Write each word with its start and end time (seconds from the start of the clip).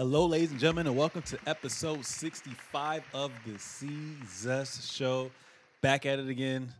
Hello, 0.00 0.24
ladies 0.24 0.50
and 0.50 0.58
gentlemen, 0.58 0.86
and 0.86 0.96
welcome 0.96 1.20
to 1.20 1.38
episode 1.46 2.06
65 2.06 3.04
of 3.12 3.30
the 3.44 3.52
Seezus 3.58 4.90
Show. 4.90 5.30
Back 5.82 6.06
at 6.06 6.18
it 6.18 6.26
again. 6.26 6.72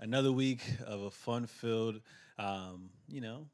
Another 0.00 0.32
week 0.32 0.60
of 0.84 1.02
a 1.02 1.10
fun-filled, 1.12 2.00
um, 2.36 2.90
you 3.06 3.20
know, 3.20 3.46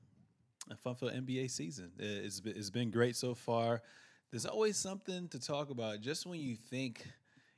a 0.70 0.74
fun-filled 0.74 1.12
NBA 1.12 1.50
season. 1.50 1.90
It's 1.98 2.70
been 2.70 2.90
great 2.90 3.14
so 3.14 3.34
far. 3.34 3.82
There's 4.30 4.46
always 4.46 4.78
something 4.78 5.28
to 5.28 5.38
talk 5.38 5.68
about. 5.68 6.00
Just 6.00 6.24
when 6.24 6.40
you 6.40 6.56
think, 6.56 7.06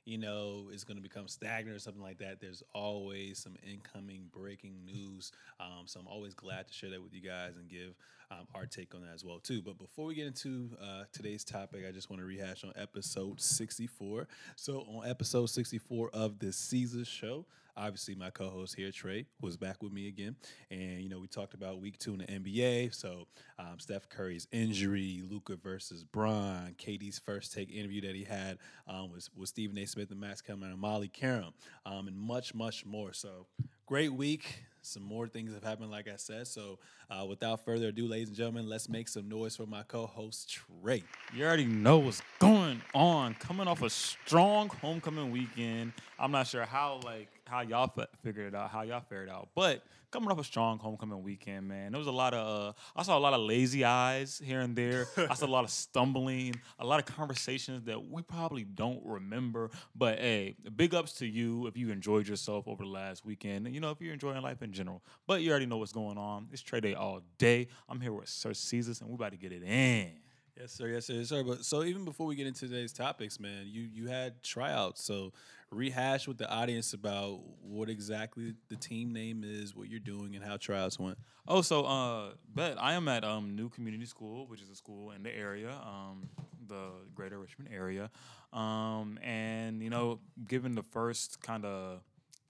you 0.04 0.18
know, 0.18 0.68
it's 0.72 0.84
going 0.84 0.96
to 0.96 1.02
become 1.02 1.28
stagnant 1.28 1.76
or 1.76 1.78
something 1.78 2.02
like 2.02 2.18
that, 2.18 2.40
there's 2.40 2.62
always 2.74 3.38
some 3.38 3.54
incoming 3.70 4.28
breaking 4.32 4.84
news. 4.84 5.32
Um, 5.60 5.84
so 5.86 6.00
I'm 6.00 6.08
always 6.08 6.34
glad 6.34 6.68
to 6.68 6.74
share 6.74 6.90
that 6.90 7.02
with 7.02 7.14
you 7.14 7.20
guys 7.20 7.56
and 7.56 7.68
give 7.68 7.94
um, 8.30 8.46
our 8.54 8.66
take 8.66 8.94
on 8.94 9.02
that 9.02 9.14
as 9.14 9.24
well 9.24 9.38
too. 9.38 9.62
But 9.62 9.78
before 9.78 10.06
we 10.06 10.14
get 10.14 10.26
into 10.26 10.70
uh, 10.80 11.04
today's 11.12 11.44
topic, 11.44 11.84
I 11.88 11.92
just 11.92 12.10
want 12.10 12.20
to 12.20 12.26
rehash 12.26 12.64
on 12.64 12.72
episode 12.76 13.40
64. 13.40 14.26
So 14.56 14.86
on 14.92 15.08
episode 15.08 15.46
64 15.46 16.10
of 16.12 16.38
the 16.38 16.46
Seezus 16.46 17.06
Show, 17.06 17.46
obviously 17.76 18.14
my 18.14 18.30
co-host 18.30 18.74
here 18.74 18.90
trey 18.90 19.26
was 19.40 19.56
back 19.56 19.82
with 19.82 19.92
me 19.92 20.08
again 20.08 20.36
and 20.70 21.00
you 21.00 21.08
know 21.08 21.18
we 21.18 21.26
talked 21.26 21.54
about 21.54 21.80
week 21.80 21.98
two 21.98 22.12
in 22.12 22.18
the 22.18 22.26
nba 22.26 22.94
so 22.94 23.26
um, 23.58 23.78
steph 23.78 24.08
curry's 24.08 24.46
injury 24.52 25.22
Luka 25.28 25.56
versus 25.56 26.04
bron 26.04 26.74
KD's 26.78 27.18
first 27.18 27.52
take 27.52 27.70
interview 27.70 28.00
that 28.02 28.14
he 28.14 28.24
had 28.24 28.58
um, 28.86 29.12
was, 29.12 29.30
with 29.36 29.48
stephen 29.48 29.78
a 29.78 29.86
smith 29.86 30.10
and 30.10 30.20
max 30.20 30.40
Kellerman 30.40 30.70
and 30.70 30.78
molly 30.78 31.08
Qerim, 31.08 31.52
um, 31.86 32.08
and 32.08 32.16
much 32.16 32.54
much 32.54 32.84
more 32.84 33.12
so 33.12 33.46
great 33.86 34.12
week 34.12 34.64
some 34.82 35.02
more 35.04 35.28
things 35.28 35.54
have 35.54 35.62
happened, 35.62 35.90
like 35.90 36.08
I 36.08 36.16
said. 36.16 36.48
So, 36.48 36.78
uh, 37.08 37.24
without 37.24 37.64
further 37.64 37.88
ado, 37.88 38.06
ladies 38.08 38.28
and 38.28 38.36
gentlemen, 38.36 38.68
let's 38.68 38.88
make 38.88 39.08
some 39.08 39.28
noise 39.28 39.56
for 39.56 39.66
my 39.66 39.84
co-host 39.84 40.50
Trey. 40.50 41.04
You 41.34 41.44
already 41.44 41.66
know 41.66 41.98
what's 41.98 42.20
going 42.40 42.82
on. 42.94 43.34
Coming 43.34 43.68
off 43.68 43.82
a 43.82 43.90
strong 43.90 44.68
homecoming 44.68 45.30
weekend. 45.30 45.92
I'm 46.18 46.32
not 46.32 46.48
sure 46.48 46.64
how 46.64 47.00
like 47.04 47.28
how 47.52 47.60
y'all 47.60 47.92
f- 47.98 48.08
figured 48.22 48.46
it 48.46 48.54
out, 48.56 48.70
how 48.70 48.80
y'all 48.80 49.02
fared 49.10 49.28
out, 49.28 49.50
but 49.54 49.82
coming 50.10 50.30
off 50.30 50.40
a 50.40 50.44
strong 50.44 50.78
homecoming 50.78 51.22
weekend, 51.22 51.68
man. 51.68 51.92
There 51.92 51.98
was 51.98 52.08
a 52.08 52.12
lot 52.12 52.32
of 52.32 52.70
uh, 52.70 52.72
I 52.96 53.02
saw 53.02 53.18
a 53.18 53.20
lot 53.20 53.34
of 53.34 53.40
lazy 53.40 53.84
eyes 53.84 54.40
here 54.42 54.60
and 54.60 54.74
there. 54.74 55.06
I 55.28 55.34
saw 55.34 55.44
a 55.44 55.48
lot 55.48 55.62
of 55.62 55.70
stumbling, 55.70 56.54
a 56.78 56.86
lot 56.86 56.98
of 56.98 57.04
conversations 57.04 57.84
that 57.84 58.10
we 58.10 58.22
probably 58.22 58.64
don't 58.64 59.02
remember. 59.04 59.70
But 59.94 60.18
hey, 60.18 60.56
big 60.76 60.94
ups 60.94 61.12
to 61.14 61.26
you 61.26 61.66
if 61.66 61.76
you 61.76 61.90
enjoyed 61.90 62.26
yourself 62.26 62.66
over 62.66 62.84
the 62.84 62.90
last 62.90 63.26
weekend. 63.26 63.68
You 63.74 63.80
know, 63.80 63.90
if 63.90 64.00
you're 64.00 64.14
enjoying 64.14 64.40
life 64.40 64.62
in 64.62 64.72
general. 64.72 65.02
But 65.26 65.42
you 65.42 65.50
already 65.50 65.66
know 65.66 65.76
what's 65.76 65.92
going 65.92 66.16
on. 66.16 66.48
It's 66.52 66.62
trade 66.62 66.84
day 66.84 66.94
all 66.94 67.20
day. 67.36 67.68
I'm 67.86 68.00
here 68.00 68.14
with 68.14 68.30
Sir 68.30 68.52
Seezus, 68.52 69.02
and 69.02 69.10
we're 69.10 69.16
about 69.16 69.32
to 69.32 69.38
get 69.38 69.52
it 69.52 69.62
in. 69.62 70.21
Yes, 70.58 70.72
sir. 70.72 70.88
Yes, 70.88 71.06
sir. 71.06 71.14
Yes, 71.14 71.28
sir. 71.28 71.42
But 71.42 71.64
so 71.64 71.82
even 71.82 72.04
before 72.04 72.26
we 72.26 72.34
get 72.36 72.46
into 72.46 72.68
today's 72.68 72.92
topics, 72.92 73.40
man, 73.40 73.66
you 73.66 73.88
you 73.92 74.06
had 74.08 74.42
tryouts. 74.42 75.02
So 75.02 75.32
rehash 75.70 76.28
with 76.28 76.36
the 76.36 76.48
audience 76.50 76.92
about 76.92 77.40
what 77.62 77.88
exactly 77.88 78.54
the 78.68 78.76
team 78.76 79.12
name 79.14 79.44
is, 79.44 79.74
what 79.74 79.88
you're 79.88 79.98
doing, 79.98 80.36
and 80.36 80.44
how 80.44 80.58
tryouts 80.58 80.98
went. 80.98 81.16
Oh, 81.48 81.62
so 81.62 81.84
uh, 81.84 82.32
bet 82.54 82.76
I 82.80 82.92
am 82.92 83.08
at 83.08 83.24
um, 83.24 83.56
New 83.56 83.70
Community 83.70 84.04
School, 84.04 84.46
which 84.46 84.60
is 84.60 84.68
a 84.68 84.74
school 84.76 85.12
in 85.12 85.22
the 85.22 85.34
area, 85.34 85.70
um, 85.70 86.28
the 86.68 86.90
Greater 87.14 87.38
Richmond 87.38 87.70
area, 87.74 88.10
um, 88.52 89.18
and 89.22 89.82
you 89.82 89.88
know, 89.88 90.20
given 90.46 90.74
the 90.74 90.82
first 90.82 91.40
kind 91.40 91.64
of 91.64 92.00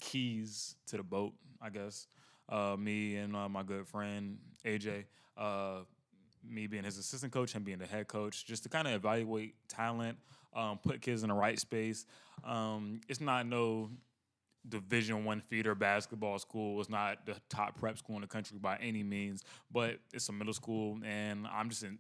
keys 0.00 0.74
to 0.88 0.96
the 0.96 1.04
boat, 1.04 1.34
I 1.62 1.70
guess, 1.70 2.08
uh, 2.48 2.74
me 2.76 3.14
and 3.16 3.36
uh, 3.36 3.48
my 3.48 3.62
good 3.62 3.86
friend 3.86 4.38
AJ. 4.64 5.04
Uh, 5.36 5.82
me 6.48 6.66
being 6.66 6.84
his 6.84 6.98
assistant 6.98 7.32
coach, 7.32 7.52
him 7.52 7.62
being 7.62 7.78
the 7.78 7.86
head 7.86 8.08
coach, 8.08 8.44
just 8.44 8.62
to 8.64 8.68
kind 8.68 8.86
of 8.88 8.94
evaluate 8.94 9.54
talent, 9.68 10.18
um, 10.54 10.78
put 10.78 11.00
kids 11.00 11.22
in 11.22 11.28
the 11.28 11.34
right 11.34 11.58
space. 11.58 12.06
Um, 12.44 13.00
it's 13.08 13.20
not 13.20 13.46
no 13.46 13.90
division 14.68 15.24
one 15.24 15.40
feeder 15.40 15.74
basketball 15.74 16.38
school 16.38 16.80
it's 16.80 16.88
not 16.88 17.26
the 17.26 17.34
top 17.48 17.76
prep 17.78 17.98
school 17.98 18.14
in 18.14 18.22
the 18.22 18.28
country 18.28 18.56
by 18.60 18.76
any 18.76 19.02
means 19.02 19.42
but 19.72 19.98
it's 20.12 20.28
a 20.28 20.32
middle 20.32 20.52
school 20.52 20.98
and 21.04 21.46
i'm 21.48 21.68
just 21.68 21.82
in, 21.82 21.98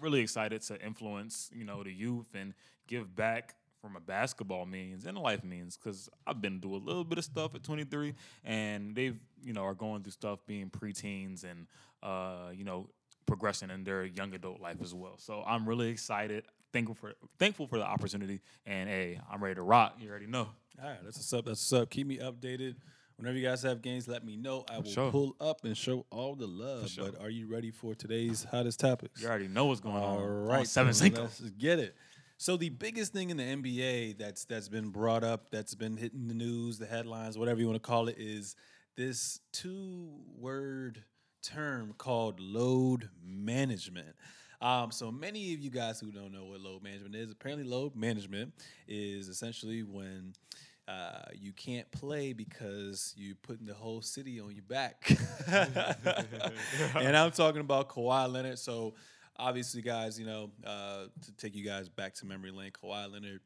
really 0.00 0.20
excited 0.20 0.60
to 0.60 0.80
influence 0.84 1.50
you 1.54 1.64
know 1.64 1.84
the 1.84 1.92
youth 1.92 2.26
and 2.34 2.52
give 2.88 3.14
back 3.14 3.54
from 3.80 3.96
a 3.96 4.00
basketball 4.00 4.66
means 4.66 5.06
and 5.06 5.16
a 5.16 5.20
life 5.20 5.44
means 5.44 5.76
because 5.76 6.08
i've 6.26 6.42
been 6.42 6.60
through 6.60 6.74
a 6.74 6.78
little 6.78 7.04
bit 7.04 7.16
of 7.16 7.24
stuff 7.24 7.54
at 7.54 7.62
23 7.62 8.12
and 8.44 8.94
they've 8.96 9.20
you 9.44 9.52
know 9.52 9.62
are 9.62 9.74
going 9.74 10.02
through 10.02 10.12
stuff 10.12 10.40
being 10.46 10.68
preteens 10.68 11.44
and 11.44 11.66
uh, 12.02 12.50
you 12.52 12.64
know 12.64 12.88
progressing 13.30 13.70
in 13.70 13.84
their 13.84 14.04
young 14.04 14.34
adult 14.34 14.60
life 14.60 14.76
as 14.82 14.92
well 14.94 15.14
so 15.16 15.42
i'm 15.46 15.68
really 15.68 15.88
excited 15.88 16.44
thankful 16.72 16.94
for 16.94 17.14
thankful 17.38 17.66
for 17.66 17.78
the 17.78 17.84
opportunity. 17.84 18.40
And 18.66 18.88
hey, 18.88 19.20
I'm 19.30 19.42
ready 19.42 19.56
to 19.56 19.62
rock. 19.62 19.96
You 20.00 20.10
already 20.10 20.26
know. 20.26 20.48
All 20.82 20.88
right, 20.88 20.98
that's 21.04 21.18
what's 21.18 21.32
up. 21.32 21.44
That's 21.44 21.72
what's 21.72 21.82
up. 21.82 21.90
Keep 21.90 22.06
me 22.06 22.18
updated. 22.18 22.76
Whenever 23.16 23.36
you 23.36 23.46
guys 23.46 23.62
have 23.64 23.82
games, 23.82 24.08
let 24.08 24.24
me 24.24 24.36
know. 24.36 24.64
I 24.70 24.78
will 24.78 24.84
sure. 24.84 25.10
pull 25.10 25.36
up 25.40 25.64
and 25.64 25.76
show 25.76 26.06
all 26.10 26.34
the 26.34 26.46
love. 26.46 26.88
Sure. 26.88 27.10
But 27.10 27.20
are 27.20 27.28
you 27.28 27.46
ready 27.46 27.70
for 27.70 27.94
today's 27.94 28.44
hottest 28.44 28.80
topics? 28.80 29.20
You 29.20 29.28
already 29.28 29.48
know 29.48 29.66
what's 29.66 29.80
going 29.80 29.96
all 29.96 30.16
on. 30.16 30.22
All 30.22 30.28
right, 30.28 30.66
seven 30.66 30.94
Cinco. 30.94 31.22
Let's 31.22 31.40
get 31.40 31.78
it. 31.78 31.94
So 32.38 32.56
the 32.56 32.70
biggest 32.70 33.12
thing 33.12 33.28
in 33.28 33.36
the 33.36 33.42
NBA 33.42 34.16
that's 34.16 34.46
that's 34.46 34.68
been 34.68 34.88
brought 34.88 35.22
up, 35.22 35.50
that's 35.50 35.74
been 35.74 35.98
hitting 35.98 36.28
the 36.28 36.34
news, 36.34 36.78
the 36.78 36.86
headlines, 36.86 37.36
whatever 37.36 37.60
you 37.60 37.66
want 37.66 37.82
to 37.82 37.86
call 37.86 38.08
it, 38.08 38.16
is 38.18 38.56
this 38.96 39.40
two-word 39.52 41.04
term 41.42 41.94
called 41.98 42.40
load 42.40 43.08
management. 43.24 44.14
Um, 44.60 44.90
so 44.90 45.10
many 45.10 45.54
of 45.54 45.60
you 45.60 45.70
guys 45.70 46.00
who 46.00 46.10
don't 46.10 46.32
know 46.32 46.44
what 46.44 46.60
load 46.60 46.82
management 46.82 47.14
is, 47.14 47.30
apparently 47.30 47.64
load 47.64 47.96
management 47.96 48.52
is 48.86 49.28
essentially 49.28 49.82
when 49.82 50.34
uh, 50.86 51.22
you 51.34 51.52
can't 51.52 51.90
play 51.92 52.32
because 52.32 53.14
you're 53.16 53.36
putting 53.42 53.64
the 53.64 53.74
whole 53.74 54.02
city 54.02 54.40
on 54.40 54.54
your 54.54 54.64
back. 54.64 55.10
and 56.96 57.16
I'm 57.16 57.30
talking 57.30 57.60
about 57.60 57.88
Kawhi 57.88 58.30
Leonard. 58.30 58.58
So 58.58 58.94
obviously, 59.36 59.82
guys, 59.82 60.18
you 60.18 60.26
know, 60.26 60.50
uh, 60.64 61.04
to 61.24 61.32
take 61.38 61.54
you 61.54 61.64
guys 61.64 61.88
back 61.88 62.14
to 62.14 62.26
memory 62.26 62.50
lane, 62.50 62.72
Kawhi 62.72 63.10
Leonard 63.10 63.40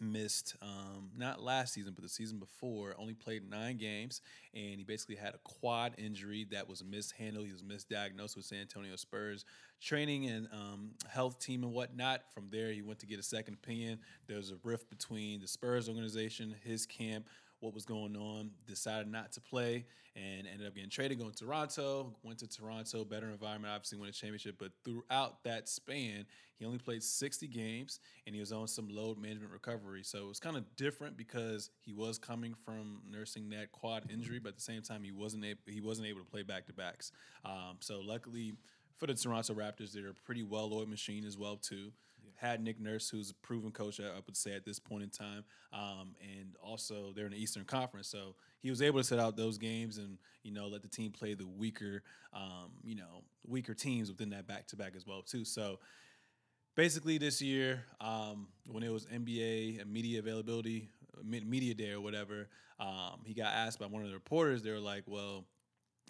missed 0.00 0.56
um, 0.62 1.10
not 1.16 1.42
last 1.42 1.74
season 1.74 1.92
but 1.94 2.02
the 2.02 2.08
season 2.08 2.38
before 2.38 2.94
only 2.98 3.14
played 3.14 3.48
nine 3.48 3.76
games 3.76 4.20
and 4.54 4.76
he 4.76 4.84
basically 4.84 5.16
had 5.16 5.34
a 5.34 5.38
quad 5.44 5.94
injury 5.98 6.46
that 6.50 6.68
was 6.68 6.84
mishandled 6.84 7.46
he 7.46 7.52
was 7.52 7.62
misdiagnosed 7.62 8.36
with 8.36 8.44
san 8.44 8.60
antonio 8.60 8.96
spurs 8.96 9.44
training 9.80 10.26
and 10.26 10.48
um, 10.52 10.90
health 11.08 11.38
team 11.38 11.62
and 11.62 11.72
whatnot 11.72 12.22
from 12.32 12.48
there 12.50 12.72
he 12.72 12.82
went 12.82 12.98
to 12.98 13.06
get 13.06 13.18
a 13.18 13.22
second 13.22 13.54
opinion 13.54 13.98
there 14.26 14.36
was 14.36 14.50
a 14.50 14.56
rift 14.64 14.88
between 14.90 15.40
the 15.40 15.48
spurs 15.48 15.88
organization 15.88 16.54
his 16.64 16.86
camp 16.86 17.26
what 17.60 17.74
was 17.74 17.84
going 17.84 18.16
on, 18.16 18.50
decided 18.66 19.10
not 19.10 19.32
to 19.32 19.40
play, 19.40 19.84
and 20.14 20.46
ended 20.46 20.66
up 20.66 20.74
getting 20.74 20.90
traded, 20.90 21.18
going 21.18 21.32
to 21.32 21.44
Toronto. 21.44 22.14
Went 22.22 22.38
to 22.38 22.48
Toronto, 22.48 23.04
better 23.04 23.28
environment, 23.28 23.72
obviously 23.74 23.98
won 23.98 24.08
a 24.08 24.12
championship. 24.12 24.56
But 24.58 24.72
throughout 24.84 25.42
that 25.44 25.68
span, 25.68 26.26
he 26.58 26.66
only 26.66 26.78
played 26.78 27.02
60 27.02 27.46
games, 27.48 28.00
and 28.26 28.34
he 28.34 28.40
was 28.40 28.52
on 28.52 28.66
some 28.66 28.88
load 28.88 29.18
management 29.18 29.52
recovery. 29.52 30.02
So 30.02 30.18
it 30.18 30.28
was 30.28 30.40
kind 30.40 30.56
of 30.56 30.64
different 30.76 31.16
because 31.16 31.70
he 31.80 31.92
was 31.92 32.18
coming 32.18 32.54
from 32.64 33.00
nursing 33.10 33.50
that 33.50 33.72
quad 33.72 34.10
injury, 34.10 34.38
but 34.38 34.50
at 34.50 34.56
the 34.56 34.62
same 34.62 34.82
time, 34.82 35.02
he 35.04 35.12
wasn't 35.12 35.44
able, 35.44 35.60
he 35.66 35.80
wasn't 35.80 36.08
able 36.08 36.20
to 36.20 36.26
play 36.26 36.42
back 36.42 36.66
to 36.66 36.72
backs. 36.72 37.12
Um, 37.44 37.76
so 37.80 38.00
luckily 38.00 38.54
for 38.96 39.06
the 39.06 39.14
Toronto 39.14 39.54
Raptors, 39.54 39.92
they're 39.92 40.08
a 40.08 40.14
pretty 40.14 40.42
well-oiled 40.42 40.88
machine 40.88 41.24
as 41.24 41.38
well 41.38 41.56
too 41.56 41.92
had 42.38 42.62
Nick 42.62 42.80
Nurse, 42.80 43.10
who's 43.10 43.30
a 43.30 43.34
proven 43.34 43.72
coach, 43.72 44.00
I 44.00 44.20
would 44.24 44.36
say 44.36 44.54
at 44.54 44.64
this 44.64 44.78
point 44.78 45.02
in 45.02 45.10
time, 45.10 45.44
um, 45.72 46.14
and 46.22 46.54
also 46.62 47.12
they're 47.14 47.26
in 47.26 47.32
the 47.32 47.42
Eastern 47.42 47.64
Conference, 47.64 48.06
so 48.08 48.36
he 48.60 48.70
was 48.70 48.80
able 48.80 49.00
to 49.00 49.04
set 49.04 49.18
out 49.18 49.36
those 49.36 49.58
games 49.58 49.98
and 49.98 50.18
you 50.44 50.52
know 50.52 50.68
let 50.68 50.82
the 50.82 50.88
team 50.88 51.10
play 51.10 51.34
the 51.34 51.46
weaker, 51.46 52.02
um, 52.32 52.70
you 52.84 52.94
know, 52.94 53.24
weaker 53.46 53.74
teams 53.74 54.08
within 54.08 54.30
that 54.30 54.46
back 54.46 54.66
to 54.68 54.76
back 54.76 54.94
as 54.96 55.06
well 55.06 55.22
too. 55.22 55.44
So 55.44 55.80
basically, 56.78 57.18
this 57.18 57.42
year 57.42 57.82
um, 58.00 58.46
when 58.70 58.84
it 58.84 58.92
was 58.92 59.04
NBA 59.06 59.84
media 59.86 60.20
availability, 60.20 60.88
media 61.24 61.74
day 61.74 61.90
or 61.90 62.00
whatever, 62.00 62.48
um, 62.78 63.20
he 63.24 63.34
got 63.34 63.52
asked 63.52 63.80
by 63.80 63.86
one 63.86 64.02
of 64.02 64.08
the 64.08 64.14
reporters. 64.14 64.62
They 64.62 64.70
were 64.70 64.78
like, 64.78 65.02
"Well." 65.06 65.44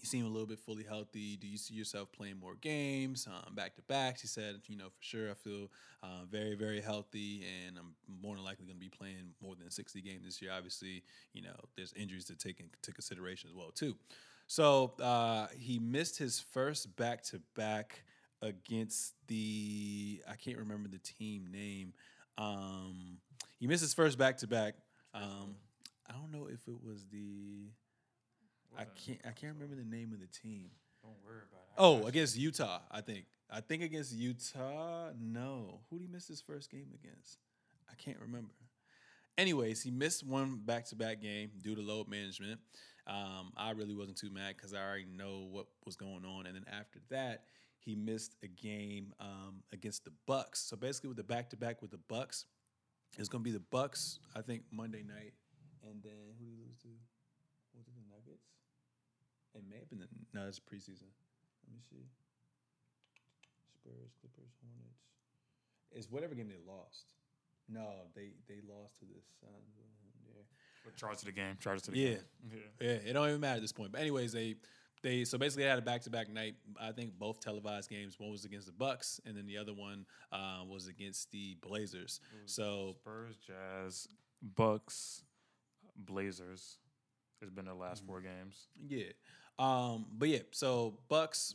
you 0.00 0.06
seem 0.06 0.25
a 0.25 0.29
little 0.29 0.47
bit 0.47 0.61
fully 0.61 0.85
healthy. 0.85 1.37
Do 1.37 1.49
you 1.49 1.59
see 1.59 1.75
yourself 1.75 2.12
playing 2.12 2.38
more 2.38 2.55
games, 2.55 3.26
um, 3.26 3.56
back 3.56 3.75
to 3.75 3.82
back? 3.82 4.17
She 4.19 4.29
said, 4.29 4.61
you 4.69 4.76
know, 4.76 4.91
for 4.91 5.03
sure, 5.03 5.29
I 5.29 5.35
feel 5.35 5.73
uh, 6.05 6.25
very, 6.31 6.55
very 6.55 6.81
healthy, 6.81 7.44
and 7.67 7.76
I'm 7.76 7.97
more 8.23 8.37
than 8.37 8.44
likely 8.44 8.67
going 8.67 8.76
to 8.76 8.81
be 8.81 8.88
playing 8.88 9.35
more 9.43 9.56
than 9.56 9.73
60 9.73 10.00
games 10.00 10.25
this 10.25 10.41
year. 10.41 10.53
Obviously, 10.56 11.03
you 11.32 11.43
know, 11.43 11.56
there's 11.76 11.93
injuries 11.94 12.26
to 12.26 12.37
take 12.37 12.61
into 12.61 12.93
consideration 12.93 13.50
as 13.50 13.56
well 13.56 13.73
too. 13.73 13.97
So 14.47 14.93
uh, 15.03 15.49
he 15.59 15.81
missed 15.81 16.17
his 16.17 16.38
first 16.38 16.94
back 16.94 17.25
to 17.25 17.41
back 17.56 18.03
against 18.43 19.14
the 19.26 20.23
I 20.29 20.37
can't 20.37 20.58
remember 20.58 20.88
the 20.88 20.99
team 20.99 21.49
name. 21.50 21.93
Um, 22.37 23.19
he 23.58 23.67
missed 23.67 23.82
his 23.82 23.94
first 23.94 24.19
back 24.19 24.38
to 24.38 24.46
back. 24.46 24.75
I 25.14 26.12
don't 26.12 26.31
know 26.31 26.46
if 26.46 26.67
it 26.69 26.82
was 26.82 27.05
the 27.11 27.70
I 28.79 28.85
can't 28.85 29.20
I 29.25 29.31
can't 29.31 29.55
remember 29.55 29.75
the 29.75 29.88
name 29.88 30.12
of 30.12 30.20
the 30.20 30.26
team. 30.26 30.70
Don't 31.02 31.17
worry 31.25 31.43
about 31.50 31.62
it. 31.62 31.75
Oh, 31.76 32.06
against 32.06 32.37
Utah, 32.37 32.81
I 32.90 33.00
think. 33.00 33.25
I 33.50 33.61
think 33.61 33.82
against 33.82 34.12
Utah. 34.12 35.11
No, 35.19 35.81
who 35.91 35.99
did 35.99 36.06
he 36.06 36.12
miss 36.12 36.29
his 36.29 36.41
first 36.41 36.70
game 36.70 36.88
against? 37.02 37.38
I 37.91 37.94
can't 37.94 38.19
remember. 38.20 38.52
Anyways, 39.37 39.82
he 39.82 39.91
missed 39.91 40.26
one 40.26 40.61
back-to-back 40.64 41.23
game 41.23 41.50
due 41.62 41.75
to 41.76 41.81
load 41.81 42.08
management. 42.08 42.61
Um, 43.06 43.52
I 43.56 43.70
really 43.70 43.94
wasn't 43.94 44.19
too 44.19 44.31
mad 44.31 44.56
because 44.56 44.75
I 44.75 44.79
already 44.79 45.06
know 45.06 45.46
what 45.50 45.67
was 45.87 45.96
going 45.96 46.25
on. 46.25 46.46
And 46.46 46.56
then 46.56 46.64
after 46.69 46.99
that, 47.11 47.44
he 47.79 47.95
missed 47.95 48.35
a 48.43 48.49
game 48.49 49.13
um, 49.21 49.63
against 49.73 50.05
the 50.05 50.13
Bucks. 50.27 50.61
So 50.61 50.77
basically, 50.77 51.09
with 51.09 51.17
the 51.17 51.25
back-to-back 51.25 51.81
with 51.81 51.91
the 51.91 52.01
Bucks, 52.09 52.45
it's 53.19 53.29
going 53.29 53.43
to 53.43 53.49
be 53.49 53.53
the 53.53 53.65
Bucks. 53.71 54.19
I 54.37 54.43
think 54.43 54.63
Monday 54.71 55.03
night, 55.03 55.33
and 55.85 56.03
then 56.03 56.13
who 56.39 56.45
did 56.45 56.55
he 56.57 56.63
lose 56.65 56.77
to? 56.83 56.89
Was 57.77 57.87
it 57.87 57.95
the 57.95 58.07
Nuggets? 58.15 58.47
It 59.55 59.63
may 59.69 59.79
have 59.79 59.89
been 59.91 60.01
the 60.01 60.09
no, 60.35 60.47
it's 60.47 60.59
preseason. 60.61 61.09
Let 61.67 61.73
me 61.75 61.81
see. 61.89 62.05
Spurs, 63.75 64.13
Clippers, 64.21 64.53
Hornets. 64.63 65.01
It's 65.93 66.11
whatever 66.11 66.35
game 66.35 66.49
they 66.49 66.61
lost. 66.71 67.15
No, 67.69 67.87
they 68.15 68.31
they 68.47 68.61
lost 68.69 68.99
to 69.01 69.05
the 69.05 69.21
Suns. 69.41 69.77
Yeah. 70.27 70.43
But 70.85 70.97
charge 70.97 71.19
to 71.19 71.25
the 71.25 71.33
game. 71.33 71.57
Charge 71.61 71.83
to 71.83 71.91
the 71.91 71.99
Yeah. 71.99 72.09
game. 72.09 72.23
Yeah. 72.53 72.87
Yeah, 72.87 73.11
it 73.11 73.13
don't 73.15 73.29
even 73.29 73.41
matter 73.41 73.57
at 73.57 73.63
this 73.63 73.73
point. 73.73 73.93
But 73.93 74.01
anyways, 74.01 74.33
they 74.33 74.57
they 75.03 75.25
so 75.25 75.39
basically 75.39 75.65
they 75.65 75.71
had 75.71 75.79
a 75.79 75.83
back 75.83 76.03
to 76.03 76.11
back 76.11 76.33
night. 76.33 76.55
I 76.81 76.93
think 76.93 77.19
both 77.19 77.41
televised 77.41 77.91
games. 77.91 78.19
One 78.19 78.31
was 78.31 78.45
against 78.45 78.67
the 78.67 78.73
Bucks, 78.73 79.21
and 79.27 79.37
then 79.37 79.47
the 79.47 79.59
other 79.59 79.75
one 79.75 80.06
uh, 80.33 80.62
was 80.69 80.89
against 80.89 81.31
the 81.31 81.56
Blazers. 81.61 82.21
So 82.47 82.97
Spurs, 83.00 83.37
Jazz, 83.37 84.09
Bucks, 84.43 85.23
Blazers. 85.97 86.79
It's 87.41 87.50
been 87.50 87.67
their 87.67 87.75
last 87.75 88.05
four 88.05 88.21
games. 88.21 88.69
Yeah. 88.89 89.12
Um, 89.59 90.06
but 90.17 90.29
yeah, 90.29 90.39
so 90.50 90.99
Bucks, 91.09 91.55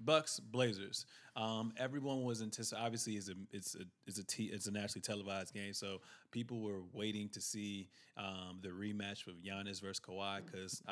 Bucks, 0.00 0.40
Blazers. 0.40 1.06
Um, 1.36 1.72
everyone 1.78 2.24
was 2.24 2.42
anticipating. 2.42 2.84
Obviously, 2.84 3.14
it's 3.14 3.28
a 3.28 3.34
it's 3.50 3.74
a 3.74 3.84
it's 4.06 4.18
a 4.18 4.24
t- 4.24 4.50
it's 4.52 4.66
a 4.66 4.70
nationally 4.70 5.02
televised 5.02 5.54
game, 5.54 5.72
so 5.72 6.00
people 6.30 6.60
were 6.60 6.82
waiting 6.92 7.28
to 7.30 7.40
see 7.40 7.88
um, 8.16 8.58
the 8.62 8.68
rematch 8.68 9.26
with 9.26 9.42
Giannis 9.42 9.80
versus 9.80 10.00
Kawhi 10.00 10.40
because 10.44 10.82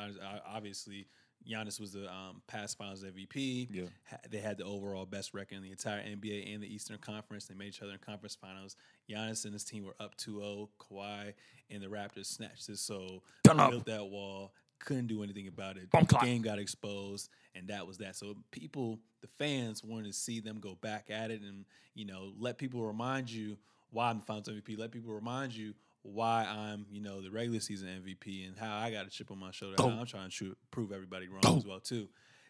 obviously 0.46 1.06
Giannis 1.48 1.80
was 1.80 1.92
the 1.92 2.10
um, 2.10 2.42
past 2.46 2.76
Finals 2.78 3.02
MVP. 3.04 3.68
Yeah. 3.70 3.84
Ha- 4.10 4.18
they 4.30 4.38
had 4.38 4.58
the 4.58 4.64
overall 4.64 5.06
best 5.06 5.32
record 5.34 5.56
in 5.56 5.62
the 5.62 5.70
entire 5.70 6.00
NBA 6.02 6.52
and 6.52 6.62
the 6.62 6.72
Eastern 6.72 6.98
Conference. 6.98 7.46
They 7.46 7.54
made 7.54 7.68
each 7.68 7.82
other 7.82 7.92
in 7.92 7.98
conference 7.98 8.34
finals. 8.34 8.76
Giannis 9.08 9.44
and 9.44 9.52
his 9.52 9.64
team 9.64 9.84
were 9.84 9.96
up 10.00 10.16
2-0. 10.16 10.68
Kawhi 10.78 11.32
and 11.70 11.82
the 11.82 11.86
Raptors 11.86 12.26
snatched 12.26 12.68
it. 12.68 12.78
So 12.78 13.22
Turn 13.44 13.58
up. 13.58 13.70
built 13.70 13.86
that 13.86 14.04
wall. 14.06 14.52
Couldn't 14.80 15.08
do 15.08 15.22
anything 15.22 15.46
about 15.46 15.76
it. 15.76 15.90
Bum 15.90 16.02
the 16.02 16.08
clock. 16.08 16.24
game 16.24 16.40
got 16.40 16.58
exposed, 16.58 17.28
and 17.54 17.68
that 17.68 17.86
was 17.86 17.98
that. 17.98 18.16
So 18.16 18.34
people, 18.50 18.98
the 19.20 19.28
fans, 19.38 19.84
wanted 19.84 20.06
to 20.06 20.12
see 20.14 20.40
them 20.40 20.58
go 20.58 20.76
back 20.80 21.08
at 21.10 21.30
it, 21.30 21.42
and 21.42 21.66
you 21.94 22.06
know, 22.06 22.32
let 22.38 22.56
people 22.56 22.82
remind 22.82 23.30
you 23.30 23.58
why 23.90 24.08
I'm 24.08 24.20
the 24.20 24.24
Finals 24.24 24.48
MVP. 24.48 24.78
Let 24.78 24.90
people 24.90 25.12
remind 25.12 25.54
you 25.54 25.74
why 26.02 26.46
I'm, 26.48 26.86
you 26.90 27.00
know, 27.00 27.20
the 27.20 27.30
regular 27.30 27.60
season 27.60 27.88
MVP, 27.88 28.46
and 28.46 28.58
how 28.58 28.76
I 28.76 28.90
got 28.90 29.06
a 29.06 29.10
chip 29.10 29.30
on 29.30 29.38
my 29.38 29.50
shoulder. 29.50 29.76
I'm 30.00 30.06
trying 30.06 30.30
to 30.30 30.34
tru- 30.34 30.56
prove 30.70 30.92
everybody 30.92 31.28
wrong 31.28 31.58
as 31.58 31.66
well 31.66 31.80
too. 31.80 32.08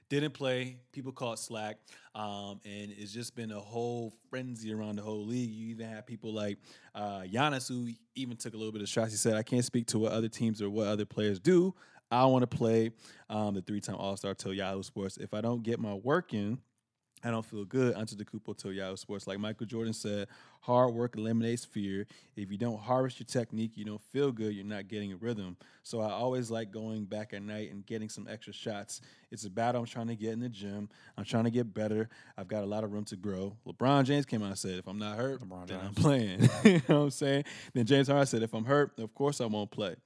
Didn't 0.08 0.32
play. 0.32 0.78
People 0.92 1.12
caught 1.12 1.38
slack, 1.38 1.78
um, 2.16 2.60
and 2.64 2.90
it's 2.90 3.12
just 3.12 3.36
been 3.36 3.52
a 3.52 3.60
whole 3.60 4.12
frenzy 4.28 4.72
around 4.72 4.96
the 4.96 5.02
whole 5.02 5.24
league. 5.24 5.50
You 5.50 5.68
even 5.68 5.88
have 5.88 6.04
people 6.04 6.32
like 6.32 6.58
uh, 6.96 7.20
Giannis, 7.20 7.68
who 7.68 7.90
even 8.16 8.36
took 8.36 8.54
a 8.54 8.56
little 8.56 8.72
bit 8.72 8.82
of 8.82 8.88
shots. 8.88 9.12
He 9.12 9.16
said, 9.16 9.34
"I 9.34 9.44
can't 9.44 9.64
speak 9.64 9.86
to 9.88 10.00
what 10.00 10.10
other 10.10 10.28
teams 10.28 10.60
or 10.60 10.68
what 10.68 10.88
other 10.88 11.04
players 11.04 11.38
do. 11.38 11.74
I 12.10 12.24
want 12.26 12.42
to 12.42 12.56
play." 12.56 12.90
Um, 13.28 13.54
the 13.54 13.62
three-time 13.62 13.94
All-Star 13.96 14.34
told 14.34 14.56
Yahoo 14.56 14.82
Sports, 14.82 15.16
"If 15.16 15.32
I 15.32 15.40
don't 15.40 15.62
get 15.62 15.78
my 15.78 15.94
work 15.94 16.34
in, 16.34 16.58
I 17.22 17.30
don't 17.30 17.44
feel 17.44 17.64
good." 17.64 17.94
Antetokounmpo 17.94 18.56
told 18.56 18.74
Yahoo 18.74 18.96
Sports, 18.96 19.26
like 19.26 19.38
Michael 19.38 19.66
Jordan 19.66 19.92
said, 19.92 20.28
"Hard 20.60 20.94
work 20.94 21.16
eliminates 21.16 21.64
fear. 21.64 22.06
If 22.36 22.50
you 22.50 22.58
don't 22.58 22.78
harvest 22.78 23.20
your 23.20 23.26
technique, 23.26 23.76
you 23.76 23.84
don't 23.84 24.00
feel 24.00 24.32
good. 24.32 24.54
You're 24.54 24.64
not 24.64 24.88
getting 24.88 25.12
a 25.12 25.16
rhythm." 25.16 25.56
So 25.82 26.00
I 26.00 26.10
always 26.10 26.50
like 26.50 26.70
going 26.70 27.04
back 27.04 27.32
at 27.32 27.42
night 27.42 27.70
and 27.70 27.84
getting 27.84 28.08
some 28.08 28.26
extra 28.28 28.52
shots. 28.52 29.00
It's 29.30 29.44
a 29.44 29.50
battle 29.50 29.80
I'm 29.80 29.86
trying 29.86 30.08
to 30.08 30.16
get 30.16 30.32
in 30.32 30.40
the 30.40 30.48
gym. 30.48 30.88
I'm 31.16 31.24
trying 31.24 31.44
to 31.44 31.50
get 31.50 31.72
better. 31.72 32.08
I've 32.36 32.48
got 32.48 32.62
a 32.62 32.66
lot 32.66 32.84
of 32.84 32.92
room 32.92 33.04
to 33.06 33.16
grow. 33.16 33.56
LeBron 33.66 34.04
James 34.04 34.26
came 34.26 34.42
out 34.42 34.48
and 34.48 34.58
said, 34.58 34.78
"If 34.78 34.86
I'm 34.86 34.98
not 34.98 35.16
hurt, 35.16 35.40
LeBron 35.40 35.66
then 35.66 35.80
I'm 35.80 35.94
playing." 35.94 36.40
you 36.64 36.82
know 36.88 37.00
what 37.00 37.04
I'm 37.04 37.10
saying? 37.10 37.44
Then 37.74 37.86
James 37.86 38.08
Harden 38.08 38.26
said, 38.26 38.42
"If 38.42 38.54
I'm 38.54 38.64
hurt, 38.64 38.98
of 38.98 39.14
course 39.14 39.40
I 39.40 39.46
won't 39.46 39.70
play. 39.70 39.96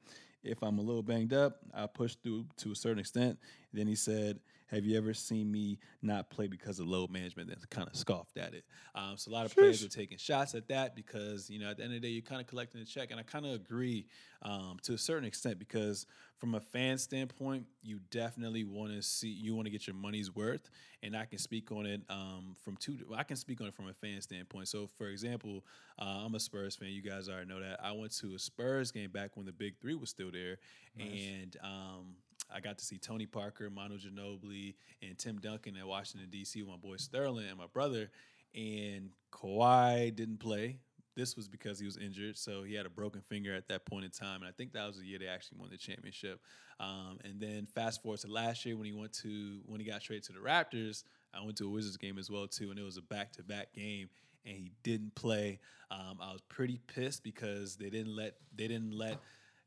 If 0.42 0.62
I'm 0.62 0.78
a 0.78 0.82
little 0.82 1.02
banged 1.02 1.32
up, 1.32 1.58
I 1.72 1.86
push 1.86 2.16
through 2.16 2.46
to 2.58 2.72
a 2.72 2.76
certain 2.76 2.98
extent." 2.98 3.38
Then 3.72 3.86
he 3.86 3.96
said, 3.96 4.40
"Have 4.74 4.84
you 4.84 4.96
ever 4.98 5.14
seen 5.14 5.50
me 5.50 5.78
not 6.02 6.30
play 6.30 6.46
because 6.46 6.80
of 6.80 6.86
load 6.86 7.10
management?" 7.10 7.48
Then 7.48 7.58
kind 7.70 7.88
of 7.88 7.96
scoffed 7.96 8.36
at 8.36 8.54
it. 8.54 8.64
Um, 8.94 9.16
so 9.16 9.30
a 9.30 9.32
lot 9.32 9.46
of 9.46 9.54
players 9.54 9.82
Sheesh. 9.82 9.86
are 9.86 9.90
taking 9.90 10.18
shots 10.18 10.54
at 10.54 10.68
that 10.68 10.94
because 10.94 11.48
you 11.48 11.58
know 11.58 11.70
at 11.70 11.76
the 11.76 11.84
end 11.84 11.94
of 11.94 12.00
the 12.02 12.08
day 12.08 12.12
you're 12.12 12.22
kind 12.22 12.40
of 12.40 12.46
collecting 12.46 12.80
a 12.80 12.84
check, 12.84 13.10
and 13.10 13.20
I 13.20 13.22
kind 13.22 13.46
of 13.46 13.52
agree 13.52 14.06
um, 14.42 14.78
to 14.82 14.94
a 14.94 14.98
certain 14.98 15.24
extent 15.24 15.58
because 15.58 16.06
from 16.38 16.54
a 16.54 16.60
fan 16.60 16.98
standpoint, 16.98 17.64
you 17.82 18.00
definitely 18.10 18.64
want 18.64 18.92
to 18.92 19.02
see 19.02 19.28
you 19.28 19.54
want 19.54 19.66
to 19.66 19.70
get 19.70 19.86
your 19.86 19.96
money's 19.96 20.34
worth, 20.34 20.68
and 21.02 21.16
I 21.16 21.24
can 21.24 21.38
speak 21.38 21.72
on 21.72 21.86
it 21.86 22.02
um, 22.10 22.54
from 22.62 22.76
two. 22.76 22.98
I 23.16 23.22
can 23.22 23.36
speak 23.36 23.60
on 23.60 23.66
it 23.66 23.74
from 23.74 23.88
a 23.88 23.94
fan 23.94 24.20
standpoint. 24.20 24.68
So, 24.68 24.86
for 24.98 25.06
example, 25.08 25.64
uh, 25.98 26.22
I'm 26.24 26.34
a 26.34 26.40
Spurs 26.40 26.76
fan. 26.76 26.90
You 26.90 27.02
guys 27.02 27.28
already 27.28 27.48
know 27.48 27.60
that. 27.60 27.80
I 27.82 27.92
went 27.92 28.14
to 28.18 28.34
a 28.34 28.38
Spurs 28.38 28.90
game 28.90 29.10
back 29.10 29.36
when 29.36 29.46
the 29.46 29.52
Big 29.52 29.78
Three 29.80 29.94
was 29.94 30.10
still 30.10 30.30
there, 30.30 30.58
and 30.98 31.56
um, 31.62 32.16
I 32.52 32.60
got 32.60 32.78
to 32.78 32.84
see 32.84 32.98
Tony 32.98 33.26
Parker, 33.26 33.70
Manu 33.70 33.98
Ginobili, 33.98 34.74
and 35.02 35.18
Tim 35.18 35.38
Duncan 35.38 35.76
at 35.76 35.86
Washington 35.86 36.28
D.C. 36.30 36.62
with 36.62 36.70
my 36.70 36.76
boy 36.76 36.96
Sterling 36.96 37.46
and 37.48 37.58
my 37.58 37.66
brother. 37.72 38.10
And 38.54 39.10
Kawhi 39.32 40.14
didn't 40.14 40.38
play. 40.38 40.78
This 41.16 41.36
was 41.36 41.46
because 41.46 41.78
he 41.78 41.86
was 41.86 41.96
injured, 41.96 42.36
so 42.36 42.64
he 42.64 42.74
had 42.74 42.86
a 42.86 42.90
broken 42.90 43.20
finger 43.20 43.54
at 43.54 43.68
that 43.68 43.86
point 43.86 44.04
in 44.04 44.10
time, 44.10 44.42
and 44.42 44.48
I 44.48 44.52
think 44.52 44.72
that 44.72 44.84
was 44.84 44.98
the 44.98 45.06
year 45.06 45.20
they 45.20 45.28
actually 45.28 45.58
won 45.58 45.70
the 45.70 45.76
championship. 45.76 46.40
Um, 46.80 47.18
and 47.24 47.40
then 47.40 47.66
fast 47.66 48.02
forward 48.02 48.18
to 48.20 48.28
last 48.28 48.66
year 48.66 48.76
when 48.76 48.86
he 48.86 48.92
went 48.92 49.12
to 49.22 49.60
when 49.66 49.80
he 49.80 49.86
got 49.86 50.02
traded 50.02 50.24
to 50.24 50.32
the 50.32 50.40
Raptors, 50.40 51.04
I 51.32 51.44
went 51.44 51.56
to 51.58 51.66
a 51.66 51.70
Wizards 51.70 51.96
game 51.96 52.18
as 52.18 52.30
well 52.30 52.48
too, 52.48 52.70
and 52.70 52.78
it 52.78 52.82
was 52.82 52.96
a 52.96 53.02
back 53.02 53.32
to 53.34 53.44
back 53.44 53.72
game, 53.72 54.08
and 54.44 54.56
he 54.56 54.72
didn't 54.82 55.14
play. 55.14 55.60
Um, 55.90 56.18
I 56.20 56.32
was 56.32 56.40
pretty 56.48 56.80
pissed 56.88 57.22
because 57.22 57.76
they 57.76 57.90
didn't 57.90 58.14
let 58.14 58.34
they 58.54 58.66
didn't 58.66 58.92
let 58.92 59.20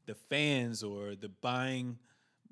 the 0.06 0.16
fans 0.16 0.84
or 0.84 1.16
the 1.16 1.30
buying 1.30 1.98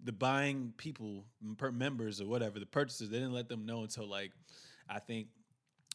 the 0.04 0.12
buying 0.12 0.74
people 0.78 1.26
per 1.58 1.72
members 1.72 2.22
or 2.22 2.28
whatever 2.28 2.60
the 2.60 2.66
purchasers 2.66 3.10
they 3.10 3.18
didn't 3.18 3.34
let 3.34 3.50
them 3.50 3.66
know 3.66 3.82
until 3.82 4.08
like 4.08 4.32
I 4.90 5.00
think 5.00 5.28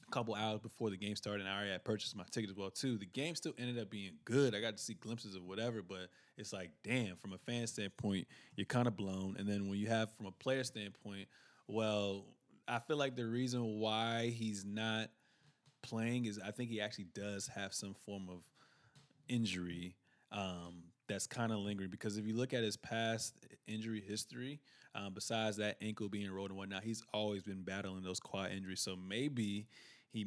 a 0.07 0.11
couple 0.11 0.35
hours 0.35 0.61
before 0.61 0.91
the 0.91 0.97
game 0.97 1.15
started, 1.15 1.43
and 1.43 1.49
I 1.49 1.57
already 1.57 1.71
had 1.73 1.85
purchased 1.85 2.17
my 2.17 2.25
ticket 2.31 2.51
as 2.51 2.57
well 2.57 2.71
too. 2.71 2.99
The 2.99 3.07
game 3.07 3.37
still 3.37 3.53
ended 3.59 3.79
up 3.79 3.91
being 3.91 4.13
good. 4.25 4.55
I 4.55 4.61
got 4.61 4.77
to 4.77 4.83
see 4.83 4.95
glimpses 4.95 5.37
of 5.37 5.45
whatever, 5.45 5.83
but 5.83 6.09
it's 6.37 6.53
like, 6.53 6.71
damn, 6.83 7.17
from 7.17 7.33
a 7.33 7.39
fan 7.39 7.67
standpoint, 7.67 8.27
you're 8.57 8.67
kind 8.67 8.89
of 8.89 8.97
blown. 8.97 9.37
And 9.39 9.49
then 9.49 9.69
when 9.69 9.79
you 9.79 9.89
have 9.89 10.13
from 10.17 10.27
a 10.27 10.33
player 10.33 10.65
standpoint, 10.65 11.29
well, 11.69 12.25
I 12.67 12.81
feel 12.81 12.97
like 12.97 13.15
the 13.15 13.27
reason 13.27 13.79
why 13.79 14.29
he's 14.29 14.65
not 14.65 15.11
playing 15.83 16.25
is 16.25 16.41
I 16.45 16.51
think 16.51 16.71
he 16.71 16.81
actually 16.81 17.07
does 17.15 17.47
have 17.47 17.73
some 17.73 17.95
form 18.05 18.29
of 18.29 18.43
injury 19.29 19.97
um, 20.33 20.83
that's 21.11 21.27
kind 21.27 21.53
of 21.53 21.59
lingering 21.59 21.91
because 21.91 22.17
if 22.17 22.27
you 22.27 22.35
look 22.35 22.55
at 22.55 22.63
his 22.63 22.77
past 22.77 23.35
injury 23.67 24.01
history, 24.01 24.61
um, 24.95 25.13
besides 25.13 25.57
that 25.59 25.77
ankle 25.83 26.09
being 26.09 26.31
rolled 26.31 26.51
and 26.51 26.59
whatnot, 26.59 26.85
he's 26.85 27.03
always 27.13 27.43
been 27.43 27.63
battling 27.63 28.03
those 28.03 28.21
quad 28.21 28.53
injuries. 28.53 28.81
So 28.81 28.97
maybe 28.97 29.67
he 30.09 30.27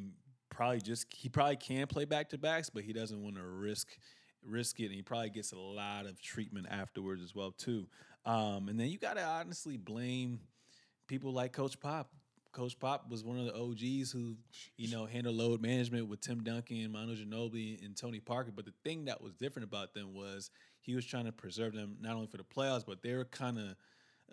probably 0.50 0.82
just 0.82 1.08
he 1.13 1.30
probably 1.30 1.56
can 1.56 1.88
play 1.88 2.06
back 2.06 2.30
to 2.30 2.38
backs, 2.38 2.70
but 2.70 2.84
he 2.84 2.94
doesn't 2.94 3.24
want 3.24 3.36
to 3.38 3.44
risk 3.44 3.88
risk 4.46 4.80
it, 4.80 4.88
and 4.88 4.94
he 4.94 5.02
probably 5.02 5.30
gets 5.30 5.54
a 5.54 5.58
lot 5.58 6.06
of 6.06 6.22
treatment 6.22 6.68
afterwards 6.70 7.24
as 7.24 7.34
well 7.34 7.52
too. 7.52 7.88
Um, 8.25 8.70
and 8.70 8.80
then 8.80 8.88
you 8.88 8.98
got 8.98 9.16
to 9.16 9.24
honestly 9.24 9.78
blame 9.78 10.40
people 11.08 11.32
like 11.32 11.54
Coach 11.54 11.80
Pop. 11.80 12.12
Coach 12.53 12.79
Pop 12.79 13.10
was 13.10 13.24
one 13.24 13.39
of 13.39 13.45
the 13.45 13.55
OGs 13.55 14.12
who, 14.12 14.36
you 14.77 14.89
know, 14.89 15.05
handled 15.05 15.36
load 15.36 15.62
management 15.62 16.07
with 16.07 16.22
Tim 16.22 16.43
Duncan, 16.43 16.91
Manu 16.91 17.15
Ginobili, 17.15 17.83
and 17.83 17.98
Tony 17.98 18.19
Parker. 18.19 18.51
But 18.55 18.65
the 18.65 18.74
thing 18.83 19.05
that 19.05 19.22
was 19.22 19.33
different 19.33 19.67
about 19.67 19.93
them 19.93 20.13
was 20.13 20.51
he 20.79 20.95
was 20.95 21.05
trying 21.05 21.25
to 21.25 21.31
preserve 21.31 21.74
them 21.74 21.98
not 22.00 22.13
only 22.15 22.27
for 22.27 22.38
the 22.38 22.43
playoffs, 22.43 22.86
but 22.86 23.01
they 23.01 23.13
were 23.13 23.25
kind 23.25 23.57
of 23.57 23.75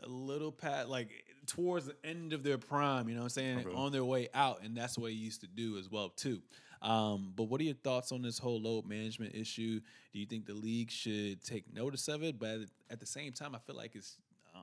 a 0.02 0.08
little 0.08 0.52
pat 0.52 0.88
like 0.88 1.08
towards 1.46 1.86
the 1.86 1.96
end 2.04 2.32
of 2.32 2.42
their 2.42 2.58
prime. 2.58 3.08
You 3.08 3.14
know 3.14 3.22
what 3.22 3.26
I'm 3.26 3.30
saying? 3.30 3.58
Okay. 3.60 3.74
On 3.74 3.90
their 3.90 4.04
way 4.04 4.28
out, 4.34 4.62
and 4.62 4.76
that's 4.76 4.98
what 4.98 5.10
he 5.10 5.16
used 5.16 5.40
to 5.40 5.48
do 5.48 5.78
as 5.78 5.90
well 5.90 6.10
too. 6.10 6.42
Um, 6.82 7.32
but 7.36 7.44
what 7.44 7.60
are 7.60 7.64
your 7.64 7.74
thoughts 7.74 8.12
on 8.12 8.22
this 8.22 8.38
whole 8.38 8.60
load 8.60 8.86
management 8.86 9.34
issue? 9.34 9.80
Do 10.12 10.18
you 10.18 10.26
think 10.26 10.46
the 10.46 10.54
league 10.54 10.90
should 10.90 11.42
take 11.44 11.72
notice 11.74 12.08
of 12.08 12.22
it? 12.22 12.38
But 12.38 12.60
at 12.90 13.00
the 13.00 13.06
same 13.06 13.32
time, 13.32 13.54
I 13.54 13.58
feel 13.58 13.76
like 13.76 13.94
it's 13.94 14.16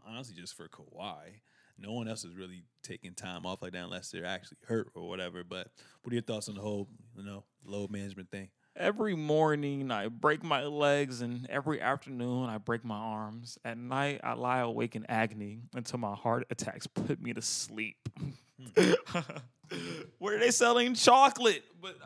honestly 0.08 0.36
just 0.36 0.56
for 0.56 0.68
Kawhi. 0.68 1.42
No 1.80 1.94
one 1.94 2.08
else 2.08 2.24
is 2.24 2.36
really 2.36 2.64
taking 2.84 3.14
time 3.14 3.46
off 3.46 3.62
like 3.62 3.74
that 3.74 3.84
unless 3.84 4.12
they're 4.12 4.26
actually 4.26 4.58
hurt 4.66 4.90
or 4.96 5.08
whatever. 5.08 5.44
But 5.44 5.70
what 6.02 6.12
are 6.12 6.16
your 6.16 6.24
thoughts 6.24 6.50
on 6.50 6.56
the 6.56 6.62
whole, 6.62 6.88
you 7.16 7.24
know, 7.24 7.44
load 7.66 7.92
management 7.92 8.32
thing? 8.32 8.50
every 8.78 9.16
morning 9.16 9.92
I 9.92 10.08
break 10.08 10.44
my 10.44 10.64
legs, 10.64 11.22
and 11.22 11.48
every 11.50 11.82
afternoon 11.82 12.50
I 12.50 12.58
break 12.58 12.86
my 12.86 12.98
arms. 12.98 13.58
At 13.66 13.78
night 13.78 14.22
I 14.24 14.34
lie 14.34 14.60
awake 14.60 14.96
in 14.96 15.06
agony 15.08 15.60
until 15.74 16.00
my 16.00 16.16
heart 16.16 16.46
attacks 16.50 16.88
put 16.88 17.22
me 17.22 17.34
to 17.34 17.42
sleep. 17.42 18.10
where 20.20 20.40
they 20.40 20.52
selling 20.52 20.94
chocolate? 20.94 21.64
But 21.82 21.98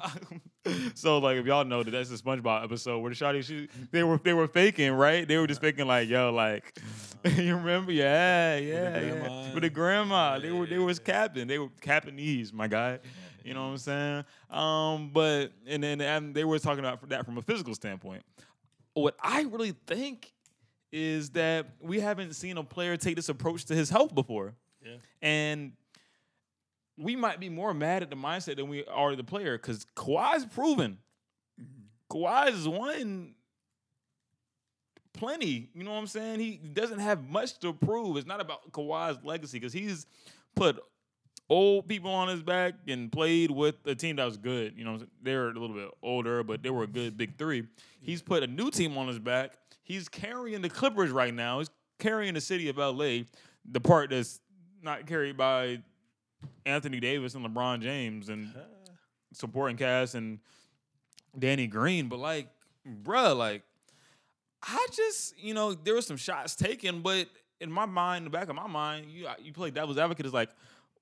so 0.96 1.20
like 1.20 1.38
if 1.38 1.46
y'all 1.46 1.66
know 1.66 1.84
that 1.84 1.92
that's 1.92 2.10
the 2.10 2.18
SpongeBob 2.18 2.64
episode 2.64 3.00
where 3.00 3.10
the 3.10 3.16
shawty 3.16 3.44
she 3.44 3.68
they 3.92 4.04
were 4.04 4.20
they 4.24 4.34
were 4.34 4.48
faking 4.48 4.92
right? 4.92 5.28
They 5.28 5.38
were 5.38 5.48
just 5.48 5.62
faking 5.62 5.88
like 5.88 6.10
yo 6.10 6.32
like 6.32 6.78
you 7.24 7.56
remember 7.56 7.92
yeah 7.92 8.58
yeah 8.58 9.00
the 9.00 9.06
yeah 9.06 9.12
grandma. 9.12 9.54
with 9.54 9.64
the 9.64 9.70
grandma 9.70 10.40
they 10.40 10.52
were 10.52 10.66
they 10.66 10.78
was 10.78 11.00
yeah. 11.00 11.14
capping 11.14 11.48
they 11.48 11.60
were 11.60 11.70
capping 11.82 12.16
these 12.16 12.54
my 12.54 12.68
guy. 12.68 13.00
You 13.44 13.56
know 13.56 13.64
what 13.64 13.72
I'm 13.72 13.78
saying? 13.78 14.26
Um, 14.52 15.10
but 15.12 15.52
and 15.66 15.84
then 15.84 16.00
and 16.02 16.36
they 16.36 16.44
were 16.44 16.60
talking 16.60 16.86
about 16.86 17.08
that 17.10 17.26
from 17.26 17.38
a 17.38 17.42
physical 17.42 17.74
standpoint. 17.74 18.24
What 18.94 19.16
I 19.22 19.42
really 19.44 19.74
think 19.88 20.32
is 20.92 21.32
that 21.32 21.68
we 21.80 22.00
haven't 22.00 22.34
seen 22.34 22.58
a 22.58 22.64
player 22.64 22.98
take 22.98 23.16
this 23.16 23.30
approach 23.30 23.66
to 23.66 23.76
his 23.76 23.90
health 23.90 24.14
before. 24.14 24.54
Yeah. 24.86 24.98
And 25.22 25.72
we 26.98 27.16
might 27.16 27.40
be 27.40 27.50
more 27.50 27.74
mad 27.74 28.04
at 28.04 28.10
the 28.10 28.16
mindset 28.16 28.58
than 28.58 28.68
we 28.68 28.86
are 28.86 29.16
the 29.16 29.24
player 29.24 29.58
because 29.58 29.86
Kawhi's 29.96 30.46
proven. 30.46 30.98
Kawhi 32.12 32.52
is 32.52 32.68
won 32.68 33.34
plenty. 35.14 35.70
You 35.74 35.84
know 35.84 35.92
what 35.92 36.00
I'm 36.00 36.08
saying? 36.08 36.40
He 36.40 36.58
doesn't 36.58 37.00
have 37.00 37.30
much 37.30 37.60
to 37.60 37.74
prove. 37.74 38.18
It's 38.18 38.28
not 38.28 38.42
about 38.42 38.72
Kawhi's 38.72 39.24
legacy 39.24 39.60
because 39.60 39.74
he's 39.74 40.06
put 40.56 40.80
old 41.50 41.88
people 41.88 42.12
on 42.12 42.30
his 42.30 42.42
back 42.42 42.76
and 42.88 43.12
played 43.12 43.52
with 43.52 43.76
a 43.86 43.94
team 43.94 44.16
that 44.18 44.26
was 44.26 44.38
good. 44.38 44.74
You 44.78 44.86
know, 44.86 45.00
they're 45.22 45.50
a 45.50 45.54
little 45.54 45.76
bit 45.76 45.90
older, 46.02 46.44
but 46.44 46.64
they 46.64 46.70
were 46.70 46.84
a 46.84 46.88
good 46.88 47.18
big 47.18 47.38
three. 47.38 47.68
He's 48.00 48.22
put 48.22 48.44
a 48.44 48.48
new 48.48 48.72
team 48.72 48.98
on 48.98 49.08
his 49.08 49.20
back. 49.20 49.54
He's 49.84 50.08
carrying 50.08 50.62
the 50.62 50.70
Clippers 50.70 51.12
right 51.12 51.34
now. 51.34 51.60
He's 51.60 51.70
carrying 52.00 52.34
the 52.34 52.42
city 52.42 52.70
of 52.70 52.78
LA, 52.78 53.24
the 53.70 53.82
part 53.82 54.10
that's 54.10 54.40
not 54.82 55.06
carried 55.06 55.38
by 55.38 55.82
Anthony 56.66 57.00
Davis 57.00 57.36
and 57.36 57.46
LeBron 57.46 57.82
James 57.82 58.30
and 58.30 58.54
supporting 59.34 59.78
cast 59.78 60.16
and 60.16 60.40
Danny 61.38 61.68
Green. 61.68 62.08
But 62.08 62.20
like, 62.20 62.48
bruh, 63.04 63.36
like, 63.36 63.64
I 64.64 64.88
just, 64.94 65.38
you 65.40 65.54
know, 65.54 65.74
there 65.74 65.96
were 65.96 66.02
some 66.02 66.18
shots 66.18 66.56
taken, 66.56 67.02
but 67.02 67.28
in 67.60 67.72
my 67.72 67.86
mind, 67.86 68.20
in 68.20 68.24
the 68.26 68.38
back 68.38 68.50
of 68.50 68.56
my 68.56 68.68
mind, 68.68 69.10
you 69.10 69.28
uh, 69.28 69.36
you 69.42 69.54
play 69.54 69.72
devil's 69.72 69.98
advocate 69.98 70.26
is 70.26 70.34
like, 70.34 70.50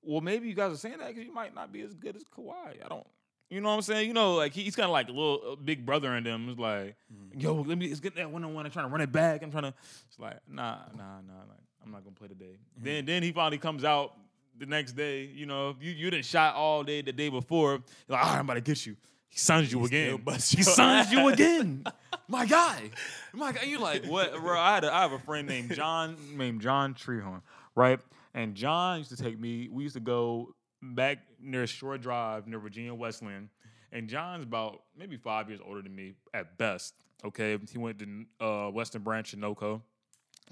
well, 0.01 0.22
maybe 0.22 0.48
you 0.48 0.53
guys 0.53 0.72
are 0.72 0.77
saying 0.77 0.98
that 1.00 1.10
because 1.10 1.24
you 1.24 1.34
might 1.34 1.53
not 1.53 1.72
be 1.72 1.81
as 1.81 1.93
good 1.93 2.15
as 2.15 2.24
Kawhi. 2.24 2.84
I 2.84 2.88
don't, 2.88 3.05
you 3.50 3.60
know 3.60 3.69
what 3.69 3.75
I'm 3.75 3.81
saying? 3.81 4.08
You 4.08 4.13
know, 4.13 4.36
like 4.36 4.53
he- 4.53 4.63
he's 4.63 4.75
kind 4.75 4.86
of 4.86 4.91
like 4.91 5.10
a 5.10 5.12
little 5.12 5.41
uh, 5.51 5.55
big 5.55 5.86
brother 5.86 6.15
in 6.15 6.24
them. 6.24 6.48
It's 6.50 6.60
like, 6.60 6.96
mm. 7.13 7.41
yo, 7.41 7.55
let 7.55 7.77
me 7.77 7.88
let's 7.88 8.00
get 8.00 8.15
that 8.15 8.31
one 8.31 8.43
on 8.43 8.53
one. 8.53 8.65
I'm 8.65 8.72
trying 8.72 8.86
to 8.86 8.91
run 8.91 9.01
it 9.01 9.12
back. 9.12 9.43
I'm 9.43 9.51
trying 9.51 9.63
to. 9.63 9.74
It's 10.08 10.19
like, 10.19 10.38
nah, 10.48 10.77
nah, 10.96 11.22
nah. 11.22 11.39
Like, 11.50 11.60
I'm 11.84 11.91
not 11.91 12.03
gonna 12.03 12.15
play 12.15 12.27
today. 12.27 12.60
Mm. 12.79 12.84
Then 12.84 13.05
then 13.05 13.24
he 13.24 13.31
finally 13.31 13.58
comes 13.58 13.84
out 13.84 14.13
the 14.59 14.65
next 14.65 14.93
day. 14.93 15.23
You 15.23 15.45
know, 15.45 15.75
you 15.81 15.91
you 15.91 16.09
didn't 16.09 16.25
shot 16.25 16.55
all 16.55 16.83
day 16.83 17.01
the 17.01 17.11
day 17.11 17.29
before. 17.29 17.71
You're 17.71 17.81
like, 18.09 18.23
all 18.23 18.31
right, 18.31 18.39
I'm 18.39 18.45
about 18.45 18.55
to 18.55 18.61
get 18.61 18.85
you. 18.85 18.95
He 19.29 19.39
suns 19.39 19.71
you 19.71 19.85
again. 19.85 20.21
He 20.25 20.63
suns 20.63 21.11
you 21.11 21.27
again. 21.29 21.83
My 22.27 22.45
guy. 22.45 22.91
My 23.33 23.51
guy. 23.51 23.63
You 23.63 23.79
like 23.79 24.05
what, 24.05 24.33
bro? 24.39 24.59
I 24.59 24.75
had 24.75 24.83
a, 24.83 24.93
I 24.93 25.01
have 25.01 25.11
a 25.11 25.19
friend 25.19 25.47
named 25.47 25.73
John 25.73 26.17
named 26.35 26.61
John 26.61 26.93
Treehorn, 26.93 27.41
right? 27.75 27.99
And 28.33 28.55
John 28.55 28.99
used 28.99 29.09
to 29.09 29.17
take 29.17 29.39
me. 29.39 29.69
We 29.71 29.83
used 29.83 29.95
to 29.95 30.01
go 30.01 30.53
back 30.81 31.19
near 31.41 31.65
Shore 31.67 31.97
Drive 31.97 32.47
near 32.47 32.59
Virginia 32.59 32.93
Westland. 32.93 33.49
And 33.91 34.07
John's 34.07 34.43
about 34.43 34.83
maybe 34.95 35.17
five 35.17 35.49
years 35.49 35.59
older 35.65 35.81
than 35.81 35.95
me 35.95 36.13
at 36.33 36.57
best. 36.57 36.93
Okay, 37.25 37.57
he 37.71 37.77
went 37.77 37.99
to 37.99 38.25
uh, 38.39 38.69
Western 38.69 39.01
Branch 39.01 39.33
in 39.33 39.39
NoCo 39.39 39.81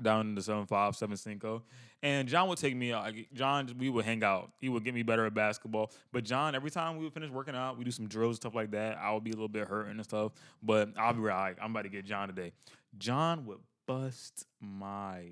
down 0.02 0.28
in 0.28 0.36
the 0.36 0.42
seven 0.42 0.66
five 0.66 0.96
seven 0.96 1.16
cinco. 1.18 1.64
And 2.04 2.28
John 2.28 2.48
would 2.50 2.60
take 2.60 2.76
me 2.76 2.94
out. 2.94 3.12
John, 3.34 3.74
we 3.78 3.90
would 3.90 4.06
hang 4.06 4.24
out. 4.24 4.52
He 4.60 4.70
would 4.70 4.84
get 4.84 4.94
me 4.94 5.02
better 5.02 5.26
at 5.26 5.34
basketball. 5.34 5.92
But 6.12 6.24
John, 6.24 6.54
every 6.54 6.70
time 6.70 6.98
we 6.98 7.04
would 7.04 7.14
finish 7.14 7.32
working 7.32 7.56
out, 7.56 7.78
we 7.78 7.84
do 7.84 7.92
some 7.92 8.08
drills 8.08 8.36
stuff 8.36 8.54
like 8.54 8.72
that. 8.72 8.98
I 8.98 9.12
would 9.14 9.24
be 9.24 9.32
a 9.32 9.34
little 9.34 9.48
bit 9.48 9.68
hurting 9.68 9.94
and 9.94 10.04
stuff. 10.04 10.32
But 10.62 10.90
I'll 10.98 11.14
be 11.14 11.22
right. 11.22 11.56
I'm 11.62 11.72
about 11.72 11.84
to 11.84 11.90
get 11.90 12.06
John 12.06 12.28
today. 12.28 12.52
John 12.98 13.46
would 13.48 13.58
bust 13.88 14.46
my 14.62 15.24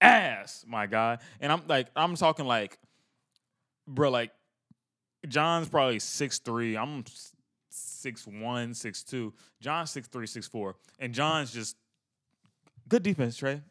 ass, 0.00 0.64
my 0.66 0.86
guy. 0.86 1.18
And 1.40 1.52
I'm 1.52 1.62
like, 1.68 1.86
I'm 1.94 2.16
talking 2.16 2.46
like, 2.46 2.78
bro, 3.86 4.10
like 4.10 4.32
John's 5.28 5.68
probably 5.68 6.00
six 6.00 6.38
three. 6.38 6.76
I'm 6.76 7.04
six 7.70 8.26
one, 8.26 8.74
six 8.74 9.02
two. 9.02 9.32
John's 9.60 9.90
six 9.90 10.08
three, 10.08 10.26
six 10.26 10.46
four, 10.46 10.76
and 10.98 11.14
John's 11.14 11.52
just 11.52 11.76
good 12.88 13.02
defense, 13.02 13.36
Trey. 13.36 13.62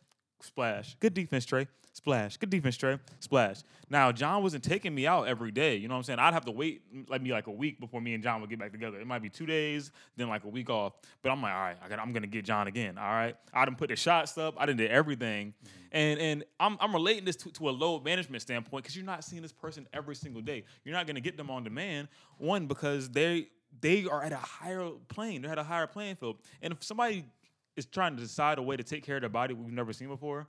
Splash. 0.43 0.95
Good 0.99 1.13
defense, 1.13 1.45
Trey. 1.45 1.67
Splash. 1.93 2.37
Good 2.37 2.49
defense, 2.49 2.75
Trey. 2.75 2.97
Splash. 3.19 3.61
Now, 3.89 4.11
John 4.11 4.41
wasn't 4.41 4.63
taking 4.63 4.95
me 4.95 5.05
out 5.05 5.27
every 5.27 5.51
day. 5.51 5.75
You 5.75 5.87
know 5.87 5.93
what 5.93 5.99
I'm 5.99 6.03
saying? 6.03 6.19
I'd 6.19 6.33
have 6.33 6.45
to 6.45 6.51
wait 6.51 6.81
mm, 6.93 7.07
like 7.07 7.21
me 7.21 7.31
like 7.31 7.45
a 7.45 7.51
week 7.51 7.79
before 7.79 8.01
me 8.01 8.15
and 8.15 8.23
John 8.23 8.41
would 8.41 8.49
get 8.49 8.57
back 8.59 8.71
together. 8.71 8.99
It 8.99 9.05
might 9.05 9.21
be 9.21 9.29
two 9.29 9.45
days, 9.45 9.91
then 10.17 10.27
like 10.27 10.43
a 10.43 10.47
week 10.47 10.71
off. 10.71 10.93
But 11.21 11.31
I'm 11.31 11.41
like, 11.41 11.53
all 11.53 11.59
right, 11.59 11.77
I 11.83 11.87
got, 11.87 11.99
I'm 11.99 12.11
gonna 12.11 12.27
get 12.27 12.45
John 12.45 12.67
again. 12.67 12.97
All 12.97 13.03
right. 13.03 13.35
I 13.53 13.63
didn't 13.63 13.77
put 13.77 13.89
the 13.89 13.95
shots 13.95 14.37
up. 14.39 14.55
I 14.57 14.65
didn't 14.65 14.79
do 14.79 14.87
everything. 14.87 15.53
Mm-hmm. 15.53 15.77
And 15.91 16.19
and 16.19 16.43
I'm, 16.59 16.77
I'm 16.79 16.93
relating 16.93 17.25
this 17.25 17.35
to, 17.37 17.51
to 17.51 17.69
a 17.69 17.71
load 17.71 18.03
management 18.03 18.41
standpoint 18.41 18.83
because 18.83 18.95
you're 18.95 19.05
not 19.05 19.23
seeing 19.23 19.43
this 19.43 19.51
person 19.51 19.87
every 19.93 20.15
single 20.15 20.41
day. 20.41 20.63
You're 20.83 20.95
not 20.95 21.05
gonna 21.05 21.21
get 21.21 21.37
them 21.37 21.51
on 21.51 21.63
demand. 21.63 22.07
One 22.39 22.65
because 22.65 23.09
they 23.09 23.49
they 23.81 24.05
are 24.05 24.23
at 24.23 24.31
a 24.31 24.37
higher 24.37 24.89
plane. 25.09 25.43
They're 25.43 25.51
at 25.51 25.59
a 25.59 25.63
higher 25.63 25.87
playing 25.87 26.15
field. 26.15 26.37
And 26.61 26.73
if 26.73 26.83
somebody 26.83 27.25
is 27.75 27.85
trying 27.85 28.15
to 28.15 28.21
decide 28.21 28.57
a 28.57 28.61
way 28.61 28.77
to 28.77 28.83
take 28.83 29.03
care 29.03 29.15
of 29.15 29.21
their 29.21 29.29
body 29.29 29.53
we've 29.53 29.73
never 29.73 29.93
seen 29.93 30.07
before, 30.07 30.47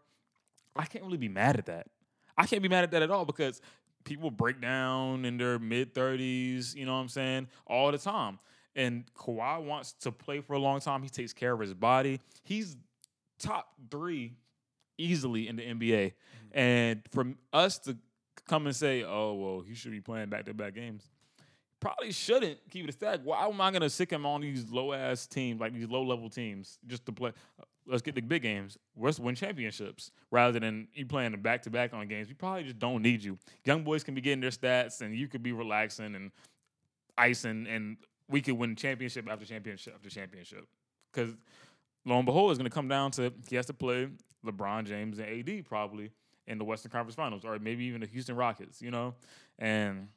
I 0.77 0.85
can't 0.87 1.05
really 1.05 1.19
be 1.19 1.29
mad 1.29 1.57
at 1.57 1.67
that. 1.67 1.89
I 2.37 2.47
can't 2.47 2.63
be 2.63 2.69
mad 2.69 2.85
at 2.85 2.91
that 2.91 3.03
at 3.03 3.11
all 3.11 3.25
because 3.25 3.61
people 4.05 4.31
break 4.31 4.61
down 4.61 5.25
in 5.25 5.37
their 5.37 5.59
mid 5.59 5.95
30s, 5.95 6.75
you 6.75 6.85
know 6.85 6.95
what 6.95 7.01
I'm 7.01 7.09
saying, 7.09 7.49
all 7.67 7.91
the 7.93 7.99
time. 7.99 8.39
And 8.77 9.05
Kawhi 9.15 9.63
wants 9.63 9.93
to 10.01 10.11
play 10.11 10.41
for 10.41 10.55
a 10.55 10.59
long 10.59 10.81
time. 10.81 11.03
He 11.03 11.09
takes 11.09 11.33
care 11.33 11.53
of 11.53 11.61
his 11.61 11.75
body. 11.75 12.21
He's 12.43 12.77
top 13.39 13.69
three 13.91 14.35
easily 14.99 15.49
in 15.49 15.57
the 15.57 15.63
NBA. 15.63 16.07
Mm-hmm. 16.07 16.59
And 16.59 17.03
for 17.13 17.27
us 17.53 17.79
to 17.81 17.97
come 18.49 18.67
and 18.67 18.75
say, 18.75 19.05
oh, 19.05 19.35
well, 19.35 19.61
he 19.61 19.75
should 19.75 19.93
be 19.93 20.01
playing 20.01 20.29
back 20.29 20.47
to 20.47 20.55
back 20.55 20.75
games, 20.75 21.09
probably 21.85 22.13
shouldn't 22.13 22.59
keep 22.71 22.85
it 22.85 22.89
a 22.89 22.93
stack. 22.93 23.21
Why 23.25 23.47
am 23.47 23.61
I 23.61 23.71
going 23.71 23.83
to 23.83 23.91
sick 23.91 24.11
him 24.11 24.25
on 24.25 24.41
these 24.41 24.71
low 24.71 24.95
ass 24.95 25.27
teams, 25.27 25.61
like 25.61 25.75
these 25.75 25.87
low 25.87 26.03
level 26.03 26.31
teams, 26.31 26.79
just 26.87 27.05
to 27.05 27.13
play? 27.13 27.33
Uh, 27.61 27.65
let's 27.87 28.01
get 28.01 28.15
the 28.15 28.23
big 28.23 28.41
games. 28.41 28.79
Let's 28.97 29.21
win 29.21 29.35
championships 29.35 30.11
rather 30.31 30.59
than 30.59 30.89
you 30.95 31.05
playing 31.05 31.33
the 31.33 31.37
back 31.37 31.61
to 31.65 31.71
back 31.71 31.93
on 31.93 32.09
games. 32.09 32.29
We 32.29 32.35
probably 32.35 32.63
just 32.63 32.79
don't 32.79 33.03
need 33.03 33.23
you. 33.23 33.39
Young 33.67 33.85
boys 33.85 34.03
can 34.03 34.15
be 34.15 34.23
getting 34.23 34.41
their 34.41 34.49
stats, 34.49 35.03
and 35.03 35.15
you 35.15 35.29
could 35.29 35.43
be 35.43 35.53
relaxing 35.53 36.15
and 36.15 36.33
icing, 37.19 37.67
and 37.69 37.99
we 38.31 38.41
could 38.41 38.55
win 38.55 38.77
championship 38.77 39.29
after 39.31 39.45
championship 39.45 39.93
after 39.95 40.09
championship. 40.09 40.67
Because 41.13 41.35
lo 42.07 42.17
and 42.17 42.25
behold, 42.25 42.51
it's 42.51 42.59
going 42.59 42.71
to 42.71 42.75
come 42.75 42.89
down 42.89 43.11
to 43.13 43.31
he 43.47 43.57
has 43.57 43.67
to 43.67 43.75
play 43.75 44.09
LeBron 44.47 44.87
James 44.87 45.19
and 45.19 45.29
AD 45.29 45.67
probably 45.67 46.13
in 46.47 46.57
the 46.57 46.65
Western 46.65 46.91
Conference 46.91 47.15
Finals, 47.15 47.45
or 47.45 47.59
maybe 47.59 47.85
even 47.85 48.01
the 48.01 48.07
Houston 48.07 48.37
Rockets. 48.37 48.81
You 48.81 48.91
know, 48.91 49.15
and 49.59 50.09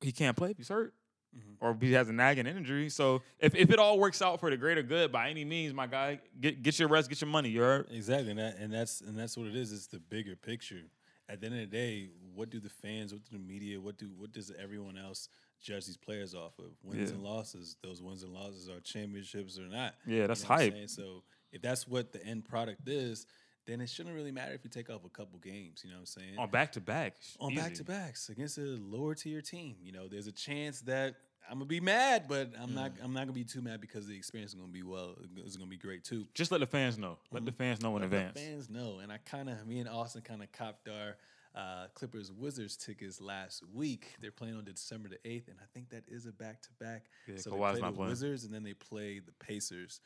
he 0.00 0.12
can't 0.12 0.36
play 0.36 0.50
if 0.50 0.56
he's 0.56 0.68
hurt 0.68 0.94
mm-hmm. 1.36 1.64
or 1.64 1.72
if 1.72 1.80
he 1.80 1.92
has 1.92 2.08
a 2.08 2.12
nagging 2.12 2.46
injury. 2.46 2.88
So 2.88 3.22
if, 3.38 3.54
if 3.54 3.70
it 3.70 3.78
all 3.78 3.98
works 3.98 4.22
out 4.22 4.40
for 4.40 4.50
the 4.50 4.56
greater 4.56 4.82
good 4.82 5.12
by 5.12 5.30
any 5.30 5.44
means, 5.44 5.72
my 5.72 5.86
guy, 5.86 6.20
get 6.40 6.62
get 6.62 6.78
your 6.78 6.88
rest, 6.88 7.08
get 7.08 7.20
your 7.20 7.30
money. 7.30 7.48
You 7.48 7.60
heard? 7.60 7.86
Exactly, 7.90 8.30
and, 8.30 8.38
that, 8.38 8.58
and 8.58 8.72
that's 8.72 9.00
and 9.00 9.18
that's 9.18 9.36
what 9.36 9.46
it 9.46 9.56
is. 9.56 9.72
It's 9.72 9.86
the 9.86 10.00
bigger 10.00 10.36
picture. 10.36 10.82
At 11.28 11.40
the 11.40 11.46
end 11.46 11.60
of 11.60 11.70
the 11.70 11.76
day, 11.76 12.08
what 12.34 12.50
do 12.50 12.58
the 12.58 12.68
fans, 12.68 13.12
what 13.12 13.22
do 13.22 13.36
the 13.36 13.42
media, 13.42 13.80
what 13.80 13.98
do 13.98 14.10
what 14.16 14.32
does 14.32 14.52
everyone 14.60 14.98
else 14.98 15.28
judge 15.60 15.86
these 15.86 15.96
players 15.96 16.34
off 16.34 16.58
of? 16.58 16.72
Wins 16.82 17.10
Yeah. 17.10 17.16
and 17.16 17.24
losses. 17.24 17.76
Those 17.82 18.02
wins 18.02 18.22
and 18.24 18.32
losses 18.32 18.68
are 18.68 18.80
championships 18.80 19.58
or 19.58 19.68
not. 19.68 19.94
Yeah, 20.06 20.26
that's 20.26 20.42
know 20.42 20.56
hype. 20.56 20.88
So 20.88 21.22
if 21.52 21.62
that's 21.62 21.86
what 21.86 22.12
the 22.12 22.24
end 22.24 22.46
product 22.46 22.88
is, 22.88 23.26
then 23.70 23.80
it 23.80 23.88
shouldn't 23.88 24.14
really 24.14 24.32
matter 24.32 24.52
if 24.52 24.64
you 24.64 24.70
take 24.70 24.90
off 24.90 25.04
a 25.04 25.08
couple 25.08 25.38
games. 25.38 25.82
You 25.84 25.90
know 25.90 25.96
what 25.96 26.00
I'm 26.00 26.06
saying? 26.06 26.38
On 26.38 26.50
back 26.50 26.72
to 26.72 26.80
back. 26.80 27.14
on 27.38 27.54
back 27.54 27.74
to 27.74 27.84
backs 27.84 28.28
against 28.28 28.58
a 28.58 28.62
lower 28.62 29.14
tier 29.14 29.40
team. 29.40 29.76
You 29.82 29.92
know, 29.92 30.08
there's 30.08 30.26
a 30.26 30.32
chance 30.32 30.80
that 30.82 31.14
I'm 31.48 31.56
gonna 31.58 31.66
be 31.66 31.80
mad, 31.80 32.24
but 32.28 32.50
I'm 32.60 32.74
not. 32.74 32.92
I'm 33.02 33.12
not 33.12 33.20
gonna 33.20 33.32
be 33.32 33.44
too 33.44 33.62
mad 33.62 33.80
because 33.80 34.06
the 34.06 34.16
experience 34.16 34.52
is 34.52 34.54
gonna 34.54 34.72
be 34.72 34.82
well. 34.82 35.16
It's 35.38 35.56
gonna 35.56 35.70
be 35.70 35.76
great 35.76 36.04
too. 36.04 36.26
Just 36.34 36.52
let 36.52 36.60
the 36.60 36.66
fans 36.66 36.98
know. 36.98 37.18
Let 37.32 37.44
the 37.44 37.52
fans 37.52 37.80
know 37.80 37.96
in 37.96 38.02
Let 38.02 38.10
the 38.10 38.16
advance. 38.18 38.38
fans 38.38 38.70
know, 38.70 38.98
and 39.02 39.12
I 39.12 39.18
kind 39.18 39.48
of, 39.48 39.66
me 39.66 39.80
and 39.80 39.88
Austin 39.88 40.22
kind 40.22 40.42
of 40.42 40.52
copped 40.52 40.88
our 40.88 41.16
uh, 41.54 41.86
Clippers 41.94 42.30
Wizards 42.30 42.76
tickets 42.76 43.20
last 43.20 43.62
week. 43.74 44.14
They're 44.20 44.30
playing 44.30 44.56
on 44.56 44.64
December 44.64 45.08
the 45.08 45.18
eighth, 45.28 45.48
and 45.48 45.56
I 45.60 45.66
think 45.74 45.90
that 45.90 46.04
is 46.08 46.26
a 46.26 46.32
back 46.32 46.62
to 46.62 46.68
back. 46.78 47.06
So 47.36 47.50
they 47.50 47.56
play 47.56 47.72
the 47.72 47.80
playing. 47.80 47.96
Wizards, 47.96 48.44
and 48.44 48.54
then 48.54 48.62
they 48.62 48.74
play 48.74 49.18
the 49.18 49.32
Pacers. 49.44 50.00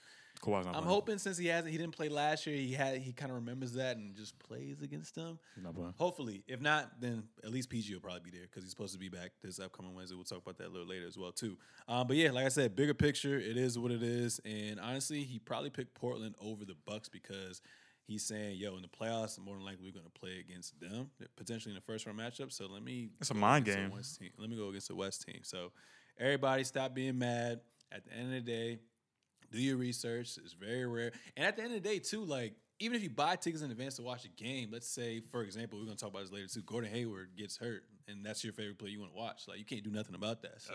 Kawhi's 0.45 0.67
not 0.67 0.77
I'm 0.77 0.83
playing. 0.83 0.95
hoping 0.95 1.19
since 1.19 1.39
he 1.39 1.47
hasn't, 1.47 1.73
he 1.73 1.79
didn't 1.79 1.97
play 1.97 2.09
last 2.09 2.47
year. 2.47 2.57
He 2.57 2.73
had 2.73 2.99
he 2.99 3.13
kind 3.13 3.31
of 3.31 3.37
remembers 3.37 3.73
that 3.75 3.97
and 3.97 4.15
just 4.15 4.39
plays 4.39 4.83
against 4.83 5.15
them. 5.15 5.39
He's 5.55 5.65
not 5.65 5.75
playing. 5.75 5.95
Hopefully, 5.97 6.45
if 6.47 6.61
not, 6.61 7.01
then 7.01 7.25
at 7.43 7.51
least 7.51 7.71
PG 7.71 7.93
will 7.95 8.01
probably 8.01 8.21
be 8.21 8.31
there 8.31 8.43
because 8.43 8.63
he's 8.63 8.71
supposed 8.71 8.93
to 8.93 8.99
be 8.99 9.09
back 9.09 9.33
this 9.43 9.59
upcoming 9.59 9.95
Wednesday. 9.95 10.15
We'll 10.17 10.25
talk 10.25 10.43
about 10.43 10.59
that 10.59 10.69
a 10.69 10.73
little 10.73 10.87
later 10.87 11.07
as 11.07 11.17
well 11.17 11.33
too. 11.33 11.57
Um, 11.89 12.07
but 12.07 12.17
yeah, 12.17 12.31
like 12.31 12.45
I 12.45 12.49
said, 12.51 12.77
bigger 12.77 12.95
picture, 12.95 13.39
it 13.39 13.57
is 13.57 13.79
what 13.79 13.91
it 13.91 14.03
is. 14.03 14.41
And 14.45 14.79
honestly, 14.79 15.23
he 15.25 15.39
probably 15.39 15.71
picked 15.71 15.95
Portland 15.95 16.35
over 16.41 16.65
the 16.65 16.77
Bucks 16.87 17.09
because 17.09 17.63
he's 18.07 18.23
saying, 18.25 18.57
"Yo, 18.59 18.77
in 18.77 18.83
the 18.83 18.89
playoffs, 18.89 19.39
more 19.39 19.57
than 19.57 19.65
likely 19.65 19.85
we're 19.85 19.93
going 19.93 20.05
to 20.05 20.21
play 20.21 20.39
against 20.41 20.79
them 20.81 21.11
potentially 21.37 21.73
in 21.73 21.77
the 21.77 21.81
first 21.93 22.05
round 22.07 22.19
matchup." 22.19 22.53
So 22.53 22.67
let 22.67 22.83
me. 22.83 23.11
It's 23.21 23.31
a 23.31 23.35
mind 23.35 23.65
game. 23.65 23.93
Let 24.39 24.51
me 24.51 24.57
go 24.57 24.69
against 24.69 24.89
the 24.89 24.95
West 24.95 25.27
team. 25.27 25.41
So 25.43 25.73
everybody, 26.19 26.65
stop 26.65 26.95
being 26.95 27.19
mad. 27.19 27.61
At 27.93 28.05
the 28.05 28.13
end 28.13 28.35
of 28.35 28.45
the 28.45 28.51
day, 28.51 28.79
do 29.55 29.61
your 29.61 29.77
research. 29.77 30.37
It's 30.43 30.53
very 30.53 30.87
rare. 30.87 31.13
And 31.37 31.47
at 31.47 31.57
the 31.57 31.63
end 31.63 31.75
of 31.75 31.83
the 31.83 31.89
day, 31.89 31.99
too, 31.99 32.25
like 32.25 32.55
even 32.81 32.97
if 32.97 33.03
you 33.03 33.11
buy 33.11 33.37
tickets 33.37 33.63
in 33.63 33.71
advance 33.71 33.97
to 33.97 34.03
watch 34.03 34.25
a 34.25 34.29
game, 34.29 34.71
let's 34.73 34.89
say, 34.89 35.21
for 35.31 35.43
example, 35.43 35.79
we're 35.79 35.85
gonna 35.87 35.97
talk 35.97 36.11
about 36.11 36.23
this 36.23 36.33
later 36.33 36.49
too. 36.49 36.63
Gordon 36.63 36.91
Hayward 36.91 37.31
gets 37.37 37.57
hurt, 37.57 37.85
and 38.09 38.25
that's 38.25 38.43
your 38.43 38.53
favorite 38.53 38.79
player 38.79 38.91
you 38.91 39.01
want 39.01 39.13
to 39.13 39.17
watch. 39.19 39.43
Like 39.49 39.59
you 39.59 39.65
can't 39.65 39.85
do 39.85 39.91
nothing 39.91 40.15
about 40.15 40.43
that. 40.43 40.61
So 40.61 40.75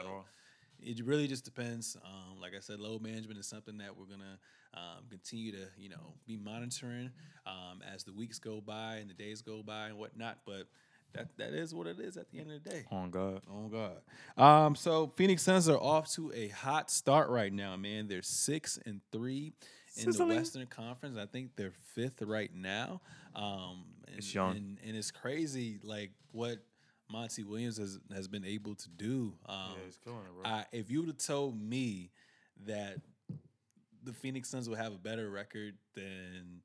it 0.82 1.06
really 1.06 1.28
just 1.28 1.44
depends. 1.44 1.98
Um, 2.04 2.40
like 2.40 2.54
I 2.56 2.60
said, 2.62 2.80
load 2.80 3.02
management 3.02 3.38
is 3.40 3.48
something 3.48 3.78
that 3.80 3.98
we're 3.98 4.06
gonna 4.06 4.40
um, 4.74 5.06
continue 5.10 5.52
to 5.52 5.68
you 5.78 5.90
know 5.90 6.14
be 6.26 6.38
monitoring 6.38 7.12
um, 7.46 7.82
as 7.94 8.04
the 8.04 8.14
weeks 8.14 8.40
go 8.40 8.62
by 8.62 8.96
and 8.96 9.10
the 9.10 9.14
days 9.14 9.42
go 9.42 9.62
by 9.62 9.88
and 9.88 9.98
whatnot. 9.98 10.40
But 10.46 10.68
that 11.14 11.28
that 11.38 11.54
is 11.54 11.74
what 11.74 11.88
it 11.88 12.00
is 12.00 12.18
at 12.18 12.30
the 12.32 12.40
end 12.40 12.52
of 12.52 12.64
the 12.64 12.70
day. 12.70 12.86
On 12.92 13.10
God. 13.10 13.42
Oh 13.52 13.68
God. 13.68 13.98
Um, 14.38 14.76
so 14.76 15.12
Phoenix 15.16 15.44
Suns 15.44 15.68
are 15.70 15.78
off 15.78 16.12
to 16.14 16.32
a 16.34 16.50
hot 16.50 16.92
start 16.92 17.30
right 17.30 17.52
now, 17.52 17.76
man. 17.78 18.08
They're 18.08 18.22
six 18.22 18.78
and 18.86 19.02
three 19.12 19.54
in 19.98 20.04
Sizzling. 20.06 20.30
the 20.30 20.36
Western 20.36 20.68
Conference. 20.68 21.18
I 21.18 21.26
think 21.26 21.56
they're 21.56 21.74
fifth 21.96 22.22
right 22.22 22.54
now. 22.54 23.02
Um, 23.36 23.86
and, 24.08 24.18
It's 24.18 24.34
young. 24.34 24.56
and, 24.56 24.78
and 24.86 24.96
it's 24.96 25.12
crazy, 25.12 25.80
like 25.84 26.12
what 26.32 26.60
Monty 27.12 27.44
Williams 27.44 27.78
has 27.78 28.00
has 28.14 28.28
been 28.28 28.46
able 28.46 28.76
to 28.76 28.90
do. 28.90 29.34
Um, 29.48 29.58
yeah, 29.72 29.86
he's 29.86 29.98
killing 29.98 30.20
it, 30.20 30.44
bro. 30.44 30.52
I, 30.52 30.66
if 30.72 30.92
you 30.92 31.00
would 31.00 31.10
have 31.10 31.18
told 31.18 31.60
me 31.60 32.12
that 32.66 32.98
the 34.04 34.14
Phoenix 34.14 34.50
Suns 34.50 34.70
would 34.70 34.78
have 34.78 34.94
a 34.94 34.98
better 34.98 35.30
record 35.30 35.76
than 35.96 36.62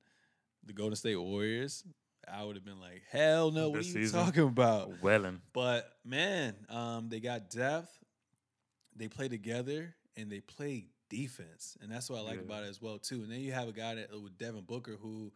the 0.67 0.73
Golden 0.73 0.97
State 0.97 1.17
Warriors, 1.17 1.85
I 2.33 2.45
would 2.45 2.57
have 2.57 2.64
been 2.64 2.81
like, 2.81 3.02
hell 3.11 3.50
no, 3.50 3.71
what 3.71 3.81
are 3.81 3.83
you 3.83 3.93
season? 3.93 4.21
talking 4.25 4.43
about? 4.45 5.02
Welling. 5.02 5.40
But 5.52 5.90
man, 6.04 6.54
um, 6.69 7.09
they 7.09 7.21
got 7.21 7.50
depth. 7.50 7.90
They 8.97 9.09
play 9.09 9.28
together 9.28 9.95
and 10.16 10.31
they 10.31 10.40
play 10.40 10.87
defense, 11.11 11.76
and 11.83 11.90
that's 11.90 12.09
what 12.09 12.19
I 12.19 12.23
like 12.23 12.37
Yeah. 12.37 12.43
about 12.45 12.64
it 12.64 12.69
as 12.69 12.81
well 12.81 12.99
too. 12.99 13.23
And 13.23 13.31
then 13.31 13.40
you 13.40 13.52
have 13.52 13.69
a 13.69 13.73
guy 13.73 13.95
that 13.97 14.11
with 14.23 14.38
Devin 14.38 14.62
Booker 14.62 14.97
who 15.00 15.33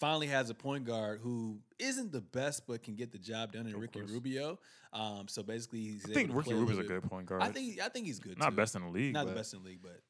finally 0.00 0.26
has 0.26 0.50
a 0.50 0.54
point 0.54 0.84
guard 0.84 1.20
who 1.22 1.60
isn't 1.78 2.10
the 2.10 2.20
best 2.20 2.66
but 2.66 2.82
can 2.82 2.96
get 2.96 3.12
the 3.12 3.18
job 3.18 3.52
done 3.52 3.66
in 3.66 3.74
Of 3.74 3.80
Ricky 3.80 4.00
course. 4.00 4.10
Rubio. 4.10 4.58
Um, 4.92 5.28
so 5.28 5.42
basically, 5.42 5.80
he's 5.80 6.04
I 6.10 6.12
think 6.12 6.34
Ricky 6.34 6.52
a 6.52 6.56
Rubio's 6.56 6.78
a 6.78 6.82
good 6.84 7.02
point 7.04 7.26
guard. 7.26 7.42
I 7.42 7.48
think 7.50 7.80
I 7.80 7.88
think 7.88 8.06
he's 8.06 8.18
good. 8.18 8.38
not 8.38 8.50
too. 8.50 8.56
best 8.56 8.74
in 8.74 8.82
the 8.82 8.88
league. 8.88 9.12
not 9.12 9.26
the 9.26 9.32
best 9.32 9.52
in 9.54 9.62
the 9.62 9.68
league, 9.68 9.80
but 9.82 10.00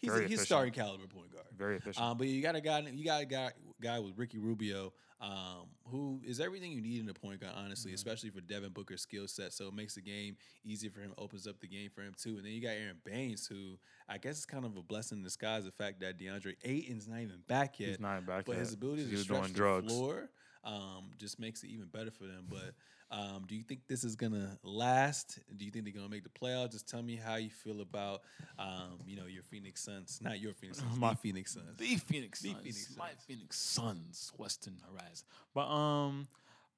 he's 0.00 0.10
very 0.10 0.24
a, 0.24 0.28
he's 0.28 0.40
starting 0.42 0.72
caliber 0.72 1.06
point 1.06 1.32
guard. 1.32 1.46
Very 1.56 1.76
efficient. 1.76 2.04
Um, 2.04 2.16
but 2.18 2.26
you 2.26 2.42
got 2.42 2.56
a 2.56 2.60
guy, 2.60 2.80
you 2.80 3.04
got 3.04 3.22
a 3.22 3.26
guy, 3.26 3.50
guy 3.80 3.98
with 3.98 4.16
Ricky 4.16 4.38
Rubio, 4.38 4.92
um, 5.20 5.68
who 5.88 6.20
is 6.24 6.40
everything 6.40 6.72
you 6.72 6.80
need 6.80 7.00
in 7.00 7.08
a 7.08 7.14
point 7.14 7.40
guard, 7.40 7.52
honestly, 7.56 7.90
Mhm. 7.92 7.96
especially 7.96 8.30
for 8.30 8.40
Devin 8.40 8.70
Booker's 8.72 9.02
skill 9.02 9.28
set. 9.28 9.52
So 9.52 9.68
it 9.68 9.74
makes 9.74 9.94
the 9.94 10.00
game 10.00 10.36
easier 10.64 10.90
for 10.90 11.00
him, 11.00 11.12
opens 11.18 11.46
up 11.46 11.60
the 11.60 11.66
game 11.68 11.90
for 11.90 12.02
him 12.02 12.14
too. 12.16 12.36
And 12.36 12.44
then 12.46 12.52
you 12.52 12.60
got 12.62 12.70
Aron 12.70 13.00
Baynes, 13.04 13.46
who 13.46 13.78
I 14.08 14.18
guess 14.18 14.38
is 14.38 14.46
kind 14.46 14.64
of 14.64 14.76
a 14.76 14.82
blessing 14.82 15.18
in 15.18 15.24
disguise. 15.24 15.64
The 15.64 15.72
fact 15.72 16.00
that 16.00 16.18
DeAndre 16.18 16.56
Ayton's 16.64 17.06
not 17.06 17.20
even 17.20 17.40
back 17.46 17.78
yet, 17.78 17.88
he's 17.90 18.00
not 18.00 18.24
back 18.26 18.46
but 18.46 18.52
yet. 18.52 18.60
his 18.60 18.72
ability 18.74 19.10
to 19.10 19.16
stretch 19.18 19.48
the 19.48 19.52
drugs. 19.52 19.92
floor 19.92 20.30
um, 20.64 21.10
just 21.18 21.38
makes 21.38 21.62
it 21.62 21.68
even 21.68 21.86
better 21.86 22.10
for 22.10 22.24
them. 22.24 22.46
But 22.48 22.74
um, 23.10 23.44
do 23.48 23.56
you 23.56 23.62
think 23.62 23.80
this 23.88 24.04
is 24.04 24.14
gonna 24.14 24.56
last? 24.62 25.40
Do 25.56 25.64
you 25.64 25.70
think 25.70 25.84
they're 25.84 25.94
gonna 25.94 26.08
make 26.08 26.22
the 26.22 26.28
playoffs? 26.30 26.72
Just 26.72 26.88
tell 26.88 27.02
me 27.02 27.16
how 27.16 27.36
you 27.36 27.50
feel 27.50 27.80
about 27.80 28.22
um, 28.58 29.00
you 29.06 29.16
know 29.16 29.26
your 29.26 29.42
Phoenix 29.42 29.82
Suns, 29.82 30.20
not 30.22 30.40
your 30.40 30.54
Phoenix 30.54 30.78
Suns, 30.78 30.96
My- 30.96 31.14
Phoenix 31.14 31.52
Suns. 31.52 31.76
The 31.76 31.96
Phoenix 31.96 32.40
The 32.40 32.52
Suns. 32.52 32.96
My 32.96 33.10
Phoenix 33.26 33.58
Suns, 33.58 34.32
Western 34.36 34.76
Horizon. 34.88 35.26
But 35.54 35.68
um, 35.68 36.28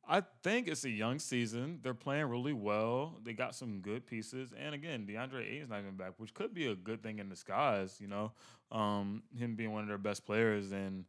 I 0.09 0.23
think 0.43 0.69
it's 0.69 0.85
a 0.85 0.91
young 0.91 1.19
season. 1.19 1.81
They're 1.83 1.93
playing 1.95 2.27
really 2.27 2.55
well. 2.55 3.19
They 3.23 3.35
got 3.35 3.55
some 3.55 3.81
good 3.81 4.07
pieces, 4.07 4.53
and 4.59 4.75
again, 4.75 5.07
DeAndre 5.07 5.47
Ayton's 5.49 5.71
not 5.71 5.81
even 5.81 5.97
back, 5.97 6.15
which 6.17 6.33
could 6.33 6.55
be 6.55 6.67
a 6.67 6.75
good 6.75 7.03
thing 7.03 7.19
in 7.19 7.29
disguise. 7.29 7.99
You 8.01 8.09
know, 8.09 8.33
um, 8.71 9.23
him 9.37 9.55
being 9.55 9.73
one 9.73 9.83
of 9.83 9.89
their 9.89 9.99
best 9.99 10.25
players, 10.25 10.73
and 10.73 11.05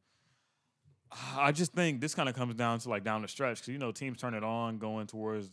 I 1.36 1.52
just 1.52 1.73
think 1.73 2.02
this 2.02 2.15
kind 2.15 2.28
of 2.30 2.36
comes 2.36 2.56
down 2.56 2.80
to 2.80 2.89
like 2.89 3.04
down 3.04 3.21
the 3.21 3.28
stretch 3.28 3.58
because 3.60 3.69
you 3.69 3.78
know 3.80 3.91
teams 3.91 4.17
turn 4.19 4.34
it 4.34 4.43
on 4.43 4.78
going 4.78 5.08
towards 5.08 5.49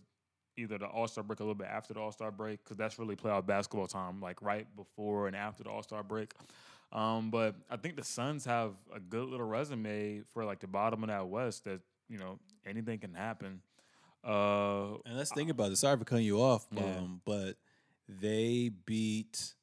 either 0.56 0.78
the 0.78 0.86
All 0.86 1.06
Star 1.08 1.22
break 1.24 1.40
a 1.40 1.42
little 1.42 1.54
bit 1.54 1.68
after 1.68 1.94
the 1.94 2.00
All 2.00 2.12
Star 2.12 2.30
break 2.30 2.62
because 2.64 2.76
that's 2.76 2.98
really 2.98 3.16
playoff 3.16 3.46
basketball 3.46 3.86
time, 3.86 4.20
like 4.20 4.40
right 4.42 4.66
before 4.76 5.26
and 5.26 5.36
after 5.36 5.62
the 5.64 5.70
All 5.70 5.82
Star 5.82 6.02
break. 6.02 6.32
Um, 6.92 7.30
but 7.30 7.54
I 7.70 7.76
think 7.76 7.96
the 7.96 8.04
Suns 8.04 8.44
have 8.46 8.72
a 8.94 8.98
good 9.00 9.28
little 9.28 9.46
resume 9.46 10.22
for 10.32 10.44
like 10.44 10.60
the 10.60 10.66
bottom 10.66 11.02
of 11.04 11.08
that 11.08 11.28
West 11.28 11.64
that 11.64 11.80
you 12.08 12.18
know 12.18 12.38
anything 12.66 12.98
can 12.98 13.14
happen. 13.14 13.60
Uh, 14.24 14.96
And 15.06 15.16
let's 15.16 15.32
think 15.32 15.50
about 15.50 15.70
this. 15.70 15.80
Sorry 15.80 15.96
for 15.96 16.04
cutting 16.04 16.26
you 16.26 16.40
off, 16.42 16.66
Yeah. 16.72 16.82
um, 16.98 17.20
but 17.24 17.56
they 18.08 18.70
beat. 18.84 19.54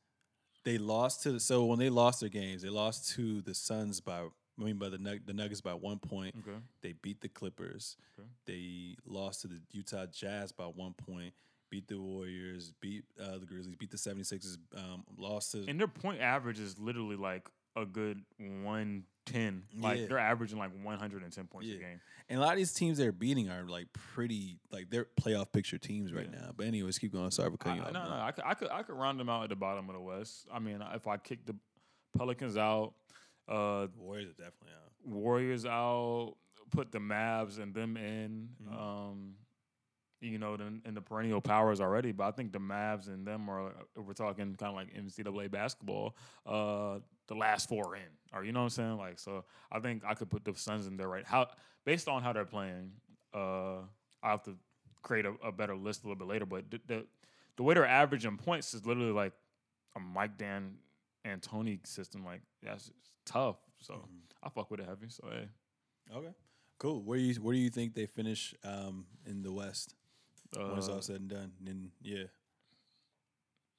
They 0.64 0.78
lost 0.78 1.24
to 1.24 1.32
the 1.34 1.40
so 1.40 1.66
when 1.66 1.80
they 1.80 1.90
lost 1.90 2.20
their 2.22 2.30
games, 2.30 2.62
they 2.62 2.70
lost 2.70 3.10
to 3.16 3.42
the 3.42 3.54
Suns 3.54 4.00
by 4.02 4.24
I 4.60 4.64
mean 4.64 4.78
by 4.78 4.90
the 4.90 4.98
Nug- 4.98 5.26
the 5.26 5.34
Nuggets 5.34 5.62
by 5.62 5.74
one 5.74 6.00
point. 6.00 6.36
okay, 6.40 6.58
They 6.82 6.94
beat 6.94 7.22
the 7.22 7.30
Clippers. 7.30 7.96
Okay. 8.20 8.28
They 8.46 8.96
lost 9.06 9.42
to 9.42 9.48
the 9.48 9.60
Utah 9.72 10.06
Jazz 10.08 10.52
by 10.52 10.66
one 10.66 10.94
point. 10.94 11.34
Beat 11.70 11.88
the 11.88 12.00
Warriors. 12.00 12.72
Beat 12.80 13.04
uh, 13.22 13.38
the 13.38 13.46
Grizzlies. 13.46 13.76
Beat 13.76 13.92
the 13.92 13.98
76ers. 13.98 14.58
Um, 14.76 15.04
lost 15.18 15.52
to 15.52 15.66
and 15.68 15.80
their 15.80 15.88
point 15.88 16.22
average 16.22 16.60
is 16.60 16.80
literally 16.80 17.18
like 17.18 17.48
a 17.76 17.86
good 17.86 18.24
one 18.64 19.04
ten. 19.26 19.64
Like 19.78 20.00
Yeah. 20.00 20.06
they're 20.08 20.18
averaging 20.20 20.58
like 20.58 20.72
one 20.84 20.98
hundred 20.98 21.22
and 21.24 21.32
ten 21.32 21.46
points 21.46 21.70
a 21.70 21.74
game. 21.76 22.00
and 22.30 22.40
a 22.40 22.42
lot 22.42 22.54
of 22.54 22.58
these 22.58 22.74
teams 22.74 22.98
they're 22.98 23.12
beating 23.12 23.50
are 23.50 23.64
like 23.68 23.88
pretty 23.94 24.58
like 24.72 24.90
they're 24.90 25.06
playoff 25.22 25.52
picture 25.52 25.78
teams 25.78 26.12
right 26.14 26.30
Yeah. 26.34 26.40
now. 26.40 26.52
But 26.56 26.66
anyways, 26.68 26.98
keep 26.98 27.12
going. 27.14 27.30
Sorry 27.30 27.50
for 27.52 27.58
I, 27.60 27.64
cutting 27.64 27.78
you 27.82 27.84
off. 27.84 27.94
no, 27.94 28.04
no, 28.10 28.22
I 28.24 28.32
could, 28.32 28.44
I 28.48 28.54
could, 28.56 28.72
I 28.72 28.82
could 28.84 28.96
round 28.96 29.20
them 29.20 29.30
out 29.30 29.44
at 29.44 29.50
the 29.50 29.56
bottom 29.58 29.88
of 29.90 29.94
the 29.94 30.02
West. 30.02 30.48
I 30.52 30.58
mean, 30.60 30.82
if 30.96 31.06
I 31.06 31.18
kick 31.18 31.46
the 31.46 31.56
Pelicans 32.18 32.58
out, 32.58 32.94
uh, 33.48 33.88
Warriors 33.98 34.30
are 34.30 34.44
definitely 34.44 34.72
out. 34.76 34.92
Warriors 35.04 35.66
out, 35.66 36.36
put 36.72 36.92
the 36.92 37.00
Mavs 37.00 37.60
and 37.60 37.74
them 37.74 37.98
in. 37.98 38.50
Mhm. 38.64 38.74
Um, 38.74 39.36
you 40.20 40.40
know, 40.40 40.58
the, 40.58 40.64
and 40.84 40.98
the 40.98 41.02
perennial 41.02 41.42
powers 41.42 41.80
already. 41.80 42.12
But 42.12 42.26
I 42.26 42.32
think 42.32 42.52
the 42.52 42.60
Mavs 42.60 43.08
and 43.08 43.26
them 43.26 43.50
are. 43.50 43.72
We're 43.96 44.14
talking 44.14 44.56
kind 44.56 44.70
of 44.72 44.76
like 44.76 44.94
NCAA 44.94 45.52
basketball. 45.52 46.16
Uh, 46.46 47.00
the 47.28 47.36
last 47.36 47.70
four 47.70 47.96
in, 47.96 48.02
or 48.34 48.44
you 48.44 48.52
know 48.52 48.60
what 48.62 48.66
I'm 48.66 48.70
saying? 48.72 48.98
Like, 48.98 49.20
so 49.20 49.44
I 49.72 49.80
think 49.80 50.04
I 50.06 50.14
could 50.14 50.30
put 50.30 50.44
the 50.46 50.56
Suns 50.56 50.88
in 50.88 50.98
there 50.98 51.08
right. 51.10 51.26
How 51.26 51.48
based 51.86 52.08
on 52.08 52.24
how 52.24 52.34
they're 52.34 52.46
playing, 52.46 52.92
uh, 53.34 53.80
I 54.24 54.32
have 54.32 54.44
to 54.44 54.56
create 55.04 55.26
a, 55.26 55.34
a 55.46 55.52
better 55.52 55.76
list 55.76 56.04
a 56.04 56.08
little 56.08 56.18
bit 56.18 56.28
later. 56.28 56.46
But 56.46 56.72
the, 56.72 56.82
the 56.88 57.06
the 57.58 57.64
way 57.64 57.74
they're 57.76 57.86
averaging 57.86 58.38
points 58.38 58.74
is 58.74 58.86
literally 58.86 59.12
like 59.12 59.34
a 59.96 60.00
Mike 60.00 60.38
Dan 60.38 60.76
Antony 61.28 61.80
system. 61.84 62.24
Like 62.26 62.42
that's 62.64 62.92
tough. 63.26 63.58
So 63.82 63.94
Mhm. 63.94 64.22
I 64.44 64.50
fuck 64.50 64.72
with 64.72 64.80
it 64.80 64.88
heavy. 64.88 65.10
So 65.10 65.28
hey, 65.30 65.48
Okay. 66.14 66.34
Cool. 66.80 67.02
Where 67.04 67.18
do 67.18 67.24
you 67.24 67.34
where 67.42 67.54
do 67.54 67.60
you 67.60 67.70
think 67.70 67.94
they 67.96 68.06
finish 68.06 68.54
um, 68.64 69.06
in 69.26 69.42
the 69.42 69.52
West 69.52 69.96
when 70.56 70.78
it's 70.78 70.88
uh, 70.88 70.94
all 70.94 71.02
said 71.02 71.20
and 71.22 71.30
done? 71.30 71.52
And 71.66 71.92
yeah, 72.02 72.26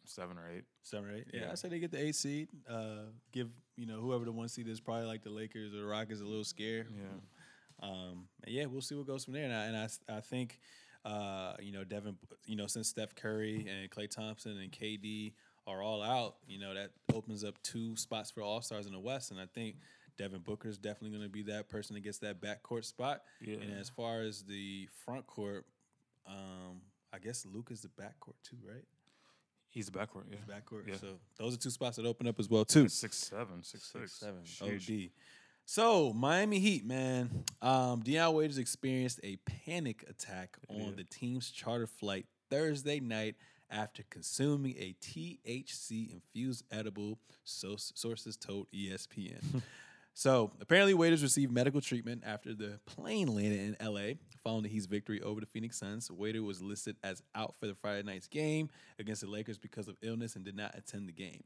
seven 0.04 0.38
or 0.38 0.48
eight. 0.50 0.64
seven 0.82 1.08
or 1.10 1.14
eight. 1.14 1.26
Yeah, 1.32 1.40
Yeah. 1.42 1.52
I 1.52 1.54
say 1.54 1.68
they 1.68 1.78
get 1.78 1.90
the 1.92 2.02
eight 2.04 2.14
seed. 2.16 2.48
Uh, 2.68 3.04
give 3.32 3.48
you 3.76 3.86
know 3.86 4.00
whoever 4.00 4.24
the 4.24 4.32
one 4.32 4.48
seed 4.48 4.68
is 4.68 4.80
probably 4.80 5.06
like 5.06 5.22
the 5.22 5.30
Lakers 5.30 5.72
or 5.74 5.78
the 5.78 5.84
Rockets 5.86 6.20
a 6.20 6.24
little 6.24 6.44
scared. 6.44 6.88
Yeah. 6.94 7.88
Um, 7.88 8.28
and 8.44 8.52
yeah, 8.54 8.66
we'll 8.66 8.80
see 8.80 8.94
what 8.96 9.06
goes 9.06 9.24
from 9.24 9.34
there. 9.34 9.44
And 9.44 9.54
I, 9.54 9.64
and 9.66 9.76
I, 9.76 10.16
I 10.16 10.20
think, 10.20 10.58
uh, 11.04 11.54
you 11.60 11.70
know, 11.70 11.84
Devin, 11.84 12.16
you 12.46 12.56
know, 12.56 12.66
since 12.66 12.88
Steph 12.88 13.14
Curry 13.14 13.68
and 13.70 13.88
Klay 13.88 14.10
Thompson 14.10 14.58
and 14.58 14.72
KD 14.72 15.34
are 15.68 15.82
all 15.82 16.02
out, 16.02 16.36
you 16.48 16.58
know, 16.58 16.72
that 16.74 16.90
opens 17.14 17.44
up 17.44 17.54
two 17.62 17.94
spots 17.96 18.30
for 18.30 18.42
All 18.42 18.62
Stars 18.62 18.86
in 18.86 18.92
the 18.92 18.98
West. 18.98 19.30
And 19.30 19.38
I 19.38 19.44
think 19.54 19.76
Devin 20.16 20.40
Booker 20.40 20.68
is 20.68 20.78
definitely 20.78 21.10
going 21.10 21.22
to 21.22 21.28
be 21.28 21.42
that 21.42 21.68
person 21.68 21.94
that 21.94 22.00
gets 22.00 22.18
that 22.18 22.40
backcourt 22.40 22.84
spot. 22.84 23.22
Yeah. 23.40 23.56
And 23.56 23.78
as 23.78 23.88
far 23.90 24.22
as 24.22 24.42
the 24.42 24.88
front 25.04 25.26
court, 25.26 25.66
um, 26.26 26.80
I 27.12 27.18
guess 27.18 27.46
Luke 27.52 27.68
is 27.70 27.82
the 27.82 27.88
backcourt 27.88 28.34
too, 28.42 28.56
right? 28.66 28.84
He's 29.68 29.86
the 29.86 29.92
backcourt. 29.98 30.24
Yeah. 30.30 30.38
Backcourt. 30.48 30.88
Yeah. 30.88 30.96
So 30.96 31.06
those 31.38 31.54
are 31.54 31.58
two 31.58 31.70
spots 31.70 31.96
that 31.96 32.06
open 32.06 32.26
up 32.26 32.40
as 32.40 32.48
well 32.48 32.64
too. 32.64 32.88
Six 32.88 33.16
seven, 33.18 33.62
six 33.62 33.84
six, 33.92 34.12
Six, 34.12 34.12
seven. 34.14 34.40
Sheesh. 34.44 35.06
OD. 35.06 35.10
So 35.66 36.14
Miami 36.14 36.60
Heat, 36.60 36.86
man, 36.86 37.44
um, 37.60 38.00
Dion 38.00 38.32
Waiters 38.34 38.56
experienced 38.56 39.20
a 39.22 39.36
panic 39.66 40.02
attack 40.08 40.56
on 40.70 40.76
Idiot. 40.76 40.96
the 40.96 41.04
team's 41.04 41.50
charter 41.50 41.86
flight 41.86 42.24
Thursday 42.48 43.00
night 43.00 43.34
after 43.70 44.02
consuming 44.10 44.74
a 44.78 44.94
THC 45.02 46.12
infused 46.12 46.64
edible. 46.70 47.18
So 47.44 47.76
sources 47.76 48.36
told 48.36 48.66
ESPN. 48.72 49.62
so 50.14 50.52
apparently, 50.60 50.94
Waiters 50.94 51.22
received 51.22 51.52
medical 51.52 51.80
treatment 51.80 52.22
after 52.26 52.54
the 52.54 52.80
plane 52.86 53.28
landed 53.28 53.60
in 53.60 53.76
LA 53.84 54.14
following 54.42 54.62
the 54.62 54.68
Heat's 54.68 54.86
victory 54.86 55.20
over 55.22 55.40
the 55.40 55.46
Phoenix 55.46 55.78
Suns. 55.78 56.10
Waiter 56.10 56.42
was 56.42 56.62
listed 56.62 56.96
as 57.02 57.22
out 57.34 57.54
for 57.58 57.66
the 57.66 57.74
Friday 57.74 58.02
night's 58.02 58.28
game 58.28 58.68
against 58.98 59.22
the 59.22 59.28
Lakers 59.28 59.58
because 59.58 59.88
of 59.88 59.96
illness 60.02 60.36
and 60.36 60.44
did 60.44 60.56
not 60.56 60.74
attend 60.76 61.08
the 61.08 61.12
game. 61.12 61.42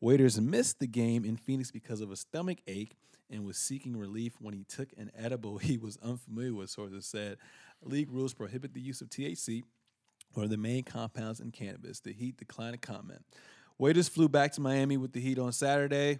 Waiters 0.00 0.40
missed 0.40 0.80
the 0.80 0.86
game 0.86 1.24
in 1.24 1.36
Phoenix 1.36 1.70
because 1.70 2.00
of 2.00 2.10
a 2.10 2.16
stomach 2.16 2.58
ache 2.66 2.96
and 3.30 3.44
was 3.44 3.56
seeking 3.56 3.96
relief 3.96 4.34
when 4.40 4.54
he 4.54 4.64
took 4.64 4.90
an 4.96 5.10
edible 5.16 5.58
he 5.58 5.78
was 5.78 5.98
unfamiliar 6.02 6.54
with, 6.54 6.70
sources 6.70 7.06
said. 7.06 7.38
League 7.82 8.10
rules 8.10 8.32
prohibit 8.34 8.72
the 8.72 8.80
use 8.80 9.00
of 9.00 9.08
THC, 9.08 9.62
one 10.36 10.44
of 10.44 10.50
the 10.50 10.56
main 10.56 10.82
compounds 10.82 11.40
in 11.40 11.50
cannabis. 11.50 12.00
The 12.00 12.12
Heat 12.12 12.36
declined 12.36 12.80
to 12.80 12.86
comment. 12.86 13.24
Waiters 13.78 14.08
flew 14.08 14.28
back 14.28 14.52
to 14.52 14.60
Miami 14.60 14.96
with 14.96 15.12
the 15.12 15.20
Heat 15.20 15.38
on 15.38 15.52
Saturday. 15.52 16.18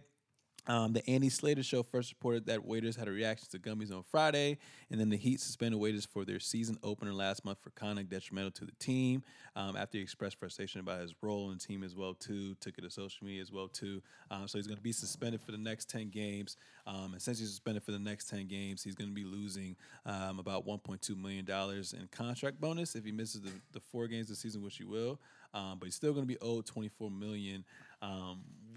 Um, 0.66 0.94
the 0.94 1.08
Andy 1.08 1.28
Slater 1.28 1.62
show 1.62 1.82
first 1.82 2.10
reported 2.10 2.46
that 2.46 2.64
Waiters 2.64 2.96
had 2.96 3.06
a 3.06 3.10
reaction 3.10 3.48
to 3.50 3.58
gummies 3.58 3.94
on 3.94 4.02
Friday, 4.02 4.58
and 4.90 4.98
then 4.98 5.10
the 5.10 5.16
Heat 5.16 5.40
suspended 5.40 5.78
Waiters 5.78 6.06
for 6.06 6.24
their 6.24 6.40
season 6.40 6.78
opener 6.82 7.12
last 7.12 7.44
month 7.44 7.58
for 7.60 7.70
conduct 7.70 8.08
detrimental 8.08 8.50
to 8.52 8.64
the 8.64 8.72
team. 8.78 9.22
Um, 9.56 9.76
after 9.76 9.98
he 9.98 10.02
expressed 10.02 10.38
frustration 10.38 10.80
about 10.80 11.00
his 11.00 11.14
role 11.20 11.50
in 11.50 11.58
the 11.58 11.64
team 11.64 11.84
as 11.84 11.94
well 11.94 12.14
too, 12.14 12.54
took 12.60 12.78
it 12.78 12.82
to 12.82 12.90
social 12.90 13.26
media 13.26 13.42
as 13.42 13.52
well 13.52 13.68
too. 13.68 14.02
Um, 14.30 14.48
so 14.48 14.56
he's 14.56 14.66
going 14.66 14.78
to 14.78 14.82
be 14.82 14.92
suspended 14.92 15.42
for 15.42 15.52
the 15.52 15.58
next 15.58 15.90
ten 15.90 16.08
games. 16.08 16.56
Um, 16.86 17.12
and 17.12 17.20
since 17.20 17.38
he's 17.38 17.50
suspended 17.50 17.82
for 17.82 17.92
the 17.92 17.98
next 17.98 18.30
ten 18.30 18.46
games, 18.46 18.82
he's 18.82 18.94
going 18.94 19.10
to 19.10 19.14
be 19.14 19.24
losing 19.24 19.76
um, 20.06 20.38
about 20.38 20.66
1.2 20.66 21.16
million 21.20 21.44
dollars 21.44 21.92
in 21.92 22.08
contract 22.08 22.60
bonus 22.60 22.94
if 22.94 23.04
he 23.04 23.12
misses 23.12 23.42
the, 23.42 23.52
the 23.72 23.80
four 23.80 24.06
games 24.06 24.28
this 24.28 24.38
season, 24.38 24.62
which 24.62 24.78
he 24.78 24.84
will. 24.84 25.20
Um, 25.52 25.78
but 25.78 25.86
he's 25.86 25.94
still 25.94 26.12
going 26.12 26.24
to 26.24 26.28
be 26.28 26.40
owed 26.40 26.66
24 26.66 27.10
million. 27.10 27.64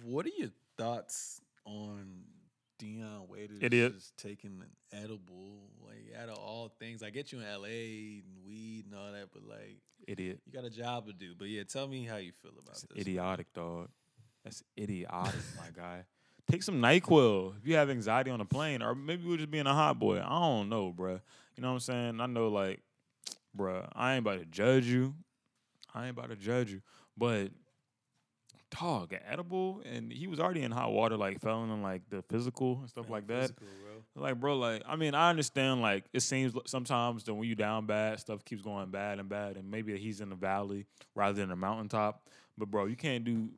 What 0.03 0.25
are 0.25 0.31
your 0.37 0.49
thoughts 0.77 1.41
on 1.67 2.23
Dion 2.79 3.27
Waiters 3.27 3.57
Idiot. 3.61 3.93
just 3.93 4.17
taking 4.17 4.61
an 4.61 4.97
edible? 5.03 5.69
Like 5.85 6.13
out 6.21 6.29
of 6.29 6.37
all 6.37 6.71
things, 6.79 7.03
I 7.03 7.09
get 7.09 7.31
you 7.31 7.39
in 7.39 7.45
LA 7.45 7.67
and 8.23 8.45
weed 8.45 8.85
and 8.85 8.95
all 8.95 9.11
that, 9.11 9.29
but 9.33 9.43
like 9.47 9.77
Idiot. 10.07 10.39
you 10.45 10.53
got 10.53 10.63
a 10.65 10.69
job 10.69 11.07
to 11.07 11.13
do. 11.13 11.33
But 11.37 11.49
yeah, 11.49 11.63
tell 11.63 11.87
me 11.87 12.05
how 12.05 12.17
you 12.17 12.31
feel 12.41 12.51
about 12.51 12.65
That's 12.67 12.83
this. 12.83 13.01
idiotic, 13.01 13.51
dog. 13.53 13.89
That's 14.43 14.63
idiotic, 14.79 15.41
my 15.57 15.69
guy. 15.75 16.05
Take 16.49 16.63
some 16.63 16.81
NyQuil 16.81 17.57
if 17.57 17.67
you 17.67 17.75
have 17.75 17.89
anxiety 17.89 18.31
on 18.31 18.39
a 18.39 18.45
plane, 18.45 18.81
or 18.81 18.95
maybe 18.95 19.27
we're 19.27 19.37
just 19.37 19.51
being 19.51 19.67
a 19.67 19.73
hot 19.73 19.99
boy. 19.99 20.19
I 20.19 20.29
don't 20.39 20.69
know, 20.69 20.93
bruh. 20.97 21.19
You 21.57 21.61
know 21.63 21.69
what 21.69 21.73
I'm 21.73 21.79
saying? 21.81 22.21
I 22.21 22.25
know, 22.27 22.47
like, 22.47 22.79
bruh, 23.57 23.89
I 23.93 24.13
ain't 24.13 24.19
about 24.25 24.39
to 24.39 24.45
judge 24.45 24.85
you. 24.85 25.13
I 25.93 26.03
ain't 26.07 26.17
about 26.17 26.29
to 26.29 26.35
judge 26.37 26.71
you. 26.71 26.81
But, 27.17 27.49
dog, 28.71 29.13
edible, 29.29 29.81
and 29.85 30.11
he 30.11 30.27
was 30.27 30.39
already 30.39 30.63
in 30.63 30.71
hot 30.71 30.91
water, 30.91 31.17
like, 31.17 31.39
failing 31.41 31.71
in, 31.71 31.81
like, 31.81 32.01
the 32.09 32.21
physical 32.23 32.79
and 32.79 32.89
stuff 32.89 33.05
Man, 33.05 33.11
like 33.11 33.27
that. 33.27 33.41
physical, 33.41 33.67
bro. 34.13 34.23
Like, 34.23 34.39
bro, 34.39 34.57
like, 34.57 34.83
I 34.85 34.95
mean, 34.95 35.15
I 35.15 35.29
understand, 35.29 35.81
like, 35.81 36.05
it 36.13 36.21
seems 36.21 36.53
sometimes 36.65 37.23
that 37.25 37.33
when 37.33 37.47
you 37.47 37.55
down 37.55 37.85
bad, 37.85 38.19
stuff 38.19 38.43
keeps 38.43 38.61
going 38.61 38.89
bad 38.89 39.19
and 39.19 39.29
bad, 39.29 39.57
and 39.57 39.69
maybe 39.69 39.97
he's 39.97 40.21
in 40.21 40.29
the 40.29 40.35
valley 40.35 40.85
rather 41.15 41.33
than 41.33 41.49
the 41.49 41.55
mountaintop. 41.55 42.27
But, 42.57 42.69
bro, 42.71 42.85
you 42.85 42.95
can't 42.95 43.23
do, 43.23 43.49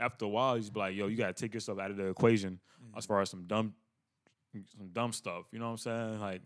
after 0.00 0.24
a 0.24 0.28
while, 0.28 0.56
you 0.56 0.62
just 0.62 0.72
be 0.72 0.80
like, 0.80 0.94
yo, 0.96 1.06
you 1.06 1.16
got 1.16 1.36
to 1.36 1.40
take 1.40 1.54
yourself 1.54 1.78
out 1.78 1.90
of 1.90 1.96
the 1.96 2.06
equation 2.06 2.58
as 2.96 3.04
mm-hmm. 3.04 3.12
far 3.12 3.22
as 3.22 3.30
some 3.30 3.44
dumb, 3.46 3.74
some 4.76 4.88
dumb 4.92 5.12
stuff. 5.12 5.44
You 5.52 5.58
know 5.60 5.66
what 5.66 5.72
I'm 5.72 5.78
saying? 5.78 6.20
Like, 6.20 6.42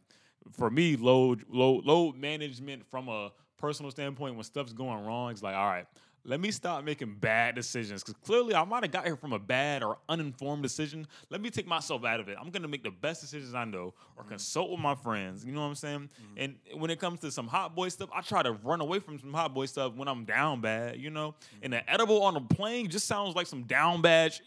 for 0.50 0.70
me, 0.70 0.96
load, 0.96 1.44
load, 1.48 1.85
load 1.85 2.16
management 2.16 2.85
from 2.90 3.08
a 3.08 3.32
personal 3.56 3.90
standpoint, 3.92 4.35
when 4.35 4.44
stuff's 4.44 4.72
going 4.72 5.04
wrong, 5.04 5.30
it's 5.30 5.42
like, 5.42 5.54
all 5.54 5.68
right, 5.68 5.87
let 6.24 6.40
me 6.40 6.50
stop 6.50 6.85
making 6.85 7.16
bad 7.20 7.54
decisions 7.54 8.02
because 8.02 8.20
clearly 8.24 8.54
I 8.54 8.64
might 8.64 8.85
have 8.85 8.92
got 8.92 9.04
here 9.04 9.16
from 9.16 9.32
a 9.32 9.38
bad 9.38 9.82
or 9.82 9.98
uninformed 10.08 10.62
decision. 10.62 11.06
Let 11.30 11.40
me 11.40 11.50
take 11.50 11.66
myself 11.66 12.04
out 12.04 12.20
of 12.20 12.28
it. 12.28 12.37
I'm 12.40 12.50
gonna 12.50 12.68
make 12.68 12.85
the 12.85 12.90
best 12.90 13.20
decisions 13.20 13.54
I 13.54 13.64
know 13.64 13.94
or 14.16 14.22
mm-hmm. 14.22 14.30
consult 14.30 14.70
with 14.70 14.80
my 14.80 14.94
friends. 14.94 15.44
You 15.44 15.52
know 15.52 15.61
what 15.62 15.66
I'm 15.66 15.74
saying? 15.74 16.00
Mm-hmm. 16.00 16.42
And 16.42 16.80
when 16.80 16.90
it 16.90 17.00
comes 17.00 17.20
to 17.20 17.30
some 17.30 17.48
hot 17.48 17.74
boy 17.74 17.88
stuff, 17.88 18.08
I 18.14 18.20
try 18.20 18.42
to 18.42 18.52
run 18.52 18.80
away 18.80 19.00
from 19.00 19.18
some 19.18 19.32
hot 19.32 19.52
boy 19.52 19.66
stuff 19.66 19.94
when 19.94 20.06
I'm 20.08 20.24
down 20.24 20.61
bad. 20.61 21.00
You 21.00 21.11
know, 21.11 21.32
mm-hmm. 21.32 21.64
and 21.64 21.72
the 21.72 21.90
edible 21.90 22.22
on 22.22 22.37
a 22.37 22.40
plane 22.40 22.88
just 22.88 23.06
sounds 23.06 23.35
like 23.35 23.46
some 23.46 23.64
down 23.64 24.00
bad. 24.02 24.35
sh- 24.35 24.40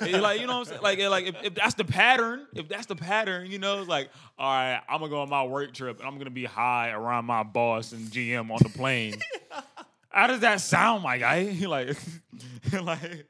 like 0.00 0.40
you 0.40 0.46
know 0.46 0.58
what 0.58 0.58
I'm 0.58 0.64
saying? 0.64 0.82
Like 0.82 0.98
like 0.98 1.26
if, 1.26 1.36
if 1.44 1.54
that's 1.54 1.74
the 1.74 1.84
pattern, 1.84 2.46
if 2.54 2.68
that's 2.68 2.86
the 2.86 2.96
pattern, 2.96 3.50
you 3.50 3.58
know, 3.58 3.80
it's 3.80 3.88
like, 3.88 4.10
all 4.38 4.52
right, 4.52 4.80
I'm 4.88 4.98
gonna 4.98 5.10
go 5.10 5.20
on 5.20 5.30
my 5.30 5.44
work 5.44 5.72
trip 5.72 6.00
and 6.00 6.08
I'm 6.08 6.18
gonna 6.18 6.30
be 6.30 6.44
high 6.44 6.90
around 6.90 7.26
my 7.26 7.42
boss 7.42 7.92
and 7.92 8.06
GM 8.08 8.50
on 8.50 8.58
the 8.60 8.68
plane. 8.68 9.14
How 10.12 10.26
does 10.26 10.40
that 10.40 10.60
sound, 10.60 11.02
my 11.02 11.18
guy? 11.18 11.56
like, 11.66 11.96
like 12.82 13.26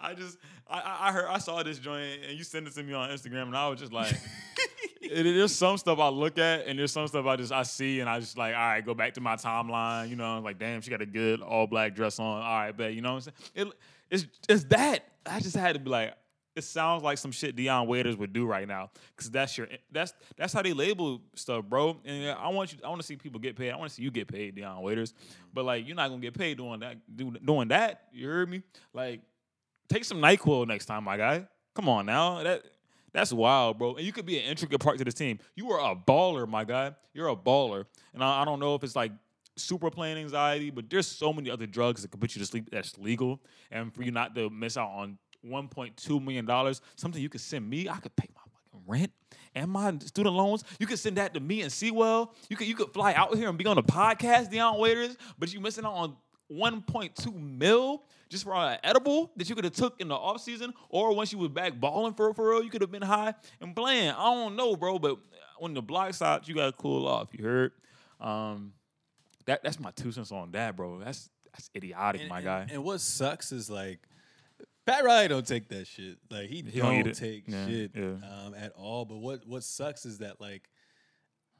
I 0.00 0.14
just 0.14 0.38
I- 0.68 0.80
I 0.80 1.08
I 1.08 1.12
heard 1.12 1.26
I 1.26 1.38
saw 1.38 1.62
this 1.62 1.78
joint 1.78 2.20
and 2.28 2.36
you 2.38 2.44
sent 2.44 2.66
it 2.66 2.74
to 2.74 2.82
me 2.82 2.92
on 2.94 3.08
Instagram 3.10 3.44
and 3.44 3.56
I 3.56 3.68
was 3.68 3.80
just 3.80 3.92
like 3.92 4.12
it, 5.02 5.22
there's 5.22 5.54
some 5.54 5.76
stuff 5.78 5.98
I 5.98 6.08
look 6.08 6.38
at 6.38 6.66
and 6.66 6.78
there's 6.78 6.92
some 6.92 7.06
stuff 7.06 7.26
I 7.26 7.36
just 7.36 7.52
I 7.52 7.62
see 7.62 8.00
and 8.00 8.08
I 8.08 8.20
just 8.20 8.36
like 8.38 8.54
all 8.54 8.60
right 8.60 8.84
go 8.84 8.94
back 8.94 9.14
to 9.14 9.20
my 9.20 9.36
timeline 9.36 10.08
you 10.10 10.16
know 10.16 10.40
like 10.40 10.58
damn 10.58 10.80
she 10.80 10.90
got 10.90 11.02
a 11.02 11.06
good 11.06 11.40
all 11.42 11.66
black 11.66 11.94
dress 11.94 12.18
on 12.18 12.26
all 12.26 12.40
right 12.42 12.72
bet 12.76 12.92
you 12.94 13.00
know 13.02 13.14
what 13.14 13.26
I'm 13.28 13.32
saying 13.56 13.68
it, 13.68 13.74
it's 14.10 14.26
it's 14.48 14.64
that 14.64 15.04
I 15.26 15.40
just 15.40 15.56
had 15.56 15.74
to 15.74 15.78
be 15.80 15.90
like 15.90 16.14
it 16.58 16.64
sounds 16.64 17.02
like 17.02 17.18
some 17.18 17.32
shit 17.32 17.56
Dion 17.56 17.86
Waiters 17.86 18.16
would 18.16 18.32
do 18.32 18.46
right 18.46 18.68
now 18.68 18.90
because 19.16 19.30
that's 19.30 19.56
your 19.56 19.68
that's 19.90 20.12
that's 20.36 20.52
how 20.52 20.62
they 20.62 20.72
label 20.72 21.20
stuff 21.34 21.64
bro 21.64 21.96
and 22.04 22.22
yeah, 22.24 22.34
I 22.34 22.48
want 22.48 22.72
you 22.72 22.78
I 22.84 22.88
want 22.88 23.00
to 23.00 23.06
see 23.06 23.16
people 23.16 23.40
get 23.40 23.56
paid 23.56 23.70
I 23.70 23.76
want 23.76 23.90
to 23.90 23.94
see 23.94 24.02
you 24.02 24.10
get 24.10 24.28
paid 24.28 24.54
Dion 24.54 24.82
Waiters 24.82 25.12
mm-hmm. 25.12 25.44
but 25.54 25.64
like 25.64 25.86
you're 25.86 25.96
not 25.96 26.08
gonna 26.08 26.20
get 26.20 26.34
paid 26.34 26.58
doing 26.58 26.80
that 26.80 26.96
do, 27.14 27.30
doing 27.44 27.68
that 27.68 28.02
you 28.12 28.28
heard 28.28 28.48
me 28.48 28.62
like 28.92 29.20
take 29.88 30.04
some 30.04 30.18
Nyquil 30.18 30.66
next 30.66 30.86
time 30.86 31.04
my 31.04 31.16
guy 31.16 31.46
come 31.74 31.88
on 31.88 32.06
now 32.06 32.42
that 32.42 32.62
that's 33.12 33.32
wild, 33.32 33.78
bro. 33.78 33.94
And 33.96 34.04
you 34.04 34.12
could 34.12 34.26
be 34.26 34.38
an 34.38 34.44
intricate 34.44 34.80
part 34.80 34.98
to 34.98 35.04
the 35.04 35.12
team. 35.12 35.38
You 35.54 35.72
are 35.72 35.92
a 35.92 35.96
baller, 35.96 36.46
my 36.46 36.64
guy. 36.64 36.94
You're 37.14 37.28
a 37.28 37.36
baller. 37.36 37.86
And 38.12 38.22
I, 38.22 38.42
I 38.42 38.44
don't 38.44 38.60
know 38.60 38.74
if 38.74 38.84
it's 38.84 38.94
like 38.94 39.12
super 39.56 39.90
plain 39.90 40.16
anxiety, 40.16 40.70
but 40.70 40.88
there's 40.88 41.06
so 41.06 41.32
many 41.32 41.50
other 41.50 41.66
drugs 41.66 42.02
that 42.02 42.10
could 42.10 42.20
put 42.20 42.34
you 42.34 42.40
to 42.40 42.46
sleep 42.46 42.68
that's 42.70 42.98
legal. 42.98 43.40
And 43.70 43.94
for 43.94 44.02
you 44.02 44.10
not 44.10 44.34
to 44.34 44.50
miss 44.50 44.76
out 44.76 44.90
on 44.90 45.18
$1.2 45.46 46.22
million, 46.24 46.74
something 46.96 47.20
you 47.20 47.28
could 47.28 47.40
send 47.40 47.68
me, 47.68 47.88
I 47.88 47.96
could 47.96 48.14
pay 48.16 48.28
my 48.34 48.42
fucking 48.42 48.84
rent 48.86 49.12
and 49.54 49.70
my 49.70 49.96
student 49.98 50.34
loans. 50.34 50.64
You 50.78 50.86
could 50.86 50.98
send 50.98 51.16
that 51.16 51.34
to 51.34 51.40
me 51.40 51.62
and 51.62 51.72
Sewell. 51.72 52.34
You 52.48 52.56
could 52.56 52.66
you 52.66 52.74
could 52.74 52.92
fly 52.92 53.12
out 53.14 53.34
here 53.36 53.48
and 53.48 53.56
be 53.58 53.66
on 53.66 53.78
a 53.78 53.82
podcast, 53.82 54.50
Dion 54.50 54.78
Waiters, 54.78 55.16
but 55.38 55.52
you 55.52 55.60
missing 55.60 55.84
out 55.84 55.94
on 55.94 56.16
1.2 56.52 57.34
mil 57.58 58.02
just 58.28 58.44
for 58.44 58.54
an 58.54 58.78
edible 58.82 59.30
that 59.36 59.48
you 59.48 59.54
could 59.54 59.64
have 59.64 59.72
took 59.74 60.00
in 60.00 60.08
the 60.08 60.14
off 60.14 60.40
season, 60.42 60.72
or 60.90 61.14
once 61.14 61.32
you 61.32 61.38
was 61.38 61.48
back 61.50 61.78
balling 61.78 62.14
for 62.14 62.32
for 62.34 62.50
real, 62.50 62.62
you 62.62 62.70
could 62.70 62.80
have 62.82 62.90
been 62.90 63.02
high 63.02 63.34
and 63.60 63.74
playing. 63.74 64.10
I 64.10 64.34
don't 64.34 64.56
know, 64.56 64.76
bro, 64.76 64.98
but 64.98 65.18
when 65.58 65.74
the 65.74 65.82
block's 65.82 66.20
out, 66.22 66.48
you 66.48 66.54
gotta 66.54 66.72
cool 66.72 67.06
off. 67.06 67.28
You 67.32 67.44
heard? 67.44 67.72
Um, 68.20 68.72
that 69.46 69.62
that's 69.62 69.80
my 69.80 69.90
two 69.92 70.12
cents 70.12 70.30
on 70.32 70.50
that, 70.52 70.76
bro. 70.76 70.98
That's 70.98 71.30
that's 71.52 71.70
idiotic, 71.74 72.22
And- 72.22 72.30
my 72.30 72.38
and- 72.38 72.44
guy. 72.44 72.66
And 72.70 72.84
what 72.84 73.00
sucks 73.00 73.50
is 73.52 73.70
like 73.70 74.00
Pat 74.88 75.04
Riley 75.04 75.28
don't 75.28 75.46
take 75.46 75.68
that 75.68 75.86
shit. 75.86 76.18
Like 76.30 76.48
he, 76.48 76.62
He 76.62 76.80
don't 76.80 77.04
don't, 77.04 77.14
take 77.14 77.44
Yeah, 77.46 77.66
shit 77.66 77.90
yeah. 77.94 78.04
Um, 78.04 78.54
at 78.56 78.72
all. 78.72 79.04
But 79.04 79.18
what 79.18 79.46
what 79.46 79.62
sucks 79.62 80.04
is 80.04 80.18
that 80.18 80.40
like 80.40 80.68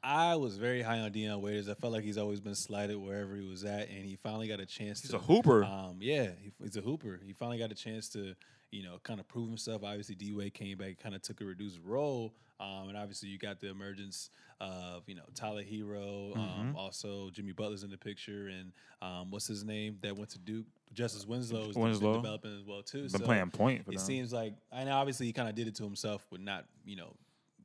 I 0.03 0.35
was 0.35 0.57
very 0.57 0.81
high 0.81 0.99
on 0.99 1.11
Dion 1.11 1.41
Waiters. 1.41 1.67
I 1.69 1.73
felt 1.73 1.93
like 1.93 2.03
he's 2.03 2.17
always 2.17 2.39
been 2.39 2.55
slighted 2.55 2.97
wherever 2.97 3.35
he 3.35 3.47
was 3.47 3.65
at, 3.65 3.89
and 3.89 4.05
he 4.05 4.15
finally 4.15 4.47
got 4.47 4.59
a 4.59 4.65
chance. 4.65 5.01
He's 5.01 5.11
to, 5.11 5.17
a 5.17 5.19
hooper. 5.19 5.63
Um, 5.63 5.97
yeah, 5.99 6.29
he, 6.41 6.51
he's 6.63 6.77
a 6.77 6.81
hooper. 6.81 7.19
He 7.25 7.33
finally 7.33 7.57
got 7.57 7.71
a 7.71 7.75
chance 7.75 8.07
to, 8.09 8.33
you 8.71 8.83
know, 8.83 8.97
kind 9.03 9.19
of 9.19 9.27
prove 9.27 9.47
himself. 9.47 9.83
Obviously, 9.83 10.15
D 10.15 10.33
Wade 10.33 10.53
came 10.53 10.77
back, 10.77 10.99
kind 11.01 11.15
of 11.15 11.21
took 11.21 11.41
a 11.41 11.45
reduced 11.45 11.79
role, 11.83 12.33
um, 12.59 12.89
and 12.89 12.97
obviously 12.97 13.29
you 13.29 13.37
got 13.37 13.59
the 13.59 13.69
emergence 13.69 14.29
of 14.61 15.03
you 15.07 15.15
know 15.15 15.23
Tyler 15.35 15.63
Herro, 15.63 16.33
Mm-hmm. 16.35 16.39
um, 16.39 16.75
also 16.75 17.29
Jimmy 17.31 17.51
Butler's 17.53 17.83
in 17.83 17.89
the 17.89 17.97
picture, 17.97 18.47
and 18.49 18.71
um, 19.01 19.31
what's 19.31 19.47
his 19.47 19.63
name 19.63 19.97
that 20.01 20.15
went 20.15 20.29
to 20.31 20.39
Duke, 20.39 20.65
Justice 20.93 21.25
Winslow 21.25 21.69
is 21.69 21.77
Winslow. 21.77 22.17
developing 22.17 22.55
as 22.57 22.63
well 22.63 22.81
too. 22.83 23.03
Been 23.03 23.09
So 23.09 23.25
playing 23.25 23.49
point 23.51 23.85
for 23.85 23.91
it 23.91 23.97
them. 23.97 24.05
seems 24.05 24.33
like, 24.33 24.53
and 24.71 24.89
obviously 24.89 25.25
he 25.25 25.33
kind 25.33 25.49
of 25.49 25.55
did 25.55 25.67
it 25.67 25.75
to 25.75 25.83
himself 25.83 26.25
with 26.31 26.41
not, 26.41 26.65
you 26.85 26.95
know, 26.95 27.13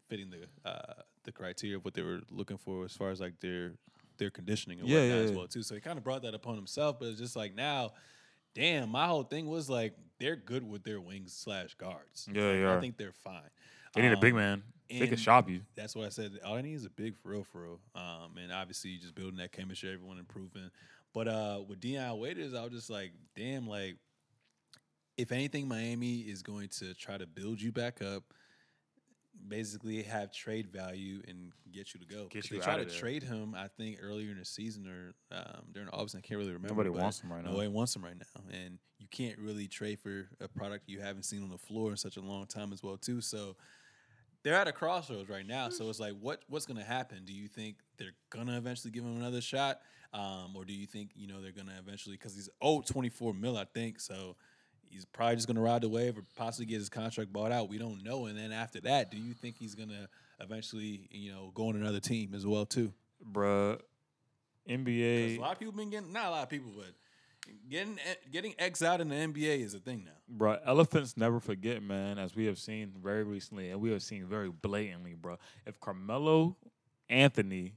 fitting 0.09 0.31
the 0.31 0.69
uh, 0.69 1.03
the 1.25 1.33
criteria 1.33 1.77
of 1.77 1.85
what 1.85 1.95
they 1.95 2.03
were 2.03 2.21
looking 2.31 2.59
for 2.59 2.85
as 2.85 2.93
far 2.93 3.11
as 3.11 3.21
like 3.21 3.41
their 3.41 3.73
their 4.19 4.31
conditioning 4.31 4.79
and 4.81 4.89
Yeah, 4.89 5.01
whatnot 5.01 5.19
yeah, 5.19 5.25
as 5.25 5.33
well 5.33 5.47
too. 5.49 5.63
So 5.63 5.75
he 5.75 5.81
kind 5.81 5.99
of 5.99 6.05
brought 6.05 6.23
that 6.23 6.35
upon 6.35 6.55
himself, 6.57 6.99
but 7.01 7.09
it's 7.09 7.19
just 7.19 7.35
like 7.35 7.55
now, 7.55 7.93
damn, 8.55 8.91
my 8.91 9.07
whole 9.07 9.25
thing 9.25 9.47
was 9.49 9.69
like 9.69 9.95
they're 10.25 10.37
good 10.37 10.67
with 10.67 10.85
their 10.85 11.01
wings 11.03 11.35
slash 11.35 11.75
guards. 11.75 12.27
Yeah, 12.33 12.41
they 12.53 12.65
I 12.65 12.77
are. 12.77 12.81
think 12.81 12.97
they're 12.97 13.13
fine. 13.13 13.43
they 13.95 14.01
need 14.03 14.13
a 14.13 14.17
big 14.17 14.33
Um, 14.33 14.39
man. 14.39 14.63
They 14.89 15.07
can 15.07 15.17
shop 15.19 15.49
you. 15.51 15.61
That's 15.75 15.95
what 15.95 16.07
I 16.07 16.09
said. 16.09 16.33
All 16.45 16.55
I 16.57 16.63
need 16.63 16.75
is 16.75 16.85
a 16.87 16.91
big 16.91 17.17
for 17.19 17.31
real, 17.31 17.45
for 17.45 17.63
real. 17.63 17.81
Um, 17.95 18.37
and 18.43 18.51
obviously 18.53 18.97
just 18.97 19.15
building 19.15 19.37
that 19.39 19.53
chemistry, 19.53 19.93
everyone 19.93 20.19
improving. 20.19 20.71
But 21.13 21.29
uh, 21.29 21.61
with 21.67 21.81
Dion 21.81 22.19
Waiters, 22.19 22.55
I 22.55 22.63
was 22.63 22.73
just 22.73 22.91
like, 22.91 23.13
damn, 23.37 23.67
like 23.69 23.97
if 25.17 25.31
anything, 25.31 25.69
Miami 25.69 26.21
is 26.21 26.43
going 26.43 26.69
to 26.81 26.95
try 26.95 27.17
to 27.19 27.27
build 27.27 27.61
you 27.61 27.71
back 27.73 28.01
up. 28.03 28.25
Basically 29.49 30.03
have 30.03 30.33
trade 30.33 30.69
value 30.69 31.23
and 31.29 31.53
get 31.73 31.93
you 31.95 32.01
to 32.01 32.07
go. 32.07 32.29
Get 32.29 32.43
'Cause 32.43 32.51
you 32.51 32.59
they 32.59 32.65
try 32.65 32.77
to 32.79 32.85
there. 32.85 32.99
trade 32.99 33.23
him, 33.23 33.55
I 33.55 33.69
think, 33.69 33.99
earlier 34.03 34.31
in 34.31 34.39
the 34.39 34.45
season 34.45 34.87
or 34.89 35.15
um, 35.37 35.67
during 35.73 35.87
the 35.87 35.93
offseason. 35.93 36.17
I 36.19 36.21
can't 36.23 36.39
really 36.39 36.53
remember. 36.53 36.69
Nobody 36.69 36.91
but 36.91 37.01
wants 37.01 37.21
him 37.21 37.33
right 37.33 37.45
now. 37.45 37.51
Nobody 37.51 37.69
wants 37.69 37.95
him 37.97 38.05
right 38.05 38.17
now, 38.17 38.43
and 38.51 38.79
you 38.99 39.07
can't 39.11 39.39
really 39.39 39.69
trade 39.69 40.01
for 40.01 40.29
a 40.41 40.49
product 40.49 40.89
you 40.89 41.01
haven't 41.01 41.25
seen 41.25 41.43
on 41.43 41.51
the 41.51 41.59
floor 41.59 41.91
in 41.91 41.97
such 41.97 42.17
a 42.17 42.21
long 42.21 42.47
time 42.47 42.73
as 42.73 42.83
well, 42.83 42.97
too. 42.97 43.21
So 43.21 43.57
they're 44.43 44.55
at 44.55 44.69
a 44.69 44.73
crossroads 44.73 45.29
right 45.29 45.47
now. 45.47 45.69
So 45.69 45.89
it's 45.91 46.01
like, 46.01 46.15
what 46.21 46.43
what's 46.49 46.67
gonna 46.67 46.85
happen? 46.85 47.25
Do 47.25 47.33
you 47.33 47.49
think 47.49 47.77
they're 47.99 48.15
gonna 48.31 48.57
eventually 48.57 48.91
give 48.91 49.05
him 49.05 49.17
another 49.17 49.41
shot, 49.41 49.81
um, 50.13 50.55
or 50.57 50.65
do 50.65 50.73
you 50.73 50.87
think 50.87 51.11
you 51.15 51.27
know 51.27 51.41
they're 51.43 51.53
gonna 51.53 51.77
eventually 51.79 52.17
because 52.17 52.35
he's 52.35 52.49
owed 52.63 52.87
twenty 52.87 53.09
four 53.09 53.35
mil, 53.35 53.57
I 53.57 53.65
think. 53.65 54.01
So 54.01 54.37
he's 54.95 55.05
probably 55.05 55.35
just 55.35 55.47
gonna 55.47 55.61
ride 55.61 55.83
the 55.83 55.89
wave 55.89 56.17
or 56.17 56.23
possibly 56.37 56.67
get 56.67 56.79
his 56.79 56.89
contract 56.89 57.33
bought 57.33 57.53
out. 57.53 57.69
We 57.69 57.79
don't 57.79 58.03
know. 58.05 58.27
And 58.27 58.39
then 58.39 58.53
after 58.53 58.81
that, 58.83 59.11
do 59.11 59.19
you 59.19 59.35
think 59.35 59.57
he's 59.59 59.75
gonna 59.75 60.09
eventually 60.41 61.09
you 61.11 61.33
know 61.33 61.51
go 61.55 61.69
on 61.69 61.77
another 61.77 62.01
team 62.01 62.35
as 62.35 62.47
well 62.47 62.65
too? 62.65 62.93
Bruh, 63.33 63.81
NBA. 64.69 65.37
a 65.37 65.41
lot 65.41 65.53
of 65.53 65.59
people 65.59 65.73
been 65.73 65.91
getting 65.91 66.13
not 66.13 66.27
a 66.27 66.31
lot 66.31 66.43
of 66.45 66.49
people, 66.49 66.71
but 66.77 66.95
getting 67.69 67.99
eh, 67.99 68.15
getting 68.31 68.55
X 68.59 68.83
out 68.83 69.01
in 69.01 69.09
the 69.09 69.17
NBA 69.17 69.61
is 69.61 69.75
a 69.75 69.81
thing 69.81 70.05
now. 70.05 70.13
Bro, 70.29 70.59
elephants 70.65 71.17
never 71.17 71.41
forget, 71.41 71.83
man, 71.83 72.19
as 72.19 72.35
we 72.35 72.47
have 72.47 72.59
seen 72.59 72.93
very 73.03 73.25
recently, 73.25 73.71
and 73.71 73.81
we 73.81 73.91
have 73.91 74.03
seen 74.03 74.27
very 74.27 74.51
blatantly, 74.51 75.15
bro. 75.15 75.39
If 75.67 75.81
Carmelo 75.81 76.57
Anthony 77.09 77.75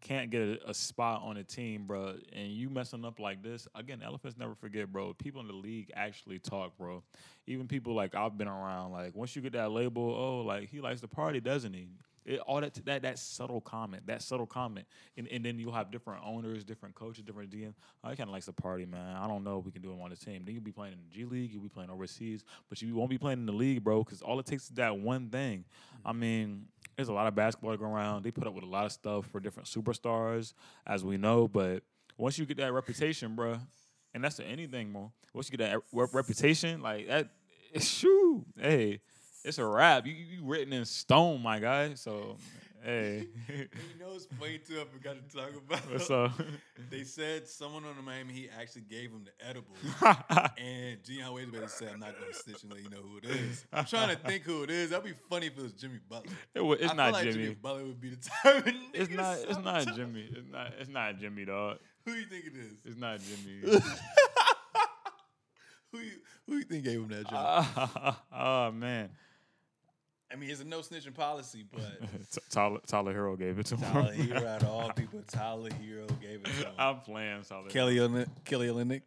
can't 0.00 0.30
get 0.30 0.42
a, 0.42 0.70
a 0.70 0.74
spot 0.74 1.22
on 1.24 1.36
a 1.36 1.44
team, 1.44 1.86
bro, 1.86 2.14
and 2.32 2.48
you 2.48 2.70
messing 2.70 3.04
up 3.04 3.18
like 3.18 3.42
this, 3.42 3.68
again, 3.74 4.02
elephants 4.04 4.38
never 4.38 4.54
forget, 4.54 4.90
bro. 4.90 5.14
People 5.14 5.40
in 5.40 5.46
the 5.46 5.52
league 5.52 5.90
actually 5.94 6.38
talk, 6.38 6.76
bro. 6.78 7.02
Even 7.46 7.68
people 7.68 7.94
like 7.94 8.14
I've 8.14 8.36
been 8.36 8.48
around, 8.48 8.92
like 8.92 9.14
once 9.14 9.36
you 9.36 9.42
get 9.42 9.52
that 9.52 9.70
label, 9.70 10.02
oh, 10.02 10.40
like 10.40 10.68
he 10.70 10.80
likes 10.80 11.00
to 11.02 11.08
party, 11.08 11.40
doesn't 11.40 11.72
he? 11.72 11.88
It, 12.28 12.40
all 12.40 12.60
that 12.60 12.74
that 12.84 13.02
that 13.02 13.18
subtle 13.18 13.62
comment, 13.62 14.06
that 14.06 14.20
subtle 14.20 14.46
comment, 14.46 14.86
and, 15.16 15.26
and 15.28 15.42
then 15.42 15.58
you'll 15.58 15.72
have 15.72 15.90
different 15.90 16.22
owners, 16.26 16.62
different 16.62 16.94
coaches, 16.94 17.24
different 17.24 17.50
DM. 17.50 17.72
Oh, 18.04 18.10
he 18.10 18.16
kind 18.16 18.28
of 18.28 18.34
likes 18.34 18.44
to 18.44 18.52
party, 18.52 18.84
man. 18.84 19.16
I 19.16 19.26
don't 19.26 19.42
know 19.42 19.58
if 19.58 19.64
we 19.64 19.72
can 19.72 19.80
do 19.80 19.90
him 19.90 20.02
on 20.02 20.10
the 20.10 20.16
team. 20.16 20.42
Then 20.44 20.54
you'll 20.54 20.62
be 20.62 20.70
playing 20.70 20.92
in 20.92 20.98
the 20.98 21.14
G 21.14 21.24
League, 21.24 21.50
you'll 21.50 21.62
be 21.62 21.70
playing 21.70 21.88
overseas, 21.88 22.44
but 22.68 22.82
you 22.82 22.94
won't 22.94 23.08
be 23.08 23.16
playing 23.16 23.38
in 23.38 23.46
the 23.46 23.52
league, 23.52 23.82
bro, 23.82 24.04
because 24.04 24.20
all 24.20 24.38
it 24.38 24.44
takes 24.44 24.64
is 24.64 24.70
that 24.70 24.98
one 24.98 25.30
thing. 25.30 25.64
I 26.04 26.10
mm-hmm. 26.10 26.20
mean, 26.20 26.66
there's 26.96 27.08
a 27.08 27.14
lot 27.14 27.28
of 27.28 27.34
basketball 27.34 27.72
to 27.72 27.78
go 27.78 27.86
around. 27.86 28.24
They 28.24 28.30
put 28.30 28.46
up 28.46 28.52
with 28.52 28.64
a 28.64 28.68
lot 28.68 28.84
of 28.84 28.92
stuff 28.92 29.24
for 29.32 29.40
different 29.40 29.66
superstars, 29.66 30.52
as 30.86 31.02
we 31.02 31.16
know. 31.16 31.48
But 31.48 31.82
once 32.18 32.38
you 32.38 32.44
get 32.44 32.58
that 32.58 32.74
reputation, 32.74 33.36
bro, 33.36 33.56
and 34.12 34.22
that's 34.22 34.36
to 34.36 34.44
anything, 34.44 34.92
bro. 34.92 35.12
Once 35.32 35.50
you 35.50 35.56
get 35.56 35.70
that 35.70 35.80
rep- 35.94 36.14
reputation, 36.14 36.82
like 36.82 37.08
that, 37.08 37.30
shoo, 37.78 38.44
hey, 38.58 39.00
it's 39.44 39.58
a 39.58 39.64
wrap. 39.64 40.06
You, 40.06 40.12
you 40.12 40.44
written 40.44 40.72
in 40.72 40.84
stone, 40.84 41.42
my 41.42 41.58
guy. 41.58 41.94
So, 41.94 42.36
hey, 42.84 43.26
you 43.48 43.68
know, 44.00 44.14
it's 44.14 44.26
funny 44.38 44.58
too. 44.58 44.80
I 44.80 44.84
forgot 44.84 45.16
to 45.16 45.36
talk 45.36 45.50
about. 45.56 45.90
what's 45.90 46.10
up? 46.10 46.32
They 46.90 47.02
said 47.02 47.46
someone 47.46 47.84
on 47.84 47.96
the 47.96 48.02
Miami 48.02 48.32
Heat 48.32 48.50
actually 48.58 48.82
gave 48.82 49.10
him 49.10 49.22
the 49.24 49.46
edible, 49.46 49.74
and 50.56 51.02
Dion 51.02 51.34
Waiters 51.34 51.52
better 51.52 51.68
said, 51.68 51.90
"I'm 51.92 52.00
not 52.00 52.18
going 52.18 52.32
to 52.32 52.38
snitch 52.38 52.62
and 52.62 52.72
let 52.72 52.82
you 52.82 52.88
know 52.88 53.02
who 53.02 53.18
it 53.18 53.24
is." 53.26 53.66
I'm 53.72 53.84
trying 53.84 54.08
to 54.08 54.16
think 54.16 54.44
who 54.44 54.62
it 54.62 54.70
is. 54.70 54.88
That'd 54.90 55.04
be 55.04 55.12
funny 55.28 55.48
if 55.48 55.58
it 55.58 55.62
was 55.62 55.72
Jimmy 55.72 55.98
Butler. 56.08 56.32
It 56.54 56.62
it's 56.80 56.92
I 56.92 56.96
not 56.96 57.12
like 57.12 57.24
Jimmy. 57.24 57.42
Jimmy 57.42 57.54
Butler 57.56 57.84
would 57.84 58.00
be 58.00 58.10
the 58.10 58.16
type 58.16 58.66
of 58.66 58.72
It's 58.94 59.10
not. 59.10 59.38
It's 59.40 59.58
not. 59.58 59.96
Jimmy. 59.96 60.28
It's 60.30 60.50
not. 60.50 60.72
It's 60.78 60.88
not 60.88 61.18
Jimmy, 61.18 61.44
dog. 61.44 61.78
Who 62.06 62.14
do 62.14 62.20
you 62.20 62.26
think 62.26 62.46
it 62.46 62.56
is? 62.56 62.72
It's 62.86 62.96
not 62.96 63.18
Jimmy. 63.20 63.82
who 65.92 65.98
you 65.98 66.12
who 66.46 66.56
you 66.56 66.62
think 66.62 66.84
gave 66.84 67.00
him 67.00 67.08
that 67.08 67.28
job? 67.28 67.66
oh 67.76 68.16
ah, 68.32 68.70
man, 68.70 69.10
I 70.32 70.36
mean, 70.36 70.50
it's 70.50 70.60
a 70.60 70.64
no 70.64 70.80
snitching 70.80 71.14
policy, 71.14 71.64
but 71.72 71.82
Tyler, 72.50 72.80
Tyler 72.86 73.14
Herro 73.14 73.38
gave 73.38 73.58
it 73.58 73.66
to 73.66 73.76
him. 73.76 73.90
Tyler 73.92 74.12
Herro 74.12 74.46
out 74.46 74.62
of 74.62 74.68
all 74.68 74.92
people, 74.96 75.22
Tyler 75.26 75.70
Herro 75.70 76.06
gave 76.20 76.40
it 76.40 76.44
to 76.44 76.50
him. 76.66 76.72
I'm 76.78 77.00
playing 77.00 77.42
Tyler. 77.48 77.68
Kelly 77.70 77.96
Olynyk, 77.96 78.28
Kelly 78.44 78.68
Olynyk. 78.68 79.02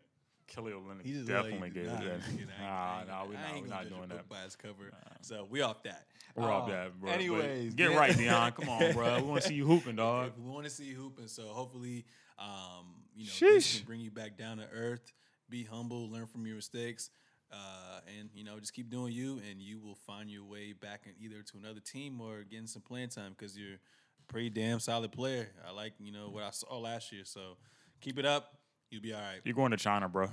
Kelly 0.48 0.74
Olynyk 0.74 1.06
He 1.06 1.14
like 1.14 1.28
definitely 1.28 1.70
gave 1.70 1.84
did 1.86 1.86
it. 1.86 1.90
not 1.92 2.02
to 2.02 2.10
him. 2.10 2.38
get- 2.38 2.48
Nah, 2.60 2.66
I 2.66 3.00
ain't 3.00 3.08
nah, 3.08 3.18
gonna- 3.20 3.30
we 3.30 3.36
I 3.36 3.40
not. 3.42 3.48
ain't 3.48 3.54
We 3.64 3.70
gonna 3.70 3.70
not 3.70 3.84
judge 3.84 3.94
doing 3.98 4.10
that. 4.10 4.30
By 4.30 4.44
its 4.46 4.56
cover, 4.56 4.92
so 5.22 5.48
we 5.50 5.62
off 5.62 5.84
that. 5.84 6.06
We're 6.36 6.52
off 6.52 6.64
Um, 6.66 6.70
that, 6.72 7.00
bro. 7.00 7.12
Anyways, 7.12 7.74
get 7.76 7.92
yeah. 7.92 7.98
right, 7.98 8.18
Dion. 8.18 8.52
Come 8.54 8.70
on, 8.70 8.94
bro. 8.94 9.18
We 9.18 9.22
want 9.24 9.42
to 9.44 9.48
see 9.48 9.54
you 9.56 9.66
hooping, 9.66 9.96
dog. 9.98 10.32
We 10.38 10.50
want 10.50 10.64
to 10.66 10.70
see 10.70 10.86
you 10.86 10.96
hooping, 10.96 11.28
so 11.28 11.44
hopefully, 11.50 12.06
um, 12.40 12.86
you 13.16 13.26
know, 13.28 13.32
this 13.54 13.78
can 13.78 13.86
bring 13.86 14.00
you 14.02 14.12
back 14.12 14.38
down 14.38 14.58
to 14.58 14.68
earth. 14.74 15.12
Be 15.50 15.64
humble, 15.66 16.10
learn 16.10 16.26
from 16.28 16.46
your 16.48 16.56
mistakes, 16.56 17.10
uh, 17.52 18.00
and 18.18 18.30
you 18.34 18.44
know, 18.44 18.60
just 18.60 18.74
keep 18.74 18.90
doing 18.90 19.14
you, 19.14 19.42
and 19.50 19.62
you 19.62 19.80
will 19.80 19.96
find 19.96 20.30
your 20.30 20.44
way 20.44 20.74
back 20.74 21.02
in 21.06 21.14
either 21.24 21.42
to 21.44 21.58
another 21.58 21.80
team 21.80 22.22
or 22.22 22.44
getting 22.44 22.68
some 22.68 22.82
playing 22.82 23.10
time 23.10 23.36
because 23.38 23.58
you're 23.58 23.76
a 23.76 24.32
pretty 24.32 24.50
damn 24.50 24.80
solid 24.80 25.12
player. 25.12 25.50
I 25.68 25.72
like 25.72 25.94
you 26.00 26.12
know 26.12 26.30
what 26.30 26.44
I 26.44 26.52
saw 26.52 26.78
last 26.78 27.12
year, 27.12 27.24
so 27.26 27.58
keep 28.00 28.18
it 28.18 28.26
up. 28.26 28.58
You'll 28.90 29.02
be 29.02 29.14
all 29.14 29.22
right. 29.22 29.40
You're 29.44 29.56
going 29.56 29.72
to 29.72 29.78
China, 29.78 30.10
bro. 30.10 30.30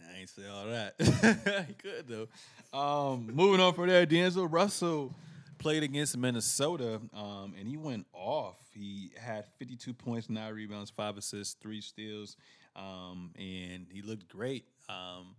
I 0.00 0.20
ain't 0.20 0.30
say 0.30 0.42
all 0.48 0.66
that. 0.66 0.94
he 1.68 1.74
could 1.74 2.06
though. 2.08 2.28
Um, 2.76 3.30
moving 3.32 3.60
on 3.60 3.74
from 3.74 3.88
there, 3.88 4.06
D'Angelo 4.06 4.46
Russell 4.46 5.14
played 5.58 5.82
against 5.82 6.16
Minnesota, 6.16 7.00
um, 7.14 7.54
and 7.58 7.68
he 7.68 7.76
went 7.76 8.06
off. 8.12 8.56
He 8.72 9.10
had 9.20 9.44
52 9.58 9.92
points, 9.92 10.30
nine 10.30 10.54
rebounds, 10.54 10.90
five 10.90 11.16
assists, 11.16 11.56
three 11.60 11.80
steals, 11.80 12.36
um, 12.76 13.32
and 13.36 13.86
he 13.90 14.02
looked 14.02 14.28
great. 14.28 14.64
Um, 14.88 15.34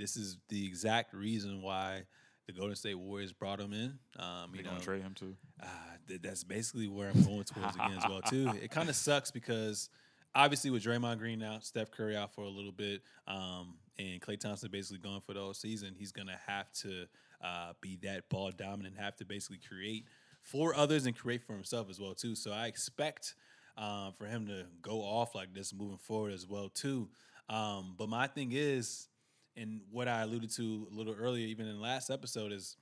this 0.00 0.16
is 0.16 0.38
the 0.48 0.66
exact 0.66 1.12
reason 1.14 1.62
why 1.62 2.02
the 2.46 2.52
Golden 2.52 2.74
State 2.74 2.96
Warriors 2.98 3.32
brought 3.32 3.60
him 3.60 3.72
in. 3.72 3.98
Um, 4.18 4.52
you 4.54 4.62
know, 4.62 4.76
to 4.76 4.80
trade 4.84 5.02
him 5.02 5.14
too. 5.14 5.36
uh, 5.62 5.66
th- 6.08 6.22
that's 6.22 6.42
basically 6.42 6.88
where 6.88 7.10
I'm 7.10 7.22
going 7.22 7.44
towards 7.44 7.76
again 7.76 7.98
as 7.98 8.08
well 8.08 8.22
too. 8.22 8.50
It 8.62 8.70
kind 8.70 8.88
of 8.88 8.96
sucks 8.96 9.30
because 9.30 9.88
obviously 10.34 10.70
with 10.70 10.82
Draymond 10.82 11.18
Green 11.18 11.42
out, 11.42 11.64
Steph 11.64 11.90
Curry 11.90 12.16
out 12.16 12.34
for 12.34 12.42
a 12.42 12.48
little 12.48 12.72
bit, 12.72 13.02
um, 13.28 13.74
and 13.98 14.20
Klay 14.20 14.38
Thompson 14.40 14.70
basically 14.72 14.98
gone 14.98 15.20
for 15.20 15.34
the 15.34 15.40
whole 15.40 15.54
season, 15.54 15.94
he's 15.96 16.10
gonna 16.12 16.38
have 16.46 16.72
to 16.72 17.06
uh, 17.42 17.72
be 17.80 17.98
that 18.02 18.28
ball 18.30 18.50
dominant, 18.50 18.96
have 18.98 19.16
to 19.16 19.24
basically 19.24 19.58
create 19.68 20.06
for 20.42 20.74
others 20.74 21.04
and 21.06 21.16
create 21.16 21.42
for 21.42 21.52
himself 21.52 21.90
as 21.90 22.00
well 22.00 22.14
too. 22.14 22.34
So 22.34 22.50
I 22.52 22.66
expect 22.66 23.34
um, 23.76 24.14
for 24.18 24.24
him 24.26 24.46
to 24.46 24.64
go 24.82 25.02
off 25.02 25.34
like 25.34 25.52
this 25.54 25.72
moving 25.74 25.98
forward 25.98 26.32
as 26.32 26.46
well 26.46 26.68
too. 26.70 27.08
Um, 27.48 27.94
but 27.98 28.08
my 28.08 28.26
thing 28.26 28.52
is, 28.52 29.08
and 29.56 29.80
what 29.90 30.08
I 30.08 30.22
alluded 30.22 30.50
to 30.56 30.88
a 30.90 30.94
little 30.94 31.14
earlier, 31.18 31.46
even 31.46 31.66
in 31.66 31.76
the 31.76 31.82
last 31.82 32.10
episode, 32.10 32.52
is 32.52 32.76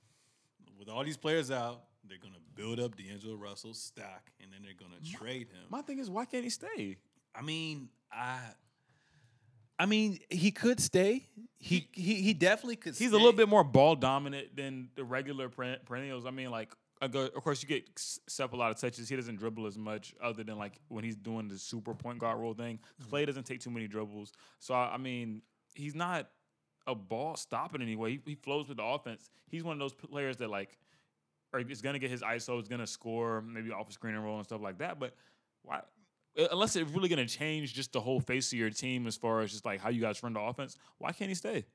with 0.77 0.89
all 0.89 1.03
these 1.03 1.17
players 1.17 1.51
out, 1.51 1.83
they're 2.07 2.17
gonna 2.21 2.35
build 2.55 2.79
up 2.79 2.95
D'Angelo 2.95 3.35
Russell's 3.35 3.81
stock, 3.81 4.31
and 4.41 4.51
then 4.51 4.61
they're 4.63 4.73
gonna 4.73 5.01
trade 5.01 5.47
him. 5.49 5.65
My 5.69 5.81
thing 5.81 5.99
is, 5.99 6.09
why 6.09 6.25
can't 6.25 6.43
he 6.43 6.49
stay? 6.49 6.97
I 7.35 7.41
mean, 7.41 7.89
I, 8.11 8.39
I 9.77 9.85
mean, 9.85 10.19
he 10.29 10.51
could 10.51 10.79
stay. 10.79 11.27
He 11.57 11.87
he, 11.91 12.15
he 12.15 12.33
definitely 12.33 12.77
could. 12.77 12.95
He's 12.95 13.09
stay. 13.09 13.15
a 13.15 13.19
little 13.19 13.33
bit 13.33 13.49
more 13.49 13.63
ball 13.63 13.95
dominant 13.95 14.55
than 14.55 14.89
the 14.95 15.03
regular 15.03 15.49
perennials. 15.49 16.25
I 16.25 16.31
mean, 16.31 16.51
like, 16.51 16.71
of 17.01 17.33
course, 17.43 17.61
you 17.63 17.69
get 17.69 17.89
S- 17.95 18.19
Steph 18.27 18.53
a 18.53 18.55
lot 18.55 18.71
of 18.71 18.77
touches. 18.77 19.07
He 19.07 19.15
doesn't 19.15 19.37
dribble 19.37 19.67
as 19.67 19.77
much, 19.77 20.13
other 20.21 20.43
than 20.43 20.57
like 20.57 20.79
when 20.87 21.03
he's 21.03 21.15
doing 21.15 21.47
the 21.47 21.57
super 21.57 21.93
point 21.93 22.19
guard 22.19 22.39
role 22.39 22.53
thing. 22.53 22.79
Mm-hmm. 23.01 23.15
Klay 23.15 23.25
doesn't 23.25 23.45
take 23.45 23.61
too 23.61 23.69
many 23.69 23.87
dribbles, 23.87 24.33
so 24.59 24.73
I 24.73 24.97
mean, 24.97 25.41
he's 25.75 25.95
not 25.95 26.29
a 26.87 26.95
ball 26.95 27.35
stopping 27.35 27.81
anyway. 27.81 28.11
He, 28.11 28.21
he 28.25 28.35
flows 28.35 28.67
with 28.67 28.77
the 28.77 28.83
offense. 28.83 29.29
He's 29.49 29.63
one 29.63 29.73
of 29.73 29.79
those 29.79 29.93
players 29.93 30.37
that 30.37 30.49
like, 30.49 30.77
or 31.53 31.59
is 31.59 31.81
gonna 31.81 31.99
get 31.99 32.11
his 32.11 32.21
ISO, 32.21 32.61
is 32.61 32.67
gonna 32.67 32.87
score 32.87 33.41
maybe 33.41 33.71
off 33.71 33.89
a 33.89 33.93
screen 33.93 34.15
and 34.15 34.23
roll 34.23 34.37
and 34.37 34.45
stuff 34.45 34.61
like 34.61 34.77
that. 34.79 34.99
But 34.99 35.15
why? 35.63 35.81
Unless 36.51 36.75
it's 36.75 36.89
really 36.91 37.09
gonna 37.09 37.25
change 37.25 37.73
just 37.73 37.91
the 37.91 38.01
whole 38.01 38.19
face 38.19 38.51
of 38.53 38.59
your 38.59 38.69
team 38.69 39.07
as 39.07 39.17
far 39.17 39.41
as 39.41 39.51
just 39.51 39.65
like 39.65 39.79
how 39.79 39.89
you 39.89 40.01
guys 40.01 40.21
run 40.21 40.33
the 40.33 40.39
offense, 40.39 40.77
why 40.97 41.11
can't 41.11 41.29
he 41.29 41.35
stay? 41.35 41.65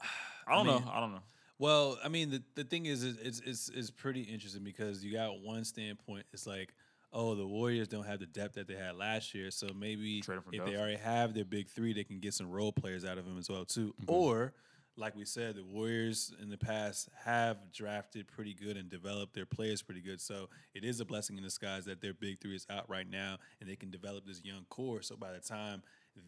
I 0.46 0.54
don't 0.54 0.66
mean, 0.66 0.80
know. 0.80 0.90
I 0.90 1.00
don't 1.00 1.12
know. 1.12 1.22
Well, 1.58 1.98
I 2.04 2.08
mean, 2.08 2.30
the, 2.30 2.42
the 2.54 2.64
thing 2.64 2.86
is, 2.86 3.02
is 3.02 3.18
it's, 3.20 3.40
it's 3.44 3.68
it's 3.74 3.90
pretty 3.90 4.22
interesting 4.22 4.62
because 4.62 5.04
you 5.04 5.12
got 5.12 5.40
one 5.40 5.64
standpoint. 5.64 6.24
It's 6.32 6.46
like, 6.46 6.72
oh, 7.12 7.34
the 7.34 7.46
Warriors 7.46 7.88
don't 7.88 8.06
have 8.06 8.20
the 8.20 8.26
depth 8.26 8.54
that 8.54 8.66
they 8.68 8.74
had 8.74 8.96
last 8.96 9.34
year, 9.34 9.50
so 9.50 9.68
maybe 9.74 10.20
Trade 10.20 10.36
'em 10.36 10.42
for 10.42 10.54
if 10.54 10.64
they 10.64 10.76
already 10.76 10.96
have 10.96 11.34
their 11.34 11.44
big 11.44 11.68
three, 11.68 11.92
they 11.92 12.04
can 12.04 12.20
get 12.20 12.34
some 12.34 12.50
role 12.50 12.72
players 12.72 13.04
out 13.04 13.18
of 13.18 13.24
them 13.24 13.38
as 13.38 13.48
well 13.48 13.64
too. 13.64 13.94
Mm-hmm. 14.02 14.10
Or, 14.12 14.52
like 14.96 15.14
we 15.16 15.24
said, 15.24 15.54
the 15.56 15.64
Warriors 15.64 16.32
in 16.42 16.50
the 16.50 16.58
past 16.58 17.08
have 17.24 17.72
drafted 17.72 18.26
pretty 18.28 18.52
good 18.52 18.76
and 18.76 18.88
developed 18.88 19.32
their 19.34 19.46
players 19.46 19.80
pretty 19.80 20.00
good. 20.00 20.20
So 20.20 20.48
it 20.74 20.84
is 20.84 20.98
a 21.00 21.04
blessing 21.04 21.36
in 21.38 21.44
disguise 21.44 21.84
that 21.84 22.00
their 22.00 22.12
big 22.14 22.40
three 22.40 22.56
is 22.56 22.66
out 22.68 22.90
right 22.90 23.08
now 23.08 23.38
and 23.60 23.68
they 23.70 23.76
can 23.76 23.90
develop 23.90 24.26
this 24.26 24.44
young 24.44 24.64
core. 24.68 25.00
So 25.02 25.16
by 25.16 25.32
the 25.32 25.38
time 25.40 25.82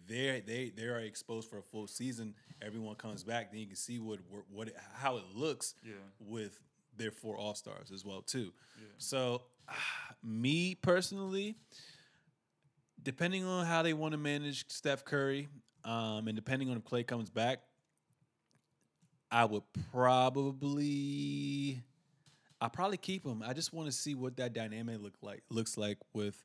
they 0.07 0.41
they 0.47 0.71
they 0.71 0.85
are 0.85 1.01
exposed 1.01 1.51
for 1.51 1.59
a 1.59 1.63
full 1.63 1.89
season, 1.89 2.35
everyone 2.63 2.95
comes 2.95 3.25
back, 3.25 3.51
then 3.51 3.59
you 3.61 3.67
can 3.67 3.75
see 3.77 3.99
what 3.99 4.21
what 4.49 4.69
it, 4.69 4.77
how 4.95 5.17
it 5.17 5.25
looks 5.35 5.75
Yeah. 5.85 5.95
with 6.21 6.61
their 6.97 7.11
four 7.11 7.37
all 7.37 7.55
stars 7.57 7.91
as 7.91 8.05
well 8.05 8.23
too. 8.23 8.53
So 8.99 9.43
me 10.23 10.75
personally, 10.75 11.57
depending 13.03 13.45
on 13.45 13.67
how 13.67 13.83
they 13.83 13.93
want 13.93 14.13
to 14.13 14.19
manage 14.19 14.69
Steph 14.69 15.05
Curry, 15.05 15.49
um, 15.85 16.29
and 16.29 16.37
depending 16.37 16.71
on 16.71 16.77
if 16.77 16.85
Klay 16.85 17.07
comes 17.07 17.31
back, 17.31 17.61
I 19.31 19.45
would 19.45 19.63
probably 19.93 21.83
I 22.61 22.69
probably 22.69 22.99
keep 22.99 23.25
him. 23.25 23.43
I 23.47 23.55
just 23.55 23.73
want 23.73 23.87
to 23.87 23.93
see 23.93 24.15
what 24.15 24.37
that 24.37 24.53
dynamic 24.53 25.01
look 25.01 25.15
like 25.23 25.43
looks 25.49 25.79
like 25.79 25.99
with 26.13 26.43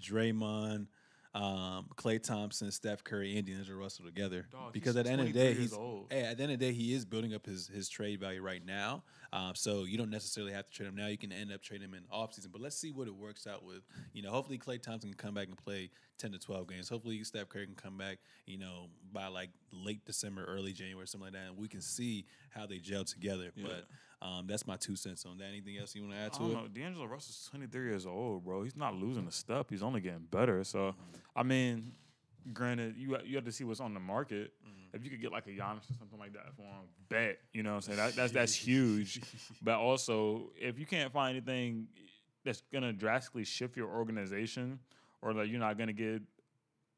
Draymond, 0.00 0.86
um, 1.34 1.86
Klay 1.96 2.22
Thompson, 2.22 2.70
Steph 2.70 3.04
Curry, 3.04 3.36
and 3.36 3.46
D'Angelo 3.46 3.78
Russell 3.78 4.04
together. 4.04 4.46
Dog, 4.50 4.72
because 4.72 4.96
at 4.96 5.04
the 5.04 5.10
end 5.10 5.20
of 5.20 5.26
the 5.26 5.32
day, 5.32 5.54
he's 5.54 5.72
hey, 6.10 6.22
at 6.22 6.36
the 6.36 6.42
end 6.42 6.52
of 6.52 6.58
the 6.58 6.66
day, 6.66 6.72
he 6.72 6.94
is 6.94 7.04
building 7.04 7.34
up 7.34 7.46
his 7.46 7.68
his 7.68 7.88
trade 7.88 8.20
value 8.20 8.42
right 8.42 8.64
now. 8.64 9.02
Um, 9.32 9.54
so 9.54 9.84
you 9.84 9.98
don't 9.98 10.10
necessarily 10.10 10.52
have 10.52 10.66
to 10.66 10.72
trade 10.72 10.88
him 10.88 10.96
now. 10.96 11.06
You 11.06 11.18
can 11.18 11.32
end 11.32 11.52
up 11.52 11.62
trading 11.62 11.88
him 11.88 11.94
in 11.94 12.02
offseason. 12.04 12.50
But 12.50 12.62
let's 12.62 12.76
see 12.76 12.92
what 12.92 13.08
it 13.08 13.14
works 13.14 13.46
out 13.46 13.64
with. 13.64 13.82
You 14.14 14.22
know, 14.22 14.30
hopefully 14.30 14.58
Klay 14.58 14.80
Thompson 14.80 15.10
can 15.10 15.18
come 15.18 15.34
back 15.34 15.48
and 15.48 15.56
play 15.56 15.90
ten 16.16 16.32
to 16.32 16.38
twelve 16.38 16.68
games. 16.68 16.88
Hopefully 16.88 17.22
Steph 17.24 17.48
Curry 17.48 17.66
can 17.66 17.74
come 17.74 17.98
back. 17.98 18.18
You 18.46 18.58
know, 18.58 18.86
by 19.12 19.26
like 19.28 19.50
late 19.72 20.04
December, 20.06 20.44
early 20.44 20.72
January, 20.72 21.06
something 21.06 21.32
like 21.32 21.34
that, 21.34 21.50
and 21.50 21.58
we 21.58 21.68
can 21.68 21.82
see 21.82 22.24
how 22.50 22.66
they 22.66 22.78
gel 22.78 23.04
together. 23.04 23.52
But 23.56 23.86
um, 24.20 24.46
that's 24.46 24.66
my 24.66 24.76
two 24.76 24.96
cents 24.96 25.24
on 25.26 25.38
that. 25.38 25.46
Anything 25.46 25.78
else 25.78 25.94
you 25.94 26.02
want 26.02 26.14
to 26.14 26.18
add 26.20 26.30
I 26.34 26.36
to 26.36 26.38
don't 26.40 26.50
it? 26.50 26.54
know. 26.54 26.68
D'Angelo 26.68 27.06
Russell's 27.06 27.48
23 27.50 27.84
years 27.84 28.06
old, 28.06 28.44
bro. 28.44 28.62
He's 28.64 28.76
not 28.76 28.94
losing 28.94 29.26
a 29.26 29.30
step. 29.32 29.66
He's 29.70 29.82
only 29.82 30.00
getting 30.00 30.26
better. 30.30 30.64
So, 30.64 30.94
I 31.36 31.42
mean, 31.44 31.92
granted, 32.52 32.96
you 32.96 33.16
you 33.24 33.36
have 33.36 33.44
to 33.44 33.52
see 33.52 33.64
what's 33.64 33.80
on 33.80 33.94
the 33.94 34.00
market. 34.00 34.52
If 34.94 35.04
you 35.04 35.10
could 35.10 35.20
get 35.20 35.30
like 35.32 35.46
a 35.46 35.50
Giannis 35.50 35.90
or 35.90 35.94
something 35.98 36.18
like 36.18 36.32
that 36.32 36.54
for 36.56 36.62
him, 36.62 36.86
bet. 37.10 37.38
You 37.52 37.62
know 37.62 37.70
what 37.72 37.76
I'm 37.76 37.82
saying? 37.82 37.96
That, 37.98 38.16
that's 38.16 38.32
that's 38.32 38.54
huge. 38.66 39.20
But 39.62 39.74
also, 39.78 40.50
if 40.58 40.78
you 40.78 40.86
can't 40.86 41.12
find 41.12 41.36
anything 41.36 41.88
that's 42.44 42.62
gonna 42.72 42.92
drastically 42.94 43.44
shift 43.44 43.76
your 43.76 43.88
organization, 43.88 44.78
or 45.20 45.34
that 45.34 45.48
you're 45.48 45.60
not 45.60 45.76
gonna 45.78 45.92
get 45.92 46.22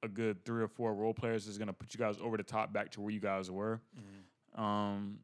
a 0.04 0.08
good 0.08 0.44
three 0.44 0.62
or 0.62 0.68
four 0.68 0.94
role 0.94 1.12
players 1.12 1.44
that's 1.46 1.58
gonna 1.58 1.72
put 1.72 1.92
you 1.92 1.98
guys 1.98 2.16
over 2.22 2.36
the 2.36 2.42
top 2.44 2.72
back 2.72 2.90
to 2.92 3.00
where 3.00 3.10
you 3.10 3.20
guys 3.20 3.50
were. 3.50 3.80
Um, 4.54 5.18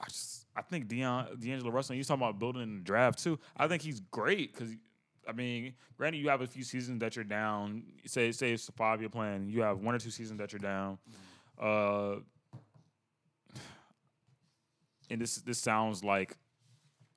I 0.00 0.04
just 0.06 0.46
I 0.56 0.62
think 0.62 0.88
Deion, 0.88 1.40
D'Angelo 1.40 1.70
Russell. 1.70 1.94
You 1.96 2.04
talking 2.04 2.22
about 2.22 2.38
building 2.38 2.62
in 2.62 2.76
the 2.78 2.84
draft 2.84 3.22
too? 3.22 3.38
I 3.56 3.68
think 3.68 3.82
he's 3.82 4.00
great 4.00 4.52
because. 4.52 4.74
I 5.28 5.32
mean, 5.32 5.74
granted, 5.96 6.18
you 6.18 6.28
have 6.30 6.40
a 6.40 6.46
few 6.46 6.64
seasons 6.64 6.98
that 7.00 7.14
you're 7.14 7.24
down. 7.26 7.84
Say, 8.06 8.32
say 8.32 8.52
it's 8.52 8.68
a 8.68 8.72
five 8.72 9.00
year 9.00 9.10
plan. 9.10 9.48
You 9.48 9.60
have 9.62 9.78
one 9.78 9.94
or 9.94 9.98
two 9.98 10.10
seasons 10.10 10.38
that 10.38 10.52
you're 10.52 10.58
down. 10.58 10.98
Uh, 11.60 12.16
and 15.10 15.20
this 15.20 15.36
this 15.36 15.58
sounds 15.58 16.02
like 16.04 16.36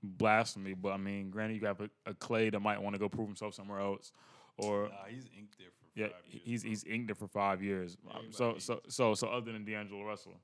blasphemy, 0.04 0.74
but 0.74 0.90
I 0.92 0.98
mean, 0.98 1.30
granted, 1.30 1.62
you 1.62 1.68
have 1.68 1.80
a, 1.82 1.90
a 2.06 2.14
Klay 2.14 2.52
that 2.52 2.60
might 2.60 2.82
want 2.82 2.94
to 2.94 3.00
go 3.00 3.08
prove 3.08 3.28
himself 3.28 3.54
somewhere 3.54 3.80
else, 3.80 4.12
or 4.58 4.90
Nah, 4.90 5.06
he's 5.10 5.30
inked 5.38 5.58
there 5.58 5.68
for 5.72 6.00
yeah, 6.00 6.06
years, 6.08 6.42
he's 6.44 6.62
bro. 6.64 6.70
he's 6.70 6.84
inked 6.84 7.12
it 7.12 7.18
for 7.18 7.28
five 7.28 7.64
years. 7.64 7.98
Um, 8.14 8.26
So 8.32 8.56
so 8.58 8.82
so 8.90 9.14
so 9.14 9.28
other 9.28 9.52
than 9.54 9.64
D'Angelo 9.64 10.04
Russell, 10.04 10.36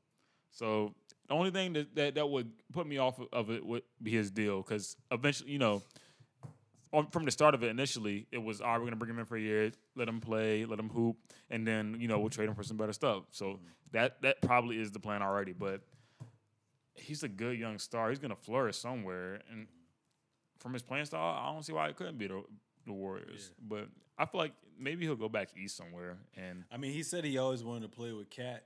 so 0.51 0.93
the 1.29 1.33
only 1.35 1.51
thing 1.51 1.73
that 1.73 1.95
that, 1.95 2.15
that 2.15 2.29
would 2.29 2.51
put 2.73 2.85
me 2.85 2.97
off 2.97 3.19
of 3.31 3.49
it 3.49 3.65
would 3.65 3.83
be 4.03 4.11
his 4.11 4.29
deal 4.31 4.61
because 4.61 4.97
eventually, 5.11 5.51
you 5.51 5.59
know, 5.59 5.81
on, 6.91 7.07
from 7.11 7.23
the 7.23 7.31
start 7.31 7.53
of 7.53 7.63
it, 7.63 7.69
initially 7.69 8.25
it 8.31 8.39
was, 8.39 8.59
all 8.61 8.71
right, 8.71 8.79
we're 8.79 8.85
gonna 8.85 8.95
bring 8.97 9.11
him 9.11 9.19
in 9.19 9.25
for 9.25 9.37
a 9.37 9.41
year, 9.41 9.71
let 9.95 10.07
him 10.09 10.19
play, 10.19 10.65
let 10.65 10.79
him 10.79 10.89
hoop, 10.89 11.15
and 11.49 11.65
then 11.65 11.95
you 11.99 12.07
know 12.07 12.19
we'll 12.19 12.29
trade 12.29 12.49
him 12.49 12.55
for 12.55 12.63
some 12.63 12.75
better 12.77 12.93
stuff. 12.93 13.23
So 13.31 13.45
Mm-hmm. 13.45 13.65
that 13.93 14.21
that 14.23 14.41
probably 14.41 14.79
is 14.79 14.91
the 14.91 14.99
plan 14.99 15.21
already, 15.21 15.53
but. 15.53 15.81
He's 16.95 17.23
a 17.23 17.29
good 17.29 17.57
young 17.57 17.79
star. 17.79 18.09
He's 18.09 18.19
gonna 18.19 18.35
flourish 18.35 18.75
somewhere, 18.75 19.39
and 19.49 19.67
from 20.57 20.73
his 20.73 20.81
playing 20.81 21.05
style, 21.05 21.39
I 21.41 21.49
don't 21.53 21.63
see 21.63 21.71
why 21.71 21.87
it 21.87 21.95
couldn't 21.95 22.17
be 22.17 22.27
the, 22.27 22.43
the 22.85 22.91
Warriors. 22.91 23.53
But 23.65 23.87
I 24.17 24.25
feel 24.25 24.39
like 24.39 24.51
maybe 24.77 25.05
he'll 25.05 25.15
go 25.15 25.29
back 25.29 25.47
east 25.55 25.77
somewhere. 25.77 26.17
And 26.35 26.65
I 26.69 26.75
mean, 26.75 26.91
he 26.91 27.03
said 27.03 27.23
he 27.23 27.37
always 27.37 27.63
wanted 27.63 27.83
to 27.83 27.87
play 27.95 28.11
with 28.11 28.29
KAT, 28.29 28.65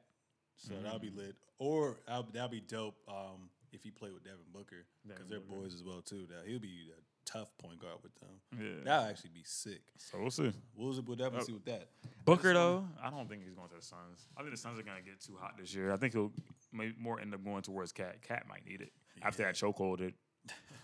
so 0.58 0.74
that'll 0.82 1.00
Mm-hmm. 1.00 1.16
be 1.18 1.22
lit. 1.24 1.36
Or 1.60 1.98
that'll, 2.08 2.28
that'll 2.34 2.50
be 2.50 2.60
dope 2.62 2.96
um, 3.08 3.50
if 3.72 3.84
he 3.84 3.92
played 3.92 4.14
with 4.14 4.24
Devin 4.24 4.40
Booker 4.54 4.86
because 5.08 5.28
they're 5.30 5.40
Booker. 5.40 5.62
boys 5.62 5.74
as 5.74 5.84
well 5.84 6.02
too. 6.02 6.26
That 6.30 6.48
he'll 6.50 6.60
be 6.60 6.90
a 6.98 7.02
tough 7.26 7.56
point 7.58 7.80
guard 7.80 7.98
with 8.04 8.12
them. 8.20 8.30
yeah, 8.60 8.84
That'll 8.84 9.10
actually 9.10 9.30
be 9.34 9.44
sick. 9.46 9.82
so 9.98 10.18
we'll 10.20 10.30
see. 10.32 10.52
We'll, 10.76 10.92
we'll 11.08 11.16
definitely 11.16 11.40
Uh, 11.40 11.44
see 11.44 11.54
with 11.54 11.66
that. 11.66 11.88
Booker 12.26 12.54
though, 12.54 12.86
I 13.02 13.10
don't 13.10 13.30
think 13.30 13.44
he's 13.44 13.54
going 13.54 13.70
to 13.70 13.76
the 13.76 13.82
Suns. 13.82 14.28
I 14.36 14.42
think 14.42 14.52
the 14.52 14.58
Suns 14.58 14.78
are 14.80 14.84
gonna 14.84 15.02
get 15.02 15.22
too 15.22 15.38
hot 15.40 15.54
this 15.58 15.74
year. 15.74 15.92
I 15.94 15.98
think 15.98 16.14
he'll 16.14 16.32
maybe 16.74 16.96
more 17.00 17.20
end 17.20 17.34
up 17.34 17.44
going 17.44 17.62
towards 17.62 17.92
KAT. 17.94 18.22
KAT 18.28 18.46
might 18.50 18.66
need 18.68 18.82
it 18.82 18.92
after 19.22 19.44
that 19.44 19.56
chokehold 19.56 20.00
that 20.00 20.14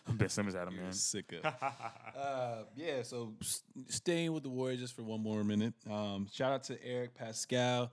Ben 0.18 0.30
Simmons 0.30 0.56
had 0.56 0.68
him 0.70 0.76
You're 0.76 0.86
in. 0.86 0.94
sick 0.94 1.34
of. 1.34 1.46
uh, 2.18 2.64
yeah, 2.76 3.02
so 3.04 3.34
staying 3.90 4.32
with 4.32 4.44
the 4.44 4.50
Warriors 4.50 4.80
just 4.80 4.96
for 4.96 5.04
one 5.04 5.22
more 5.22 5.44
minute. 5.44 5.74
Um, 5.90 6.28
shout 6.32 6.54
out 6.54 6.64
to 6.66 6.82
Eric 6.86 7.18
Paschall. 7.20 7.90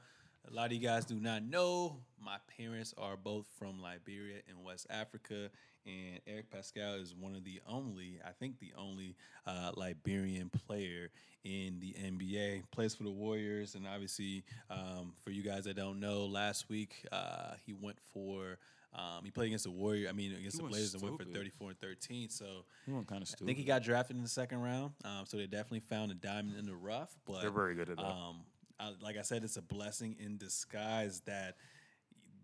A 0.48 0.54
lot 0.54 0.66
of 0.66 0.72
you 0.72 0.78
guys 0.80 1.04
do 1.04 1.16
not 1.16 1.42
know 1.42 1.96
my 2.22 2.36
parents 2.56 2.94
are 2.96 3.16
both 3.16 3.46
from 3.58 3.80
Liberia 3.82 4.36
and 4.48 4.62
West 4.64 4.86
Africa, 4.90 5.50
and 5.84 6.20
Eric 6.26 6.50
Paschall 6.50 7.00
is 7.02 7.14
one 7.14 7.34
of 7.34 7.44
the 7.44 7.60
only, 7.68 8.20
I 8.24 8.30
think, 8.30 8.58
the 8.60 8.72
only 8.78 9.16
uh, 9.46 9.72
Liberian 9.76 10.50
player 10.50 11.10
in 11.44 11.80
the 11.80 11.94
NBA. 11.94 12.62
Plays 12.70 12.94
for 12.94 13.02
the 13.02 13.10
Warriors, 13.10 13.74
and 13.74 13.86
obviously, 13.86 14.44
um, 14.70 15.14
for 15.24 15.30
you 15.30 15.42
guys 15.42 15.64
that 15.64 15.76
don't 15.76 15.98
know, 16.00 16.26
last 16.26 16.68
week 16.68 17.04
uh, 17.12 17.54
he 17.64 17.72
went 17.72 17.98
for. 18.12 18.58
Um, 18.94 19.24
he 19.24 19.30
played 19.30 19.48
against 19.48 19.64
the 19.64 19.70
Warrior. 19.72 20.08
I 20.08 20.12
mean, 20.12 20.32
against 20.32 20.56
He 20.56 20.62
the 20.62 20.68
Blazers 20.68 20.94
and 20.94 21.02
went 21.02 21.18
for 21.18 21.24
34 21.24 21.68
and 21.70 21.78
13. 21.80 22.30
So 22.30 22.64
He 22.86 22.92
went 22.92 23.06
kind 23.06 23.20
of 23.20 23.28
I 23.28 23.30
stupid. 23.30 23.46
think 23.46 23.58
he 23.58 23.64
got 23.64 23.82
drafted 23.82 24.16
in 24.16 24.22
the 24.22 24.28
second 24.28 24.62
round, 24.62 24.92
um, 25.04 25.24
so 25.26 25.36
they 25.36 25.46
definitely 25.46 25.80
found 25.80 26.12
a 26.12 26.14
diamond 26.14 26.56
in 26.56 26.64
the 26.66 26.74
rough. 26.74 27.14
But 27.26 27.42
They're 27.42 27.50
very 27.50 27.74
good 27.74 27.90
at 27.90 27.96
that. 27.98 28.06
um, 28.06 28.36
I, 28.78 28.92
like 29.00 29.16
I 29.16 29.22
said, 29.22 29.44
it's 29.44 29.56
a 29.56 29.62
blessing 29.62 30.16
in 30.18 30.36
disguise 30.36 31.20
that 31.26 31.56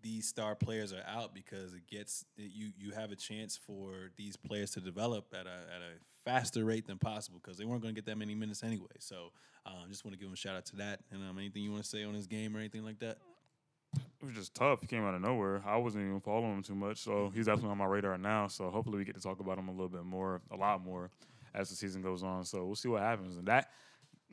these 0.01 0.27
star 0.27 0.55
players 0.55 0.91
are 0.91 1.03
out 1.07 1.33
because 1.33 1.73
it 1.73 1.87
gets 1.87 2.25
it, 2.37 2.51
you 2.53 2.71
you 2.77 2.91
have 2.91 3.11
a 3.11 3.15
chance 3.15 3.57
for 3.57 4.11
these 4.17 4.35
players 4.35 4.71
to 4.71 4.81
develop 4.81 5.33
at 5.33 5.45
a 5.45 5.49
at 5.75 5.81
a 5.81 5.99
faster 6.25 6.65
rate 6.65 6.87
than 6.87 6.97
possible 6.97 7.39
because 7.41 7.57
they 7.57 7.65
weren't 7.65 7.81
going 7.81 7.93
to 7.93 7.99
get 7.99 8.05
that 8.05 8.17
many 8.17 8.35
minutes 8.35 8.63
anyway. 8.63 8.87
So 8.99 9.31
um, 9.65 9.85
just 9.89 10.05
want 10.05 10.13
to 10.13 10.19
give 10.19 10.27
him 10.27 10.33
a 10.33 10.37
shout 10.37 10.55
out 10.55 10.65
to 10.67 10.77
that. 10.77 11.01
And 11.11 11.21
um, 11.29 11.37
anything 11.37 11.63
you 11.63 11.71
want 11.71 11.83
to 11.83 11.89
say 11.89 12.03
on 12.03 12.13
his 12.13 12.27
game 12.27 12.55
or 12.55 12.59
anything 12.59 12.83
like 12.83 12.99
that? 12.99 13.17
it 14.23 14.25
was 14.25 14.35
just 14.35 14.55
tough. 14.55 14.81
He 14.81 14.87
came 14.87 15.03
out 15.03 15.13
of 15.13 15.21
nowhere. 15.21 15.61
I 15.65 15.77
wasn't 15.77 16.05
even 16.05 16.21
following 16.21 16.53
him 16.53 16.63
too 16.63 16.75
much, 16.75 16.99
so 16.99 17.31
he's 17.35 17.45
definitely 17.45 17.71
on 17.71 17.77
my 17.77 17.85
radar 17.85 18.17
now. 18.17 18.47
So 18.47 18.69
hopefully 18.69 18.97
we 18.97 19.03
get 19.03 19.15
to 19.15 19.21
talk 19.21 19.39
about 19.39 19.57
him 19.57 19.67
a 19.67 19.71
little 19.71 19.89
bit 19.89 20.05
more, 20.05 20.41
a 20.49 20.55
lot 20.55 20.83
more, 20.83 21.11
as 21.53 21.69
the 21.69 21.75
season 21.75 22.01
goes 22.01 22.23
on. 22.23 22.45
So 22.45 22.65
we'll 22.65 22.75
see 22.75 22.87
what 22.87 23.01
happens. 23.01 23.35
And 23.37 23.45
that, 23.47 23.69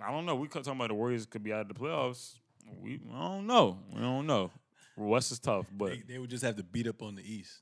I 0.02 0.10
don't 0.10 0.26
know. 0.26 0.34
We 0.36 0.48
could 0.48 0.64
talk 0.64 0.74
about 0.74 0.88
the 0.88 0.94
Warriors 0.94 1.26
could 1.26 1.42
be 1.42 1.52
out 1.52 1.62
of 1.62 1.68
the 1.68 1.74
playoffs. 1.74 2.34
We 2.80 3.00
I 3.12 3.18
don't 3.28 3.46
know. 3.46 3.78
We 3.92 4.00
don't 4.00 4.26
know. 4.26 4.50
West 4.96 5.32
is 5.32 5.38
tough, 5.38 5.66
but 5.72 5.90
They, 5.90 6.02
they 6.14 6.18
would 6.18 6.30
just 6.30 6.44
have 6.44 6.56
to 6.56 6.62
beat 6.62 6.86
up 6.86 7.02
on 7.02 7.14
the 7.14 7.22
East. 7.22 7.60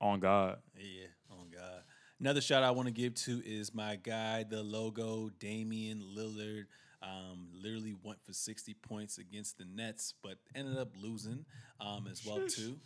on 0.00 0.20
God, 0.20 0.58
Yeah, 0.76 1.06
on 1.30 1.48
God. 1.50 1.82
Another 2.18 2.40
shout 2.40 2.62
I 2.62 2.70
want 2.70 2.88
to 2.88 2.92
give 2.92 3.14
to 3.14 3.42
is 3.44 3.74
my 3.74 3.96
guy, 3.96 4.42
the 4.42 4.62
logo, 4.62 5.30
Damian 5.38 6.02
Lillard. 6.16 6.64
Um, 7.02 7.48
literally 7.52 7.94
went 8.02 8.18
for 8.24 8.32
60 8.32 8.74
points 8.82 9.18
against 9.18 9.58
the 9.58 9.64
Nets, 9.64 10.14
but 10.22 10.38
ended 10.54 10.78
up 10.78 10.88
losing 11.00 11.44
um, 11.78 12.08
as 12.10 12.24
well 12.24 12.40
too. 12.48 12.78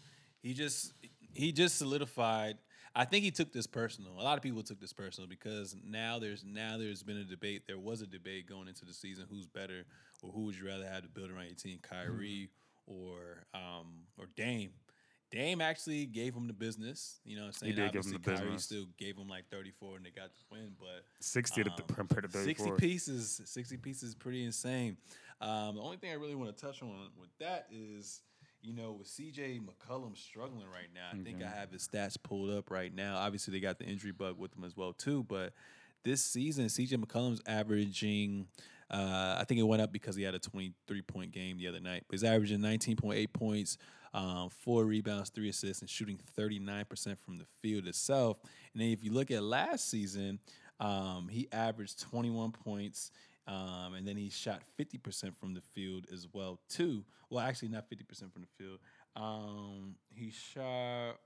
He 0.43 0.53
just 0.53 0.93
he 1.33 1.53
just 1.53 1.79
solidified. 1.79 2.59
I 2.95 3.05
think 3.05 3.25
he 3.25 3.31
took 3.31 3.53
this 3.53 3.67
personal. 3.67 4.13
A 4.19 4.23
lot 4.23 4.37
of 4.37 4.43
people 4.43 4.63
took 4.63 4.81
this 4.81 4.93
personal 4.93 5.29
because 5.29 5.77
now 5.85 6.19
there's 6.19 6.45
now 6.45 6.77
there's 6.77 7.03
been 7.03 7.19
a 7.19 7.25
debate. 7.25 7.63
There 7.67 7.79
was 7.79 8.03
a 8.03 8.07
debate 8.07 8.49
going 8.49 8.69
into 8.69 8.85
the 8.85 8.93
season 8.93 9.27
who's 9.31 9.47
better 9.47 9.85
or 10.23 10.33
who 10.33 10.43
would 10.47 10.57
you 10.59 10.67
rather 10.67 10.87
have 10.87 11.03
to 11.03 11.09
build 11.09 11.31
around 11.31 11.47
your 11.47 11.55
team, 11.55 11.79
Kyrie 11.83 12.51
or 12.87 13.45
um, 13.55 14.05
or 14.19 14.27
Dame. 14.37 14.71
Dame 15.31 15.61
actually 15.61 16.07
gave 16.07 16.35
him 16.35 16.49
the 16.49 16.53
business. 16.53 17.21
You 17.25 17.37
know 17.37 17.43
what 17.43 17.47
I'm 17.49 17.53
saying? 17.53 17.75
did 17.77 17.93
give 17.93 18.05
him 18.05 18.11
the 18.11 18.17
Obviously, 18.17 18.35
Kyrie 18.35 18.47
business. 18.47 18.65
still 18.65 18.87
gave 18.99 19.17
him 19.17 19.29
like 19.29 19.49
34 19.49 19.97
and 19.99 20.05
they 20.05 20.11
got 20.11 20.31
the 20.35 20.43
win, 20.51 20.73
but 20.77 21.05
sixty 21.21 21.63
to 21.63 21.71
Um, 21.71 21.77
compared 21.95 22.31
to 22.33 22.37
60 22.37 22.73
pieces, 22.73 23.41
60 23.45 23.77
pieces 23.77 24.09
is 24.09 24.15
pretty 24.17 24.45
insane. 24.45 24.97
Um, 25.41 25.77
the 25.77 25.83
only 25.83 25.99
thing 25.99 26.11
I 26.11 26.15
really 26.15 26.35
want 26.35 26.55
to 26.57 26.61
touch 26.67 26.83
on 26.83 27.11
with 27.21 27.31
that 27.39 27.69
is, 27.71 28.23
you 28.63 28.75
know, 28.75 28.93
with 28.93 29.09
CJ 29.09 29.61
McCollum 29.63 30.17
struggling 30.17 30.67
right 30.69 30.89
now, 30.95 31.09
I 31.13 31.23
think 31.23 31.39
I 31.41 31.45
Mm-hmm. 31.47 31.59
have 31.59 31.71
his 31.73 31.89
stats 31.89 32.17
pulled 32.23 32.51
up 32.51 32.71
right 32.71 32.95
now. 32.95 33.17
Obviously, 33.17 33.53
they 33.53 33.61
got 33.61 33.79
the 33.79 33.85
injury 33.87 34.13
bug 34.13 34.39
with 34.39 34.55
him 34.57 34.65
as 34.65 34.77
well 34.77 34.93
too, 34.93 35.25
but 35.29 35.53
this 36.05 36.23
season, 36.23 36.67
CJ 36.67 36.95
McCollum's 37.05 37.43
averaging. 37.47 38.47
Uh, 38.91 39.37
I 39.39 39.45
think 39.47 39.61
it 39.61 39.65
went 39.65 39.81
up 39.83 39.93
because 39.93 40.17
he 40.17 40.25
had 40.25 40.35
a 40.35 40.39
23 40.41 41.03
point 41.03 41.31
game 41.31 41.59
the 41.59 41.69
other 41.69 41.79
night. 41.79 42.05
But 42.09 42.15
he's 42.15 42.25
averaging 42.25 42.59
19.8 42.59 43.33
points, 43.33 43.79
um, 44.13 44.49
four 44.51 44.85
rebounds, 44.85 45.31
three 45.31 45.49
assists, 45.49 45.81
and 45.81 45.89
shooting 45.89 46.19
39% 46.37 47.17
from 47.25 47.39
the 47.39 47.45
field 47.63 47.87
itself. 47.87 48.39
And 48.73 48.83
then 48.83 48.89
if 48.89 49.05
you 49.05 49.13
look 49.13 49.31
at 49.31 49.45
last 49.45 49.89
season, 49.89 50.41
um, 50.81 51.29
he 51.31 51.47
averaged 51.53 52.01
21 52.01 52.51
points, 52.51 53.13
um, 53.51 53.95
and 53.95 54.07
then 54.07 54.17
he 54.17 54.31
shot 54.31 54.63
50% 54.79 55.37
from 55.37 55.55
the 55.55 55.61
field 55.61 56.07
as 56.13 56.27
well 56.33 56.61
too. 56.69 57.05
Well, 57.29 57.45
actually, 57.45 57.69
not 57.69 57.91
50% 57.91 58.33
from 58.33 58.43
the 58.43 58.49
field. 58.65 58.79
Um, 59.17 59.97
he 60.15 60.31
shot 60.31 61.17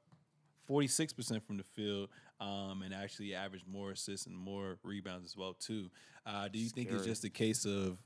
46% 0.69 1.43
from 1.47 1.59
the 1.59 1.63
field 1.65 2.09
um, 2.41 2.83
and 2.83 2.95
actually 2.95 3.35
averaged 3.35 3.67
more 3.69 3.91
assists 3.91 4.27
and 4.27 4.35
more 4.37 4.79
rebounds 4.83 5.27
as 5.27 5.37
well 5.37 5.53
too. 5.55 5.91
Uh, 6.25 6.49
do 6.49 6.59
you 6.59 6.71
think 6.71 6.91
it's 6.91 7.05
just 7.05 7.25
a 7.25 7.31
case 7.31 7.67
of 7.67 7.99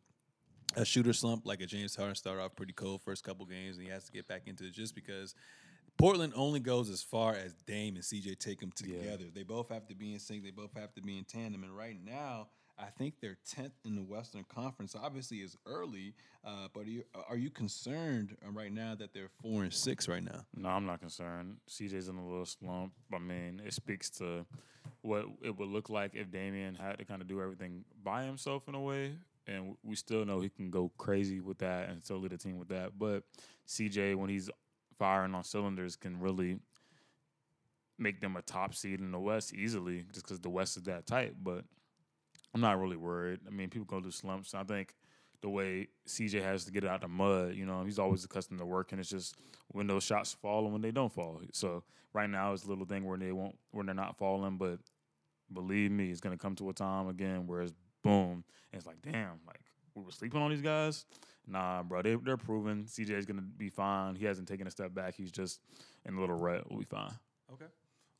a 0.76 0.84
shooter 0.84 1.12
slump 1.12 1.46
like 1.46 1.60
a 1.60 1.66
James 1.66 1.94
Harden 1.94 2.14
started 2.16 2.42
off 2.42 2.56
pretty 2.56 2.72
cold 2.72 3.00
first 3.02 3.22
couple 3.24 3.46
games 3.46 3.76
and 3.78 3.86
he 3.86 3.92
has 3.92 4.04
to 4.04 4.12
get 4.12 4.26
back 4.26 4.42
into 4.46 4.64
it 4.64 4.72
just 4.72 4.94
because 4.94 5.34
Portland 5.96 6.32
only 6.36 6.60
goes 6.60 6.90
as 6.90 7.02
far 7.02 7.34
as 7.34 7.54
Dame 7.66 7.94
and 7.94 8.04
CJ 8.04 8.38
take 8.38 8.60
them 8.60 8.72
Yeah. 8.84 8.98
together. 8.98 9.24
They 9.32 9.44
both 9.44 9.68
have 9.70 9.86
to 9.88 9.94
be 9.94 10.12
in 10.12 10.18
sync. 10.18 10.42
They 10.44 10.50
both 10.50 10.74
have 10.74 10.92
to 10.94 11.00
be 11.00 11.16
in 11.16 11.24
tandem. 11.24 11.62
And 11.64 11.76
right 11.76 11.96
now, 12.04 12.48
I 12.78 12.86
think 12.96 13.14
they're 13.20 13.38
tenth 13.48 13.72
in 13.84 13.96
the 13.96 14.02
Western 14.02 14.44
Conference. 14.44 14.94
Obviously, 15.00 15.38
it's 15.38 15.56
early, 15.66 16.14
uh, 16.44 16.68
but 16.72 16.80
are 16.84 16.90
you, 16.90 17.02
are 17.28 17.36
you 17.36 17.50
concerned 17.50 18.36
uh, 18.46 18.50
right 18.50 18.72
now 18.72 18.94
that 18.94 19.12
they're 19.12 19.30
four 19.42 19.64
and 19.64 19.72
six 19.72 20.06
right 20.06 20.22
now? 20.22 20.44
No, 20.54 20.68
I'm 20.68 20.86
not 20.86 21.00
concerned. 21.00 21.56
CJ's 21.68 22.08
in 22.08 22.16
a 22.16 22.24
little 22.24 22.46
slump. 22.46 22.92
I 23.12 23.18
mean, 23.18 23.60
it 23.64 23.74
speaks 23.74 24.10
to 24.10 24.46
what 25.02 25.26
it 25.42 25.58
would 25.58 25.68
look 25.68 25.90
like 25.90 26.14
if 26.14 26.30
Damian 26.30 26.74
had 26.76 26.98
to 26.98 27.04
kind 27.04 27.20
of 27.20 27.28
do 27.28 27.42
everything 27.42 27.84
by 28.02 28.24
himself 28.24 28.68
in 28.68 28.74
a 28.74 28.80
way. 28.80 29.16
And 29.46 29.76
we 29.82 29.96
still 29.96 30.24
know 30.24 30.40
he 30.40 30.50
can 30.50 30.70
go 30.70 30.92
crazy 30.98 31.40
with 31.40 31.58
that 31.58 31.88
and 31.88 32.02
still 32.02 32.18
lead 32.18 32.32
the 32.32 32.38
team 32.38 32.58
with 32.58 32.68
that. 32.68 32.98
But 32.98 33.24
CJ, 33.66 34.14
when 34.14 34.28
he's 34.28 34.50
firing 34.98 35.34
on 35.34 35.42
cylinders, 35.42 35.96
can 35.96 36.20
really 36.20 36.58
make 37.98 38.20
them 38.20 38.36
a 38.36 38.42
top 38.42 38.74
seed 38.74 39.00
in 39.00 39.10
the 39.10 39.18
West 39.18 39.52
easily 39.54 40.04
just 40.12 40.26
because 40.26 40.40
the 40.40 40.50
West 40.50 40.76
is 40.76 40.84
that 40.84 41.06
tight. 41.06 41.34
But 41.42 41.64
I'm 42.58 42.62
not 42.62 42.80
really 42.80 42.96
worried. 42.96 43.38
I 43.46 43.50
mean, 43.50 43.70
people 43.70 43.86
go 43.86 44.00
through 44.00 44.10
slumps. 44.10 44.52
I 44.52 44.64
think 44.64 44.96
the 45.42 45.48
way 45.48 45.86
CJ 46.08 46.42
has 46.42 46.64
to 46.64 46.72
get 46.72 46.84
out 46.84 47.02
the 47.02 47.08
mud, 47.08 47.54
you 47.54 47.64
know, 47.64 47.84
he's 47.84 48.00
always 48.00 48.24
accustomed 48.24 48.58
to 48.58 48.66
working. 48.66 48.98
It's 48.98 49.08
just 49.08 49.36
when 49.68 49.86
those 49.86 50.02
shots 50.02 50.32
fall 50.32 50.64
and 50.64 50.72
when 50.72 50.82
they 50.82 50.90
don't 50.90 51.12
fall. 51.12 51.40
So 51.52 51.84
right 52.12 52.28
now 52.28 52.52
it's 52.52 52.64
a 52.64 52.68
little 52.68 52.84
thing 52.84 53.04
where 53.04 53.16
they 53.16 53.30
won't, 53.30 53.56
when 53.70 53.86
they're 53.86 53.94
not 53.94 54.18
falling. 54.18 54.56
But 54.56 54.80
believe 55.52 55.92
me, 55.92 56.10
it's 56.10 56.20
gonna 56.20 56.36
come 56.36 56.56
to 56.56 56.68
a 56.68 56.72
time 56.72 57.06
again 57.06 57.46
where 57.46 57.60
it's 57.60 57.72
boom, 58.02 58.42
and 58.72 58.78
it's 58.78 58.86
like, 58.86 59.00
damn, 59.02 59.38
like 59.46 59.60
we 59.94 60.02
were 60.02 60.10
sleeping 60.10 60.42
on 60.42 60.50
these 60.50 60.60
guys. 60.60 61.04
Nah, 61.46 61.84
bro, 61.84 62.02
they 62.02 62.16
they're 62.16 62.36
proven. 62.36 62.86
CJ 62.86 63.10
is 63.10 63.24
gonna 63.24 63.42
be 63.42 63.68
fine. 63.68 64.16
He 64.16 64.24
hasn't 64.24 64.48
taken 64.48 64.66
a 64.66 64.70
step 64.72 64.92
back. 64.92 65.14
He's 65.14 65.30
just 65.30 65.60
in 66.04 66.14
a 66.14 66.20
little 66.20 66.36
rut. 66.36 66.68
We'll 66.68 66.80
be 66.80 66.86
fine. 66.86 67.12
Okay. 67.52 67.66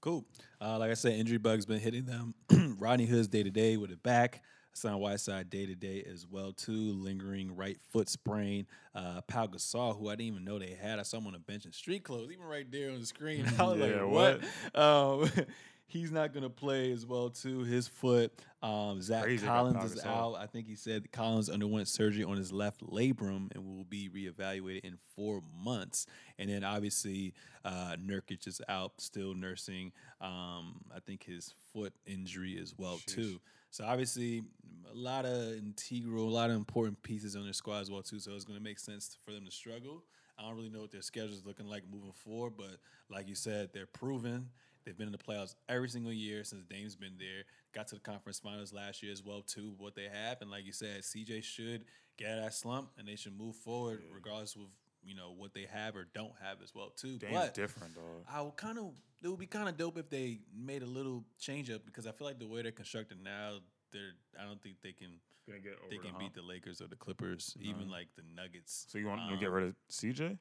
Cool. 0.00 0.24
Uh, 0.60 0.78
like 0.78 0.90
I 0.90 0.94
said, 0.94 1.14
injury 1.14 1.38
bug's 1.38 1.66
been 1.66 1.80
hitting 1.80 2.04
them. 2.04 2.34
Rodney 2.78 3.06
Hood's 3.06 3.28
day 3.28 3.42
to 3.42 3.50
day 3.50 3.76
with 3.76 3.90
a 3.90 3.96
back. 3.96 4.42
Hassan 4.70 4.98
Whiteside 5.00 5.50
day 5.50 5.66
to 5.66 5.74
day 5.74 6.04
as 6.10 6.24
well 6.30 6.52
too. 6.52 6.92
Lingering 6.92 7.56
right 7.56 7.76
foot 7.92 8.08
sprain. 8.08 8.66
Uh, 8.94 9.20
Pau 9.22 9.46
Gasol, 9.48 9.98
who 9.98 10.08
I 10.08 10.12
didn't 10.12 10.26
even 10.34 10.44
know 10.44 10.58
they 10.60 10.76
had. 10.80 11.00
I 11.00 11.02
saw 11.02 11.18
him 11.18 11.26
on 11.26 11.32
the 11.32 11.40
bench 11.40 11.64
in 11.64 11.72
street 11.72 12.04
clothes, 12.04 12.30
even 12.30 12.44
right 12.44 12.70
there 12.70 12.90
on 12.92 13.00
the 13.00 13.06
screen. 13.06 13.44
I 13.58 13.62
was 13.64 13.78
Yeah, 13.78 14.02
like, 14.02 14.40
what? 14.74 14.80
Um, 14.80 15.30
he's 15.88 16.12
not 16.12 16.32
gonna 16.32 16.50
play 16.50 16.92
as 16.92 17.04
well 17.04 17.30
too. 17.30 17.64
His 17.64 17.88
foot. 17.88 18.32
Um, 18.62 19.00
Zach 19.00 19.22
Crazy 19.22 19.46
Collins 19.46 19.92
is 19.92 20.04
out. 20.04 20.34
I 20.34 20.46
think 20.46 20.66
he 20.66 20.74
said 20.74 21.10
Collins 21.12 21.48
underwent 21.48 21.88
surgery 21.88 22.24
on 22.24 22.36
his 22.36 22.52
left 22.52 22.84
labrum 22.84 23.54
and 23.54 23.64
will 23.64 23.84
be 23.84 24.08
reevaluated 24.08 24.84
in 24.84 24.98
four 25.14 25.42
months. 25.64 26.06
And 26.38 26.50
then 26.50 26.64
obviously 26.64 27.34
uh, 27.64 27.96
Nurkic 28.04 28.46
is 28.46 28.60
out, 28.68 29.00
still 29.00 29.34
nursing. 29.34 29.92
Um, 30.20 30.80
I 30.94 31.00
think 31.04 31.24
his 31.24 31.54
foot 31.72 31.92
injury 32.04 32.58
as 32.60 32.74
well 32.76 32.96
Sheesh. 32.96 33.14
too. 33.14 33.40
So 33.70 33.84
obviously 33.84 34.42
a 34.90 34.96
lot 34.96 35.24
of 35.24 35.54
integral, 35.56 36.28
a 36.28 36.30
lot 36.30 36.50
of 36.50 36.56
important 36.56 37.00
pieces 37.02 37.36
on 37.36 37.44
their 37.44 37.52
squad 37.52 37.80
as 37.80 37.90
well 37.90 38.02
too. 38.02 38.18
So 38.18 38.32
it's 38.32 38.44
going 38.44 38.58
to 38.58 38.64
make 38.64 38.78
sense 38.78 39.18
for 39.24 39.32
them 39.32 39.44
to 39.44 39.52
struggle. 39.52 40.02
I 40.38 40.42
don't 40.42 40.56
really 40.56 40.70
know 40.70 40.80
what 40.80 40.92
their 40.92 41.02
schedule 41.02 41.34
is 41.34 41.44
looking 41.44 41.66
like 41.66 41.82
moving 41.90 42.12
forward, 42.12 42.54
but 42.56 42.78
like 43.10 43.28
you 43.28 43.34
said, 43.34 43.70
they're 43.72 43.86
proven. 43.86 44.50
They've 44.84 44.96
been 44.96 45.08
in 45.08 45.12
the 45.12 45.18
playoffs 45.18 45.54
every 45.68 45.88
single 45.88 46.12
year 46.12 46.44
since 46.44 46.64
Dame's 46.64 46.96
been 46.96 47.14
there. 47.18 47.44
Got 47.74 47.88
to 47.88 47.96
the 47.96 48.00
conference 48.00 48.38
finals 48.38 48.72
last 48.72 49.02
year 49.02 49.12
as 49.12 49.22
well 49.22 49.42
too. 49.42 49.74
What 49.78 49.94
they 49.94 50.08
have, 50.12 50.40
and 50.40 50.50
like 50.50 50.64
you 50.64 50.72
said, 50.72 51.02
CJ 51.02 51.42
should 51.44 51.84
get 52.16 52.30
out 52.30 52.38
of 52.38 52.44
that 52.44 52.54
slump, 52.54 52.90
and 52.98 53.06
they 53.06 53.16
should 53.16 53.36
move 53.38 53.56
forward 53.56 54.02
regardless 54.14 54.54
of 54.56 54.62
you 55.04 55.14
know 55.14 55.32
what 55.36 55.54
they 55.54 55.66
have 55.72 55.94
or 55.96 56.08
don't 56.14 56.32
have 56.42 56.58
as 56.62 56.74
well 56.74 56.90
too. 56.96 57.18
Dame's 57.18 57.34
but 57.34 57.54
different, 57.54 57.94
dog. 57.94 58.24
I 58.30 58.40
would 58.42 58.56
kind 58.56 58.78
of 58.78 58.92
it 59.22 59.28
would 59.28 59.38
be 59.38 59.46
kind 59.46 59.68
of 59.68 59.76
dope 59.76 59.98
if 59.98 60.08
they 60.10 60.38
made 60.56 60.82
a 60.82 60.86
little 60.86 61.24
change 61.38 61.70
up 61.70 61.84
because 61.84 62.06
I 62.06 62.12
feel 62.12 62.26
like 62.26 62.38
the 62.38 62.46
way 62.46 62.62
they're 62.62 62.72
constructed 62.72 63.18
now, 63.22 63.58
they're 63.92 64.12
I 64.40 64.44
don't 64.46 64.62
think 64.62 64.76
they 64.82 64.92
can 64.92 65.08
Gonna 65.46 65.60
get 65.60 65.72
over 65.80 65.88
they 65.90 65.96
the 65.96 66.02
can 66.02 66.12
beat 66.18 66.24
hump. 66.24 66.34
the 66.34 66.42
Lakers 66.42 66.80
or 66.82 66.88
the 66.88 66.96
Clippers, 66.96 67.56
even 67.60 67.88
like 67.90 68.08
the 68.16 68.22
Nuggets. 68.36 68.86
So 68.88 68.98
you 68.98 69.06
want 69.06 69.30
to 69.30 69.36
get 69.38 69.48
Um, 69.48 69.54
rid 69.54 69.64
of 69.68 69.74
CJ? 69.90 70.38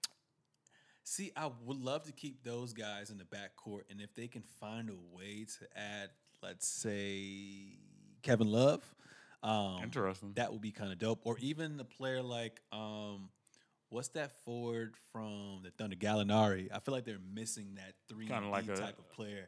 See, 1.09 1.31
I 1.37 1.49
would 1.63 1.81
love 1.81 2.03
to 2.07 2.11
keep 2.11 2.43
those 2.43 2.73
guys 2.73 3.11
in 3.11 3.17
the 3.17 3.23
backcourt, 3.23 3.83
and 3.89 4.01
if 4.01 4.13
they 4.13 4.27
can 4.27 4.43
find 4.59 4.89
a 4.89 5.15
way 5.15 5.45
to 5.57 5.79
add, 5.79 6.09
let's 6.43 6.67
say, 6.67 7.79
Kevin 8.23 8.51
Love, 8.51 8.83
um, 9.41 9.79
Interesting. 9.83 10.33
that 10.35 10.51
would 10.51 10.59
be 10.59 10.71
kind 10.71 10.91
of 10.91 10.99
dope. 10.99 11.21
Or 11.23 11.37
even 11.39 11.79
a 11.79 11.85
player 11.85 12.21
like, 12.21 12.59
um, 12.73 13.29
what's 13.87 14.09
that 14.09 14.43
forward 14.43 14.95
from 15.13 15.61
the 15.63 15.71
Thunder, 15.71 15.95
Gallinari? 15.95 16.67
I 16.73 16.79
feel 16.79 16.93
like 16.93 17.05
they're 17.05 17.19
missing 17.33 17.75
that 17.75 17.93
three 18.09 18.27
Kinda 18.27 18.49
like 18.49 18.67
a 18.67 18.75
type 18.75 18.99
of 18.99 19.09
player. 19.09 19.47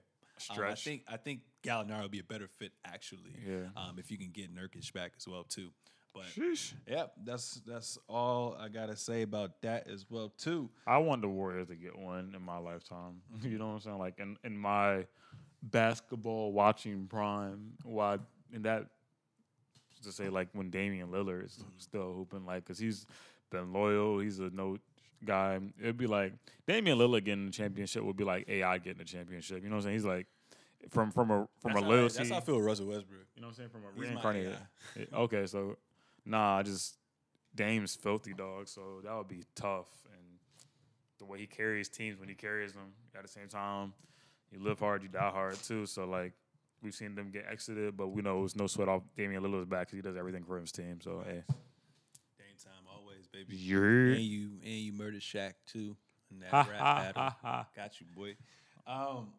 Um, 0.49 0.64
I 0.64 0.76
think 0.76 1.03
I 1.10 1.18
think 1.18 1.41
Gallinari 1.62 2.03
would 2.03 2.12
be 2.12 2.20
a 2.20 2.24
better 2.24 2.47
fit 2.47 2.72
actually. 2.86 3.36
Yeah. 3.45 3.66
Um, 3.76 3.99
if 3.99 4.10
you 4.10 4.18
can 4.18 4.32
get 4.32 4.55
Nurkic 4.55 4.93
back 4.93 5.12
as 5.18 5.28
well 5.28 5.43
too. 5.43 5.72
But 6.20 6.43
Sheesh. 6.43 6.74
yeah, 6.88 7.05
that's 7.24 7.61
that's 7.65 7.97
all 8.07 8.57
I 8.59 8.67
gotta 8.70 8.95
say 8.95 9.22
about 9.22 9.61
that 9.61 9.88
as 9.88 10.05
well 10.09 10.34
too. 10.38 10.70
I 10.86 10.97
want 10.97 11.22
the 11.22 11.30
Warriors 11.30 11.67
to 11.67 11.76
get 11.76 11.97
one 11.97 12.34
in 12.36 12.41
my 12.41 12.57
lifetime. 12.57 13.22
you 13.41 13.57
know 13.57 13.67
what 13.67 13.74
I'm 13.74 13.80
saying? 13.80 13.99
Like 13.99 14.20
in, 14.20 14.38
in 14.43 14.57
my 14.57 15.05
basketball 15.63 16.51
watching 16.51 17.07
prime, 17.07 17.74
why 17.84 18.17
in 18.53 18.63
that 18.63 18.88
to 20.03 20.11
say 20.11 20.30
like 20.30 20.49
when 20.53 20.70
Damian 20.70 21.09
Lillard 21.09 21.45
is 21.45 21.53
mm-hmm. 21.53 21.70
still 21.78 22.13
hooping, 22.13 22.45
like 22.45 22.65
because 22.65 22.80
he's 22.80 23.05
been 23.49 23.74
loyal, 23.74 24.20
he's 24.20 24.39
a 24.39 24.49
no 24.49 24.78
guy. 25.26 25.59
It'd 25.82 25.97
be 25.97 26.07
like 26.07 26.34
Damian 26.67 26.97
Lillard 26.97 27.26
getting 27.26 27.45
the 27.47 27.51
championship 27.51 28.03
would 28.03 28.17
be 28.17 28.24
like 28.24 28.47
AI 28.49 28.78
getting 28.78 28.99
the 28.99 29.05
championship. 29.05 29.63
You 29.63 29.70
know 29.70 29.76
what 29.76 29.82
I'm 29.82 29.84
saying? 29.84 29.95
He's 29.95 30.05
like 30.05 30.28
from 30.89 31.11
from 31.11 31.32
a 31.32 31.47
from 31.59 31.74
That's 31.74 31.82
a 31.82 31.84
how 31.84 31.89
loyalty. 31.89 32.17
That's 32.17 32.30
how 32.30 32.38
I 32.38 32.41
feel 32.41 32.55
with 32.55 32.65
Russell 32.65 32.88
Westbrook. 32.88 33.28
You 33.36 33.41
know 33.41 33.47
what 33.47 33.51
I'm 33.51 33.55
saying? 33.55 33.70
From 33.70 33.82
a 33.82 33.99
He's 33.99 34.09
reincarnated. 34.09 34.57
Okay, 35.13 35.45
so 35.45 35.78
nah, 36.30 36.57
I 36.57 36.63
just 36.63 36.95
Dame's 37.55 37.95
filthy 37.95 38.34
dog, 38.34 38.67
so 38.67 39.01
that 39.03 39.15
would 39.15 39.27
be 39.27 39.43
tough. 39.55 39.89
And 40.13 40.23
the 41.17 41.25
way 41.25 41.39
he 41.39 41.47
carries 41.47 41.89
teams 41.89 42.19
when 42.19 42.30
he 42.30 42.36
carries 42.36 42.73
them 42.73 42.93
at 43.15 43.23
the 43.23 43.27
same 43.27 43.47
time, 43.47 43.93
you 44.51 44.59
live 44.59 44.80
hard, 44.80 45.03
you 45.03 45.09
die 45.09 45.30
hard 45.30 45.55
too. 45.55 45.86
So 45.86 46.05
like 46.05 46.34
we've 46.82 46.95
seen 46.95 47.15
them 47.15 47.32
get 47.32 47.45
exited, 47.51 47.97
but 47.97 48.09
we 48.09 48.21
know 48.21 48.43
it's 48.43 48.55
no 48.55 48.67
sweat 48.67 48.88
off 48.88 49.03
Damian 49.17 49.43
Lillard's 49.43 49.65
back 49.65 49.88
because 49.88 49.97
he 49.97 50.01
does 50.01 50.15
everything 50.15 50.43
for 50.43 50.59
his 50.59 50.71
team. 50.71 50.99
So 51.01 51.23
hey, 51.25 51.43
Dame 52.38 52.57
time 52.63 52.86
always, 52.89 53.27
baby. 53.27 53.55
you're 53.55 54.11
And 54.11 54.21
you 54.21 54.49
and 54.63 54.73
you 54.73 54.93
murdered 54.93 55.21
Shaq 55.21 55.53
too 55.65 55.97
in 56.32 56.39
that 56.39 56.51
ha 56.51 56.67
rap 56.69 56.80
ha 56.80 56.95
battle. 57.01 57.21
ha 57.21 57.36
ha. 57.41 57.67
Got 57.75 57.99
you, 57.99 58.07
boy. 58.15 58.36
Um, 58.88 59.34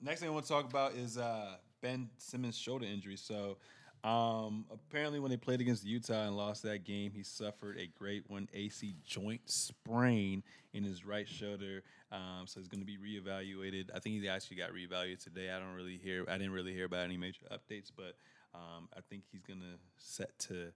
next 0.00 0.20
thing 0.20 0.28
I 0.28 0.32
want 0.32 0.46
to 0.46 0.50
talk 0.52 0.68
about 0.68 0.94
is 0.94 1.18
uh, 1.18 1.56
Ben 1.82 2.08
Simmons' 2.18 2.56
shoulder 2.56 2.86
injury. 2.86 3.16
So, 3.16 3.58
um, 4.04 4.66
apparently, 4.70 5.18
when 5.18 5.30
they 5.30 5.38
played 5.38 5.62
against 5.62 5.84
Utah 5.84 6.26
and 6.26 6.36
lost 6.36 6.62
that 6.64 6.84
game, 6.84 7.10
he 7.10 7.22
suffered 7.22 7.78
a 7.78 7.86
grade 7.98 8.24
one 8.28 8.48
AC 8.52 8.94
joint 9.02 9.40
sprain 9.46 10.42
in 10.74 10.84
his 10.84 11.06
right 11.06 11.26
shoulder. 11.26 11.82
Um, 12.12 12.46
so 12.46 12.60
he's 12.60 12.68
going 12.68 12.84
to 12.84 12.86
be 12.86 12.98
reevaluated. 12.98 13.88
I 13.94 14.00
think 14.00 14.20
he 14.20 14.28
actually 14.28 14.58
got 14.58 14.72
reevaluated 14.72 15.24
today. 15.24 15.50
I 15.50 15.58
don't 15.58 15.74
really 15.74 15.96
hear. 15.96 16.26
I 16.28 16.36
didn't 16.36 16.52
really 16.52 16.74
hear 16.74 16.84
about 16.84 17.04
any 17.04 17.16
major 17.16 17.46
updates, 17.50 17.90
but 17.96 18.16
um, 18.54 18.88
I 18.94 19.00
think 19.08 19.22
he's 19.32 19.42
going 19.42 19.60
to 19.60 19.78
set 19.96 20.38
to. 20.40 20.72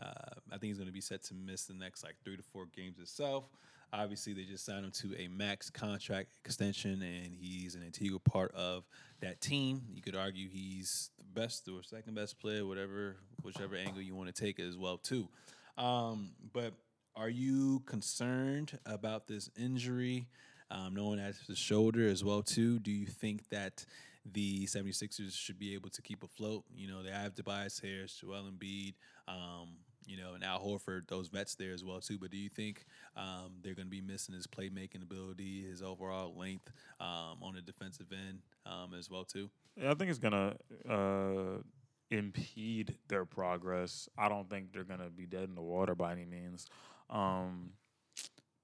Uh, 0.00 0.38
I 0.48 0.52
think 0.52 0.70
he's 0.70 0.78
going 0.78 0.86
to 0.86 0.92
be 0.92 1.00
set 1.00 1.24
to 1.24 1.34
miss 1.34 1.64
the 1.64 1.74
next 1.74 2.04
like 2.04 2.14
three 2.24 2.36
to 2.36 2.42
four 2.42 2.66
games 2.66 3.00
itself. 3.00 3.44
Obviously, 3.92 4.32
they 4.32 4.44
just 4.44 4.64
signed 4.64 4.84
him 4.84 4.92
to 4.92 5.14
a 5.20 5.28
max 5.28 5.68
contract 5.68 6.36
extension, 6.44 7.02
and 7.02 7.34
he's 7.34 7.74
an 7.74 7.82
integral 7.82 8.20
part 8.20 8.52
of 8.54 8.84
that 9.20 9.40
team. 9.40 9.82
You 9.92 10.00
could 10.00 10.14
argue 10.14 10.48
he's 10.48 11.10
the 11.18 11.24
best 11.40 11.68
or 11.68 11.82
second 11.82 12.14
best 12.14 12.38
player, 12.38 12.64
whatever, 12.64 13.16
whichever 13.42 13.74
angle 13.74 14.00
you 14.00 14.14
want 14.14 14.34
to 14.34 14.40
take 14.44 14.58
it 14.58 14.68
as 14.68 14.76
well 14.76 14.96
too. 14.96 15.28
Um, 15.76 16.30
but 16.52 16.74
are 17.16 17.28
you 17.28 17.80
concerned 17.86 18.78
about 18.86 19.26
this 19.26 19.50
injury, 19.58 20.28
um, 20.70 20.94
knowing 20.94 21.18
that 21.18 21.30
it's 21.30 21.46
the 21.46 21.56
shoulder 21.56 22.06
as 22.08 22.22
well 22.22 22.42
too? 22.42 22.78
Do 22.78 22.92
you 22.92 23.06
think 23.06 23.48
that 23.48 23.84
the 24.30 24.66
76ers 24.66 25.34
should 25.34 25.58
be 25.58 25.74
able 25.74 25.90
to 25.90 26.02
keep 26.02 26.22
afloat? 26.22 26.64
You 26.74 26.88
know, 26.88 27.02
they 27.02 27.10
have 27.10 27.34
Tobias 27.34 27.80
Harris, 27.80 28.20
Joel 28.20 28.50
Embiid, 28.50 28.94
um, 29.26 29.70
you 30.10 30.16
know, 30.16 30.34
and 30.34 30.42
Al 30.42 30.58
Horford, 30.58 31.06
those 31.06 31.28
vets 31.28 31.54
there 31.54 31.72
as 31.72 31.84
well 31.84 32.00
too. 32.00 32.18
But 32.18 32.30
do 32.30 32.36
you 32.36 32.48
think 32.48 32.84
um, 33.16 33.52
they're 33.62 33.74
going 33.74 33.86
to 33.86 33.90
be 33.90 34.00
missing 34.00 34.34
his 34.34 34.46
playmaking 34.46 35.02
ability, 35.02 35.64
his 35.70 35.82
overall 35.82 36.34
length 36.36 36.72
um, 36.98 37.38
on 37.40 37.54
the 37.54 37.62
defensive 37.62 38.08
end 38.12 38.40
um, 38.66 38.92
as 38.98 39.08
well 39.08 39.24
too? 39.24 39.48
Yeah, 39.80 39.92
I 39.92 39.94
think 39.94 40.10
it's 40.10 40.18
gonna 40.18 40.56
uh, 40.88 41.62
impede 42.10 42.96
their 43.08 43.24
progress. 43.24 44.08
I 44.18 44.28
don't 44.28 44.50
think 44.50 44.72
they're 44.72 44.84
gonna 44.84 45.10
be 45.10 45.26
dead 45.26 45.44
in 45.44 45.54
the 45.54 45.62
water 45.62 45.94
by 45.94 46.12
any 46.12 46.24
means. 46.24 46.66
Um, 47.08 47.70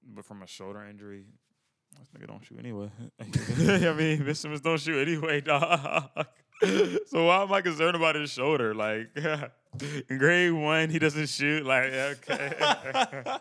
but 0.03 0.25
from 0.25 0.43
a 0.43 0.47
shoulder 0.47 0.85
injury, 0.85 1.25
this 1.97 2.09
nigga 2.09 2.27
don't 2.27 2.43
shoot 2.43 2.59
anyway. 2.59 2.91
I 3.19 3.93
mean, 3.93 4.23
Ben 4.23 4.35
Simmons 4.35 4.61
don't 4.61 4.79
shoot 4.79 5.07
anyway, 5.07 5.41
dog. 5.41 6.09
so 7.07 7.25
why 7.25 7.43
am 7.43 7.53
I 7.53 7.61
concerned 7.61 7.95
about 7.95 8.15
his 8.15 8.31
shoulder? 8.31 8.75
Like, 8.75 9.09
in 10.09 10.17
grade 10.17 10.53
one, 10.53 10.89
he 10.89 10.99
doesn't 10.99 11.27
shoot. 11.29 11.65
Like, 11.65 11.93
okay. 11.93 12.53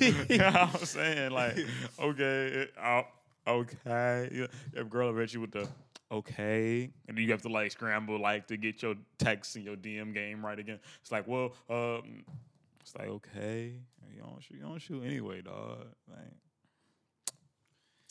you 0.28 0.38
know 0.38 0.50
what 0.50 0.74
I'm 0.74 0.84
saying? 0.84 1.32
Like, 1.32 1.58
okay, 1.98 2.68
oh, 2.82 3.02
okay. 3.46 4.28
You 4.32 4.84
girl 4.84 5.18
at 5.20 5.32
you 5.32 5.40
with 5.40 5.52
the 5.52 5.68
okay, 6.12 6.90
and 7.08 7.18
you 7.18 7.30
have 7.30 7.42
to 7.42 7.48
like 7.48 7.72
scramble 7.72 8.20
like 8.20 8.46
to 8.48 8.56
get 8.56 8.82
your 8.82 8.94
text 9.18 9.56
and 9.56 9.64
your 9.64 9.76
DM 9.76 10.12
game 10.12 10.44
right 10.44 10.58
again. 10.58 10.78
It's 11.00 11.12
like, 11.12 11.26
well, 11.26 11.52
um, 11.68 12.24
it's 12.80 12.94
like 12.96 13.08
okay, 13.08 13.72
you 14.14 14.22
don't 14.22 14.42
shoot, 14.42 14.56
you 14.56 14.62
don't 14.62 14.78
shoot 14.78 15.02
anyway, 15.04 15.42
dog. 15.42 15.86
Like, 16.08 17.36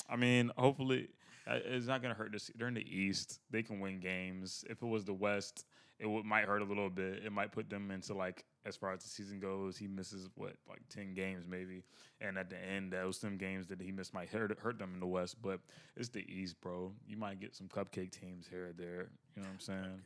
I 0.09 0.15
mean, 0.15 0.51
hopefully, 0.57 1.09
uh, 1.47 1.59
it's 1.65 1.87
not 1.87 2.01
gonna 2.01 2.13
hurt 2.13 2.31
this. 2.31 2.49
They're 2.55 2.67
in 2.67 2.73
the 2.73 2.89
East; 2.89 3.39
they 3.51 3.63
can 3.63 3.79
win 3.79 3.99
games. 3.99 4.63
If 4.69 4.81
it 4.81 4.87
was 4.87 5.05
the 5.05 5.13
West, 5.13 5.65
it 5.99 6.07
would, 6.07 6.25
might 6.25 6.45
hurt 6.45 6.61
a 6.61 6.65
little 6.65 6.89
bit. 6.89 7.23
It 7.25 7.31
might 7.31 7.51
put 7.51 7.69
them 7.69 7.91
into 7.91 8.13
like 8.13 8.45
as 8.65 8.75
far 8.75 8.93
as 8.93 9.03
the 9.03 9.09
season 9.09 9.39
goes, 9.39 9.77
he 9.77 9.87
misses 9.87 10.29
what 10.35 10.53
like 10.67 10.81
ten 10.89 11.13
games 11.13 11.45
maybe, 11.47 11.83
and 12.21 12.37
at 12.37 12.49
the 12.49 12.57
end, 12.57 12.93
those 12.93 13.19
some 13.19 13.37
games 13.37 13.67
that 13.67 13.81
he 13.81 13.91
missed 13.91 14.13
might 14.13 14.29
hurt 14.29 14.57
hurt 14.59 14.79
them 14.79 14.91
in 14.93 14.99
the 14.99 15.07
West. 15.07 15.41
But 15.41 15.59
it's 15.95 16.09
the 16.09 16.25
East, 16.31 16.59
bro. 16.61 16.93
You 17.07 17.17
might 17.17 17.39
get 17.39 17.55
some 17.55 17.67
cupcake 17.67 18.11
teams 18.11 18.47
here 18.49 18.67
or 18.67 18.73
there. 18.73 19.09
You 19.35 19.43
know 19.43 19.47
what 19.47 19.53
I'm 19.53 19.59
saying? 19.59 20.01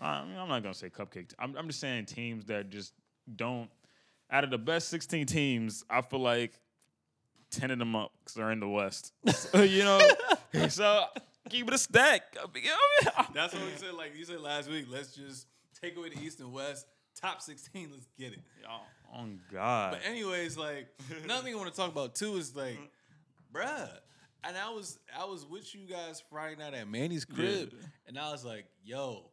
I 0.00 0.24
mean, 0.24 0.36
I'm 0.36 0.48
not 0.48 0.62
gonna 0.62 0.74
say 0.74 0.90
cupcake. 0.90 1.28
T- 1.28 1.36
I'm 1.38 1.56
I'm 1.56 1.66
just 1.68 1.80
saying 1.80 2.06
teams 2.06 2.44
that 2.46 2.70
just 2.70 2.92
don't. 3.34 3.70
Out 4.30 4.42
of 4.42 4.50
the 4.50 4.58
best 4.58 4.88
16 4.88 5.26
teams, 5.26 5.84
I 5.88 6.00
feel 6.00 6.20
like 6.20 6.58
10 7.50 7.70
of 7.70 7.78
them 7.78 7.94
up 7.94 8.12
because 8.18 8.34
they're 8.34 8.50
in 8.50 8.60
the 8.60 8.68
West. 8.68 9.12
so, 9.32 9.62
you 9.62 9.84
know, 9.84 10.00
so 10.68 11.04
keep 11.48 11.68
it 11.68 11.74
a 11.74 11.78
stack. 11.78 12.22
That's 13.34 13.54
what 13.54 13.62
we 13.62 13.70
said. 13.76 13.94
Like 13.94 14.16
you 14.16 14.24
said 14.24 14.40
last 14.40 14.70
week, 14.70 14.86
let's 14.90 15.14
just 15.14 15.46
take 15.80 15.96
away 15.96 16.10
the 16.10 16.20
East 16.20 16.40
and 16.40 16.52
West. 16.52 16.86
Top 17.20 17.40
16, 17.40 17.90
let's 17.92 18.08
get 18.18 18.32
it. 18.32 18.40
Oh, 18.68 18.80
on 19.12 19.38
God. 19.52 19.92
But 19.92 20.08
anyways, 20.08 20.56
like 20.58 20.88
another 21.24 21.44
thing 21.44 21.54
I 21.54 21.56
want 21.56 21.70
to 21.70 21.76
talk 21.76 21.90
about 21.90 22.14
too 22.14 22.36
is 22.36 22.54
like, 22.56 22.78
mm. 22.78 22.88
bruh. 23.52 23.88
And 24.46 24.58
I 24.58 24.70
was 24.70 24.98
I 25.18 25.24
was 25.24 25.46
with 25.46 25.74
you 25.74 25.86
guys 25.86 26.22
Friday 26.30 26.56
night 26.56 26.74
at 26.74 26.86
Manny's 26.86 27.24
crib, 27.24 27.72
Yeah. 27.72 27.86
and 28.06 28.18
I 28.18 28.30
was 28.30 28.44
like, 28.44 28.66
yo, 28.84 29.30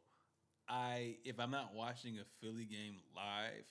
I 0.70 1.16
if 1.26 1.38
I'm 1.38 1.52
not 1.52 1.74
watching 1.76 2.18
a 2.20 2.24
Philly 2.40 2.64
game 2.64 2.96
live, 3.14 3.66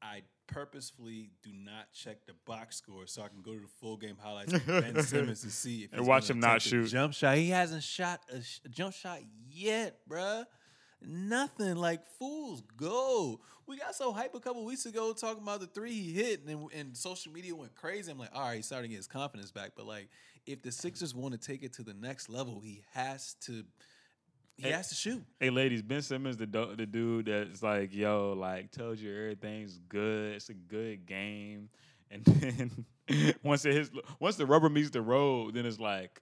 I 0.00 0.22
purposefully 0.52 1.30
do 1.42 1.50
not 1.52 1.92
check 1.92 2.26
the 2.26 2.34
box 2.46 2.76
score 2.76 3.06
so 3.06 3.22
I 3.22 3.28
can 3.28 3.40
go 3.42 3.52
to 3.54 3.60
the 3.60 3.68
full 3.80 3.96
game 3.96 4.16
highlights 4.20 4.52
of 4.52 4.66
Ben 4.66 5.02
Simmons 5.02 5.42
to 5.42 5.50
see 5.50 5.84
if 5.84 5.92
And 5.92 6.00
he's 6.00 6.08
watch 6.08 6.28
him 6.30 6.40
not 6.40 6.62
shoot. 6.62 6.88
jump 6.88 7.14
shot. 7.14 7.36
He 7.36 7.50
hasn't 7.50 7.82
shot 7.82 8.20
a, 8.32 8.42
sh- 8.42 8.60
a 8.64 8.68
jump 8.68 8.94
shot 8.94 9.20
yet, 9.50 9.98
bruh. 10.08 10.44
Nothing 11.04 11.76
like 11.76 12.04
fools 12.18 12.62
go. 12.76 13.40
We 13.66 13.76
got 13.76 13.94
so 13.94 14.12
hype 14.12 14.34
a 14.34 14.40
couple 14.40 14.64
weeks 14.64 14.86
ago 14.86 15.12
talking 15.12 15.42
about 15.42 15.60
the 15.60 15.66
three 15.66 15.92
he 15.92 16.12
hit, 16.12 16.44
and, 16.46 16.68
and 16.72 16.96
social 16.96 17.32
media 17.32 17.54
went 17.54 17.74
crazy. 17.74 18.10
I'm 18.10 18.18
like, 18.18 18.30
all 18.34 18.42
right, 18.42 18.56
he's 18.56 18.66
starting 18.66 18.88
to 18.88 18.94
get 18.94 18.98
his 18.98 19.06
confidence 19.08 19.50
back. 19.50 19.72
But 19.76 19.86
like, 19.86 20.08
if 20.46 20.62
the 20.62 20.70
Sixers 20.70 21.14
want 21.14 21.32
to 21.32 21.38
take 21.44 21.62
it 21.62 21.72
to 21.74 21.82
the 21.82 21.94
next 21.94 22.28
level, 22.28 22.60
he 22.60 22.82
has 22.92 23.34
to. 23.46 23.64
He 24.56 24.64
Hey, 24.64 24.70
has 24.72 24.88
to 24.90 24.94
shoot. 24.94 25.24
Hey, 25.40 25.50
ladies, 25.50 25.82
Ben 25.82 26.02
Simmons, 26.02 26.36
the 26.36 26.46
do- 26.46 26.74
the 26.76 26.86
dude 26.86 27.26
that's 27.26 27.62
like, 27.62 27.92
yo, 27.94 28.32
like, 28.36 28.70
told 28.70 28.98
you 28.98 29.10
everything's 29.14 29.78
good. 29.88 30.34
It's 30.34 30.48
a 30.50 30.54
good 30.54 31.06
game. 31.06 31.68
And 32.10 32.24
then 32.26 32.84
once 33.42 33.64
it 33.64 33.72
hits, 33.74 33.90
once 34.20 34.36
the 34.36 34.46
rubber 34.46 34.68
meets 34.68 34.90
the 34.90 35.00
road, 35.02 35.54
then 35.54 35.66
it's 35.66 35.80
like, 35.80 36.20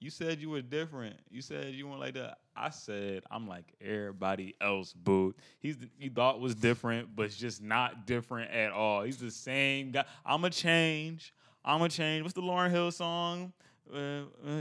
you 0.00 0.08
said 0.08 0.40
you 0.40 0.48
were 0.48 0.62
different. 0.62 1.16
You 1.30 1.42
said 1.42 1.74
you 1.74 1.86
weren't 1.86 2.00
like 2.00 2.14
that. 2.14 2.38
I 2.56 2.70
said 2.70 3.22
I'm 3.30 3.46
like 3.46 3.74
everybody 3.82 4.54
else, 4.60 4.94
boo. 4.94 5.34
He's 5.58 5.76
the, 5.76 5.90
you 5.98 6.10
thought 6.10 6.40
was 6.40 6.54
different, 6.54 7.14
but 7.14 7.26
it's 7.26 7.36
just 7.36 7.62
not 7.62 8.06
different 8.06 8.50
at 8.50 8.72
all. 8.72 9.02
He's 9.02 9.18
the 9.18 9.30
same 9.30 9.90
guy. 9.90 10.06
I'm 10.24 10.42
a 10.44 10.50
change. 10.50 11.34
I'm 11.64 11.82
a 11.82 11.88
change. 11.90 12.22
What's 12.22 12.32
the 12.34 12.40
Lauryn 12.40 12.70
Hill 12.70 12.90
song? 12.90 13.52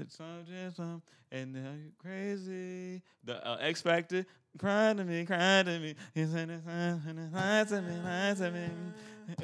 Some- 0.10 1.02
and 1.32 1.54
now 1.54 1.72
you 1.74 1.92
crazy. 2.02 3.02
The 3.24 3.46
uh, 3.48 3.58
Ex-Factor. 3.62 4.26
Crying 4.58 4.98
to 4.98 5.04
me, 5.04 5.26
crying 5.26 5.66
to 5.66 5.80
me. 5.80 5.96
"Lie 6.16 7.64
to 7.66 7.82
me, 7.82 7.94
lie 8.04 8.34
to 8.36 8.52
me. 8.52 8.68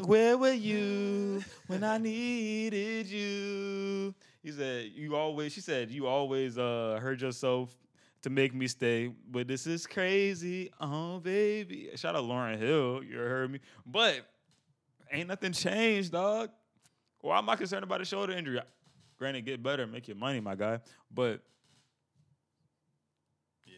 Where 0.03 0.35
were 0.35 0.51
you 0.51 1.43
when 1.67 1.83
I 1.83 1.99
needed 1.99 3.05
you? 3.07 4.15
He 4.41 4.51
said, 4.51 4.91
You 4.95 5.15
always, 5.15 5.53
she 5.53 5.61
said, 5.61 5.91
You 5.91 6.07
always 6.07 6.57
uh, 6.57 6.97
heard 7.01 7.21
yourself 7.21 7.75
to 8.23 8.31
make 8.31 8.55
me 8.55 8.67
stay, 8.67 9.11
but 9.29 9.47
this 9.47 9.67
is 9.67 9.85
crazy. 9.85 10.71
Oh, 10.81 11.19
baby. 11.19 11.91
Shout 11.95 12.15
out 12.15 12.23
Lauryn 12.23 12.57
Hill. 12.57 13.03
You 13.03 13.17
heard 13.17 13.51
me. 13.51 13.59
But 13.85 14.21
ain't 15.11 15.27
nothing 15.27 15.51
changed, 15.51 16.11
dog. 16.13 16.49
Why 17.21 17.37
am 17.37 17.47
I 17.49 17.55
concerned 17.55 17.83
about 17.83 18.01
a 18.01 18.05
shoulder 18.05 18.33
injury? 18.33 18.59
Granted, 19.17 19.45
get 19.45 19.63
better, 19.63 19.87
make 19.87 20.07
your 20.07 20.17
money, 20.17 20.39
my 20.39 20.55
guy. 20.55 20.79
But 21.11 21.41
Yeah. 23.65 23.73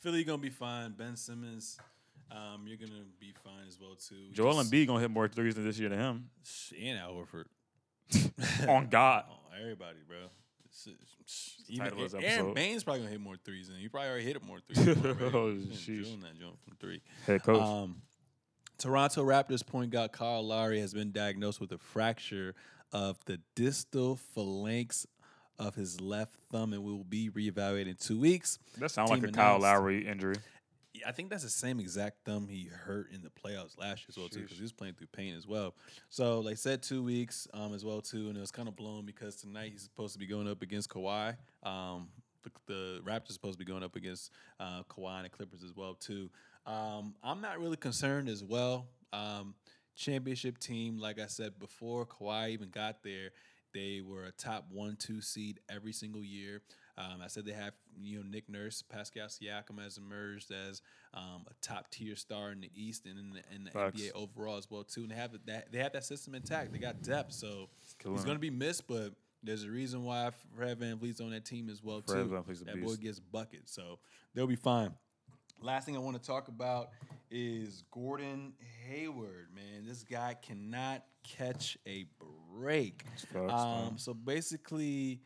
Philly 0.00 0.24
gonna 0.24 0.38
be 0.42 0.50
fine. 0.50 0.92
Ben 0.92 1.16
Simmons, 1.16 1.78
um, 2.30 2.66
you're 2.66 2.76
gonna 2.76 3.04
be 3.18 3.32
fine 3.44 3.66
as 3.66 3.78
well 3.80 3.94
too. 3.96 4.30
Joel 4.32 4.54
Just- 4.54 4.70
Embiid 4.72 4.86
gonna 4.86 5.00
hit 5.00 5.10
more 5.10 5.28
threes 5.28 5.54
than 5.54 5.64
this 5.64 5.78
year 5.78 5.88
than 5.88 5.98
him. 5.98 6.30
and 6.78 6.98
Al 6.98 7.14
Horford. 7.14 7.46
On 8.68 8.88
God. 8.88 9.24
Oh, 9.30 9.38
everybody, 9.58 9.98
bro. 10.06 10.18
It's- 10.64 10.86
it's- 10.86 11.56
title 11.78 11.98
Even 12.04 12.22
Aron 12.22 12.24
episode. 12.24 12.54
Baynes 12.54 12.84
probably 12.84 13.00
gonna 13.00 13.10
hit 13.12 13.20
more 13.20 13.36
threes 13.36 13.68
than 13.68 13.78
he 13.78 13.88
probably 13.88 14.08
already 14.10 14.24
hit 14.24 14.42
more 14.44 14.60
threes. 14.60 14.86
Oh, 14.88 15.54
sheesh. 15.72 15.84
drilling 16.02 16.20
that 16.20 16.38
joint 16.38 16.60
from 16.62 16.76
three. 16.76 17.00
Head 17.26 17.42
coach. 17.42 17.60
Um, 17.62 18.02
Toronto 18.78 19.24
Raptors 19.24 19.64
point 19.64 19.90
guard 19.90 20.12
Kyle 20.12 20.44
Lowry 20.46 20.80
has 20.80 20.92
been 20.92 21.12
diagnosed 21.12 21.60
with 21.60 21.70
a 21.72 21.78
fracture 21.78 22.54
of 22.92 23.18
the 23.26 23.40
distal 23.54 24.16
phalanx 24.16 25.06
of 25.58 25.74
his 25.74 26.00
left 26.00 26.34
thumb 26.50 26.72
and 26.72 26.82
we 26.82 26.92
will 26.92 27.04
be 27.04 27.30
reevaluated 27.30 27.88
in 27.88 27.96
two 27.96 28.18
weeks. 28.18 28.58
that 28.78 28.90
sounds 28.90 29.10
like 29.10 29.22
a 29.22 29.28
Kyle 29.28 29.60
Lowry 29.60 30.06
injury. 30.06 30.36
Yeah, 30.94 31.08
I 31.08 31.12
think 31.12 31.30
that's 31.30 31.42
the 31.42 31.50
same 31.50 31.80
exact 31.80 32.18
thumb 32.24 32.48
he 32.48 32.64
hurt 32.64 33.10
in 33.12 33.22
the 33.22 33.30
playoffs 33.30 33.78
last 33.78 34.00
year 34.00 34.06
as 34.10 34.18
well 34.18 34.28
too, 34.28 34.40
because 34.40 34.56
Sheesh. 34.56 34.60
he 34.60 34.62
was 34.62 34.72
playing 34.72 34.94
through 34.94 35.06
pain 35.08 35.34
as 35.36 35.46
well. 35.46 35.74
So 36.10 36.42
they 36.42 36.54
said 36.54 36.82
two 36.82 37.02
weeks 37.02 37.48
um, 37.54 37.72
as 37.74 37.84
well 37.84 38.00
too, 38.00 38.28
and 38.28 38.36
it 38.36 38.40
was 38.40 38.50
kind 38.50 38.68
of 38.68 38.76
blown 38.76 39.06
because 39.06 39.36
tonight 39.36 39.72
he's 39.72 39.82
supposed 39.82 40.12
to 40.14 40.18
be 40.18 40.26
going 40.26 40.48
up 40.48 40.60
against 40.62 40.90
Kawhi. 40.90 41.36
Um, 41.62 42.08
the, 42.42 42.50
the 42.66 43.00
Raptors 43.04 43.30
are 43.30 43.34
supposed 43.34 43.58
to 43.58 43.64
be 43.64 43.70
going 43.70 43.82
up 43.82 43.96
against 43.96 44.32
uh, 44.60 44.82
Kawhi 44.90 45.16
and 45.16 45.24
the 45.24 45.30
Clippers 45.30 45.62
as 45.62 45.74
well 45.74 45.94
too. 45.94 46.28
Um, 46.66 47.14
I'm 47.22 47.40
not 47.40 47.58
really 47.58 47.76
concerned 47.76 48.28
as 48.28 48.44
well. 48.44 48.86
Um, 49.12 49.54
championship 49.96 50.58
team, 50.58 50.98
like 50.98 51.20
I 51.20 51.26
said 51.26 51.58
before, 51.58 52.06
Kawhi 52.06 52.50
even 52.50 52.70
got 52.70 53.02
there. 53.02 53.30
They 53.72 54.02
were 54.06 54.24
a 54.24 54.32
top 54.32 54.66
one, 54.70 54.96
two 54.96 55.20
seed 55.20 55.60
every 55.70 55.92
single 55.92 56.22
year. 56.22 56.60
Um, 56.98 57.22
I 57.22 57.28
said 57.28 57.46
they 57.46 57.52
have 57.52 57.72
you 57.98 58.18
know 58.18 58.24
Nick 58.28 58.48
Nurse, 58.48 58.82
Pascal 58.82 59.26
Siakam 59.28 59.82
has 59.82 59.96
emerged 59.96 60.52
as 60.52 60.82
um, 61.14 61.46
a 61.48 61.54
top 61.62 61.90
tier 61.90 62.16
star 62.16 62.52
in 62.52 62.60
the 62.60 62.70
East 62.74 63.06
and 63.06 63.18
in 63.18 63.30
the, 63.30 63.54
in 63.54 63.64
the 63.64 63.70
NBA 63.70 64.12
overall 64.14 64.58
as 64.58 64.70
well 64.70 64.84
too. 64.84 65.02
And 65.02 65.10
they 65.10 65.14
have 65.14 65.32
that 65.46 65.72
they 65.72 65.78
have 65.78 65.92
that 65.92 66.04
system 66.04 66.34
intact. 66.34 66.72
They 66.72 66.78
got 66.78 67.02
depth, 67.02 67.32
so 67.32 67.70
he's 68.04 68.24
going 68.24 68.36
to 68.36 68.40
be 68.40 68.50
missed. 68.50 68.86
But 68.86 69.12
there's 69.42 69.64
a 69.64 69.70
reason 69.70 70.04
why 70.04 70.30
Fred 70.54 70.78
VanVleet's 70.78 71.20
on 71.20 71.30
that 71.30 71.44
team 71.46 71.70
as 71.70 71.82
well 71.82 72.02
Fred 72.06 72.24
too. 72.24 72.30
VanVleet's 72.30 72.64
that 72.64 72.82
boy 72.82 72.96
gets 72.96 73.20
buckets, 73.20 73.72
so 73.72 73.98
they'll 74.34 74.46
be 74.46 74.56
fine. 74.56 74.92
Last 75.62 75.86
thing 75.86 75.96
I 75.96 76.00
want 76.00 76.20
to 76.20 76.26
talk 76.26 76.48
about 76.48 76.90
is 77.30 77.84
Gordon 77.92 78.52
Hayward. 78.88 79.46
Man, 79.54 79.86
this 79.86 80.02
guy 80.02 80.34
cannot 80.42 81.04
catch 81.22 81.78
a 81.86 82.06
break. 82.52 83.04
Um, 83.48 83.96
so 83.96 84.12
basically, 84.12 85.20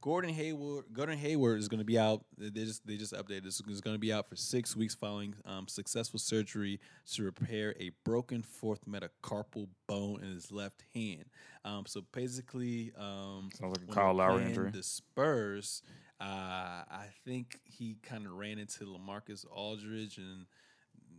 Gordon 0.00 0.30
Hayward, 0.30 0.86
Gordon 0.94 1.18
Hayward 1.18 1.58
is 1.60 1.68
going 1.68 1.78
to 1.78 1.84
be 1.84 1.98
out. 1.98 2.24
They 2.38 2.64
just 2.64 2.86
they 2.86 2.96
just 2.96 3.12
updated. 3.12 3.44
This 3.44 3.60
is 3.60 3.82
going 3.82 3.94
to 3.94 4.00
be 4.00 4.12
out 4.12 4.30
for 4.30 4.34
six 4.34 4.74
weeks 4.74 4.94
following 4.94 5.34
um, 5.44 5.68
successful 5.68 6.18
surgery 6.18 6.80
to 7.12 7.24
repair 7.24 7.74
a 7.78 7.90
broken 8.02 8.42
fourth 8.42 8.86
metacarpal 8.86 9.68
bone 9.86 10.22
in 10.22 10.30
his 10.32 10.50
left 10.50 10.84
hand. 10.94 11.26
Um, 11.66 11.84
so 11.86 12.02
basically, 12.12 12.92
um, 12.98 13.50
Sounds 13.54 13.78
like 13.78 13.88
a 13.90 13.92
Kyle 13.92 14.14
Lowry 14.14 14.46
injury. 14.46 14.70
The 14.70 14.82
Spurs, 14.82 15.82
uh, 16.22 16.84
I 16.88 17.06
think 17.24 17.58
he 17.64 17.96
kind 18.02 18.26
of 18.26 18.32
ran 18.34 18.58
into 18.58 18.84
LaMarcus 18.84 19.44
Aldridge, 19.50 20.18
and 20.18 20.46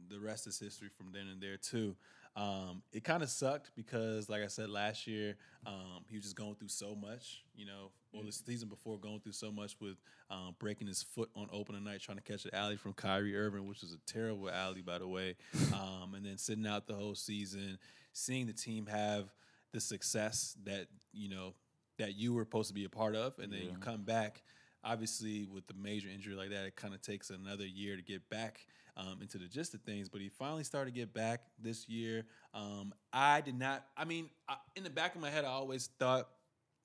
the 0.10 0.18
rest 0.18 0.47
is 0.47 0.58
history 0.58 0.88
from 0.88 1.12
then 1.12 1.28
and 1.28 1.41
there 1.41 1.58
too. 1.58 1.95
Um, 2.36 2.82
it 2.93 3.04
kind 3.04 3.22
of 3.22 3.30
sucked 3.30 3.72
because, 3.76 4.30
like 4.30 4.41
I 4.41 4.47
said 4.47 4.70
last 4.70 5.06
year, 5.06 5.36
um, 5.68 6.06
he 6.08 6.16
was 6.16 6.24
just 6.24 6.36
going 6.38 6.56
through 6.56 6.70
so 6.70 6.95
much. 6.95 7.43
You 7.54 7.66
know, 7.66 7.91
well, 8.14 8.24
the 8.24 8.32
season 8.32 8.70
before 8.70 8.97
going 8.97 9.20
through 9.20 9.34
so 9.34 9.51
much 9.51 9.76
with 9.82 9.97
um, 10.32 10.56
breaking 10.58 10.88
his 10.88 11.04
foot 11.04 11.30
on 11.36 11.49
opening 11.51 11.84
night, 11.84 11.99
trying 11.99 12.18
to 12.18 12.24
catch 12.24 12.45
an 12.45 12.51
alley 12.54 12.78
from 12.78 12.93
Kyrie 12.93 13.36
Irving, 13.36 13.68
which 13.68 13.82
was 13.82 13.91
a 13.93 13.99
terrible 14.12 14.49
alley, 14.49 14.82
by 14.82 14.99
the 14.99 15.08
way. 15.08 15.36
Um, 15.74 16.14
and 16.14 16.26
then 16.26 16.38
sitting 16.38 16.68
out 16.68 16.88
the 16.88 16.93
whole 16.93 17.16
season, 17.16 17.78
seeing 18.14 18.45
the 18.45 18.54
team 18.54 18.86
have 18.86 19.34
the 19.74 19.80
success 19.82 20.56
that 20.66 20.88
you 21.12 21.30
know 21.30 21.56
that 21.97 22.16
you 22.16 22.34
were 22.34 22.43
supposed 22.43 22.70
to 22.70 22.74
be 22.74 22.86
a 22.86 22.89
part 22.89 23.16
of, 23.16 23.38
and 23.39 23.51
then 23.51 23.62
you 23.62 23.72
come 23.80 24.04
back. 24.04 24.43
Obviously, 24.84 25.45
with 25.45 25.67
the 25.67 25.73
major 25.73 26.09
injury 26.09 26.36
like 26.36 26.49
that, 26.49 26.65
it 26.65 26.75
kind 26.75 26.93
of 26.93 27.01
takes 27.01 27.29
another 27.29 27.65
year 27.65 27.95
to 27.95 28.01
get 28.01 28.29
back 28.29 28.59
um, 28.97 29.19
into 29.21 29.38
the 29.38 29.47
gist 29.47 29.73
of 29.73 29.81
things. 29.81 30.09
But 30.09 30.21
he 30.21 30.29
finally 30.29 30.63
started 30.63 30.93
to 30.93 30.99
get 30.99 31.13
back 31.13 31.41
this 31.59 31.88
year. 31.88 32.25
Um, 32.53 32.93
I 33.11 33.41
did 33.41 33.57
not. 33.57 33.86
I 33.95 34.05
mean, 34.05 34.29
I, 34.47 34.55
in 34.75 34.84
the 34.84 34.89
back 34.89 35.15
of 35.15 35.21
my 35.21 35.29
head, 35.29 35.45
I 35.45 35.49
always 35.49 35.89
thought 35.99 36.27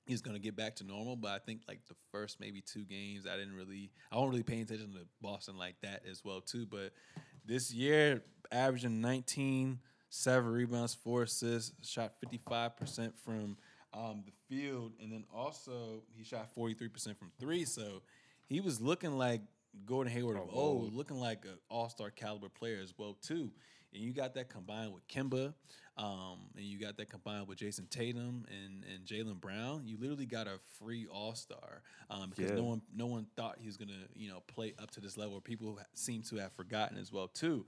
he's 0.07 0.23
going 0.23 0.37
to 0.37 0.43
get 0.43 0.57
back 0.57 0.77
to 0.77 0.85
normal. 0.85 1.17
But 1.17 1.33
I 1.33 1.39
think 1.39 1.63
like 1.69 1.81
the 1.89 1.95
first 2.11 2.41
maybe 2.41 2.61
two 2.61 2.85
games, 2.85 3.27
I 3.27 3.37
didn't 3.37 3.55
really, 3.55 3.91
I 4.11 4.17
don't 4.17 4.31
really 4.31 4.43
pay 4.43 4.61
attention 4.61 4.93
to 4.93 5.07
Boston 5.21 5.57
like 5.59 5.77
that 5.83 6.03
as 6.11 6.25
well 6.25 6.41
too. 6.41 6.67
But 6.67 6.93
this 7.45 7.73
year, 7.73 8.23
averaging 8.53 9.01
19, 9.01 9.79
seven 10.11 10.51
rebounds, 10.51 10.95
four 10.95 11.23
assists, 11.23 11.73
shot 11.89 12.15
55% 12.25 13.13
from 13.25 13.57
um, 13.93 14.23
the 14.25 14.33
field, 14.49 14.93
and 15.03 15.13
then 15.13 15.25
also 15.35 16.03
he 16.17 16.25
shot 16.25 16.49
43% 16.57 17.17
from 17.17 17.31
three. 17.39 17.65
So 17.65 18.03
he 18.47 18.61
was 18.61 18.81
looking 18.81 19.17
like 19.17 19.43
Gordon 19.87 20.13
Hayward 20.13 20.37
of 20.37 20.49
Oh, 20.53 20.59
old, 20.59 20.95
looking 20.95 21.19
like 21.19 21.45
an 21.45 21.59
All 21.69 21.89
Star 21.89 22.11
caliber 22.11 22.49
player 22.49 22.81
as 22.83 22.95
well 22.97 23.17
too. 23.21 23.51
And 23.95 24.03
you 24.03 24.13
got 24.13 24.35
that 24.35 24.51
combined 24.51 24.93
with 24.93 25.09
Kemba, 25.09 25.55
um, 25.97 26.41
and 26.57 26.65
you 26.65 26.79
got 26.79 26.99
that 26.99 27.09
combined 27.09 27.49
with 27.49 27.59
Jayson 27.59 27.89
Tatum 27.89 28.45
and, 28.49 28.85
and 28.85 29.07
Jaylen 29.07 29.41
Brown. 29.41 29.83
You 29.87 29.97
literally 29.99 30.27
got 30.27 30.47
a 30.47 30.59
free 30.79 31.07
All 31.11 31.35
Star 31.35 31.83
um, 32.11 32.31
because 32.35 32.53
no 32.53 32.65
one 32.65 32.83
no 32.95 33.07
one 33.07 33.27
thought 33.37 33.57
he 33.59 33.67
was 33.67 33.77
gonna 33.79 34.07
you 34.15 34.29
know 34.29 34.43
play 34.47 34.75
up 34.81 34.91
to 34.93 35.01
this 35.01 35.17
level. 35.17 35.41
People 35.41 35.79
seem 35.95 36.23
to 36.25 36.37
have 36.37 36.53
forgotten 36.53 36.99
as 36.99 37.13
well 37.13 37.29
too. 37.29 37.65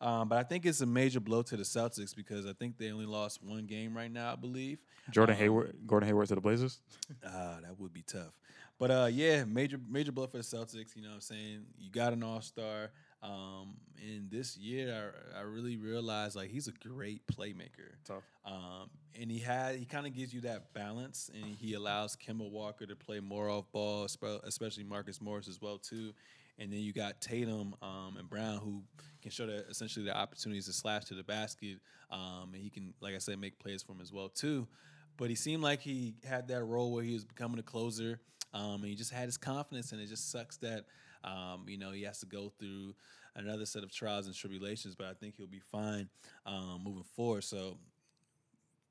Um, 0.00 0.28
but 0.28 0.38
I 0.38 0.42
think 0.42 0.66
it's 0.66 0.80
a 0.80 0.86
major 0.86 1.20
blow 1.20 1.42
to 1.42 1.56
the 1.56 1.62
Celtics 1.62 2.14
because 2.14 2.46
I 2.46 2.52
think 2.52 2.78
they 2.78 2.90
only 2.90 3.06
lost 3.06 3.42
one 3.42 3.66
game 3.66 3.96
right 3.96 4.10
now, 4.10 4.32
I 4.32 4.36
believe. 4.36 4.78
Jordan 5.10 5.34
Um, 5.36 5.40
Hayward, 5.40 5.76
Gordon 5.86 6.06
Hayward 6.08 6.28
to 6.28 6.34
the 6.34 6.40
Blazers. 6.40 6.80
Ah, 7.26 7.58
that 7.62 7.78
would 7.78 7.92
be 7.92 8.02
tough. 8.02 8.32
But 8.78 8.90
uh, 8.90 9.08
yeah, 9.10 9.44
major 9.44 9.78
major 9.88 10.12
blow 10.12 10.26
for 10.26 10.38
the 10.38 10.42
Celtics. 10.42 10.96
You 10.96 11.02
know 11.02 11.08
what 11.08 11.14
I'm 11.16 11.20
saying? 11.20 11.64
You 11.78 11.90
got 11.90 12.12
an 12.12 12.22
All 12.22 12.40
Star. 12.40 12.90
Um, 13.22 13.76
and 14.02 14.30
this 14.30 14.56
year, 14.58 15.14
I, 15.34 15.38
I 15.38 15.42
really 15.42 15.76
realized 15.78 16.36
like 16.36 16.50
he's 16.50 16.68
a 16.68 16.72
great 16.72 17.22
playmaker. 17.26 17.94
Tough. 18.04 18.22
Um, 18.44 18.90
and 19.18 19.30
he 19.30 19.38
had 19.38 19.76
he 19.76 19.84
kind 19.86 20.06
of 20.06 20.12
gives 20.12 20.34
you 20.34 20.42
that 20.42 20.74
balance, 20.74 21.30
and 21.32 21.54
he 21.54 21.74
allows 21.74 22.16
Kemba 22.16 22.50
Walker 22.50 22.84
to 22.84 22.96
play 22.96 23.20
more 23.20 23.48
off 23.48 23.70
ball, 23.72 24.06
especially 24.44 24.84
Marcus 24.84 25.20
Morris 25.22 25.48
as 25.48 25.60
well 25.62 25.78
too. 25.78 26.12
And 26.58 26.72
then 26.72 26.80
you 26.80 26.92
got 26.92 27.20
Tatum 27.20 27.74
um, 27.82 28.16
and 28.18 28.28
Brown 28.28 28.58
who 28.58 28.82
can 29.24 29.30
show 29.30 29.46
that 29.46 29.66
essentially 29.70 30.04
the 30.04 30.14
opportunities 30.14 30.66
to 30.66 30.72
slash 30.74 31.06
to 31.06 31.14
the 31.14 31.24
basket, 31.24 31.78
um, 32.10 32.50
and 32.52 32.62
he 32.62 32.68
can, 32.68 32.92
like 33.00 33.14
I 33.14 33.18
said, 33.18 33.40
make 33.40 33.58
plays 33.58 33.82
for 33.82 33.92
him 33.92 34.00
as 34.02 34.12
well 34.12 34.28
too. 34.28 34.68
But 35.16 35.30
he 35.30 35.34
seemed 35.34 35.62
like 35.62 35.80
he 35.80 36.14
had 36.24 36.48
that 36.48 36.62
role 36.62 36.92
where 36.92 37.02
he 37.02 37.14
was 37.14 37.24
becoming 37.24 37.58
a 37.58 37.62
closer, 37.62 38.20
um, 38.52 38.82
and 38.82 38.84
he 38.84 38.94
just 38.94 39.10
had 39.10 39.24
his 39.24 39.38
confidence. 39.38 39.92
And 39.92 40.00
it 40.00 40.08
just 40.08 40.30
sucks 40.30 40.58
that 40.58 40.84
um, 41.24 41.64
you 41.66 41.78
know 41.78 41.90
he 41.90 42.02
has 42.02 42.20
to 42.20 42.26
go 42.26 42.52
through 42.58 42.94
another 43.34 43.64
set 43.64 43.82
of 43.82 43.90
trials 43.90 44.26
and 44.26 44.34
tribulations. 44.34 44.94
But 44.94 45.06
I 45.06 45.14
think 45.14 45.36
he'll 45.36 45.46
be 45.46 45.62
fine 45.72 46.10
um, 46.44 46.82
moving 46.84 47.04
forward. 47.16 47.44
So 47.44 47.78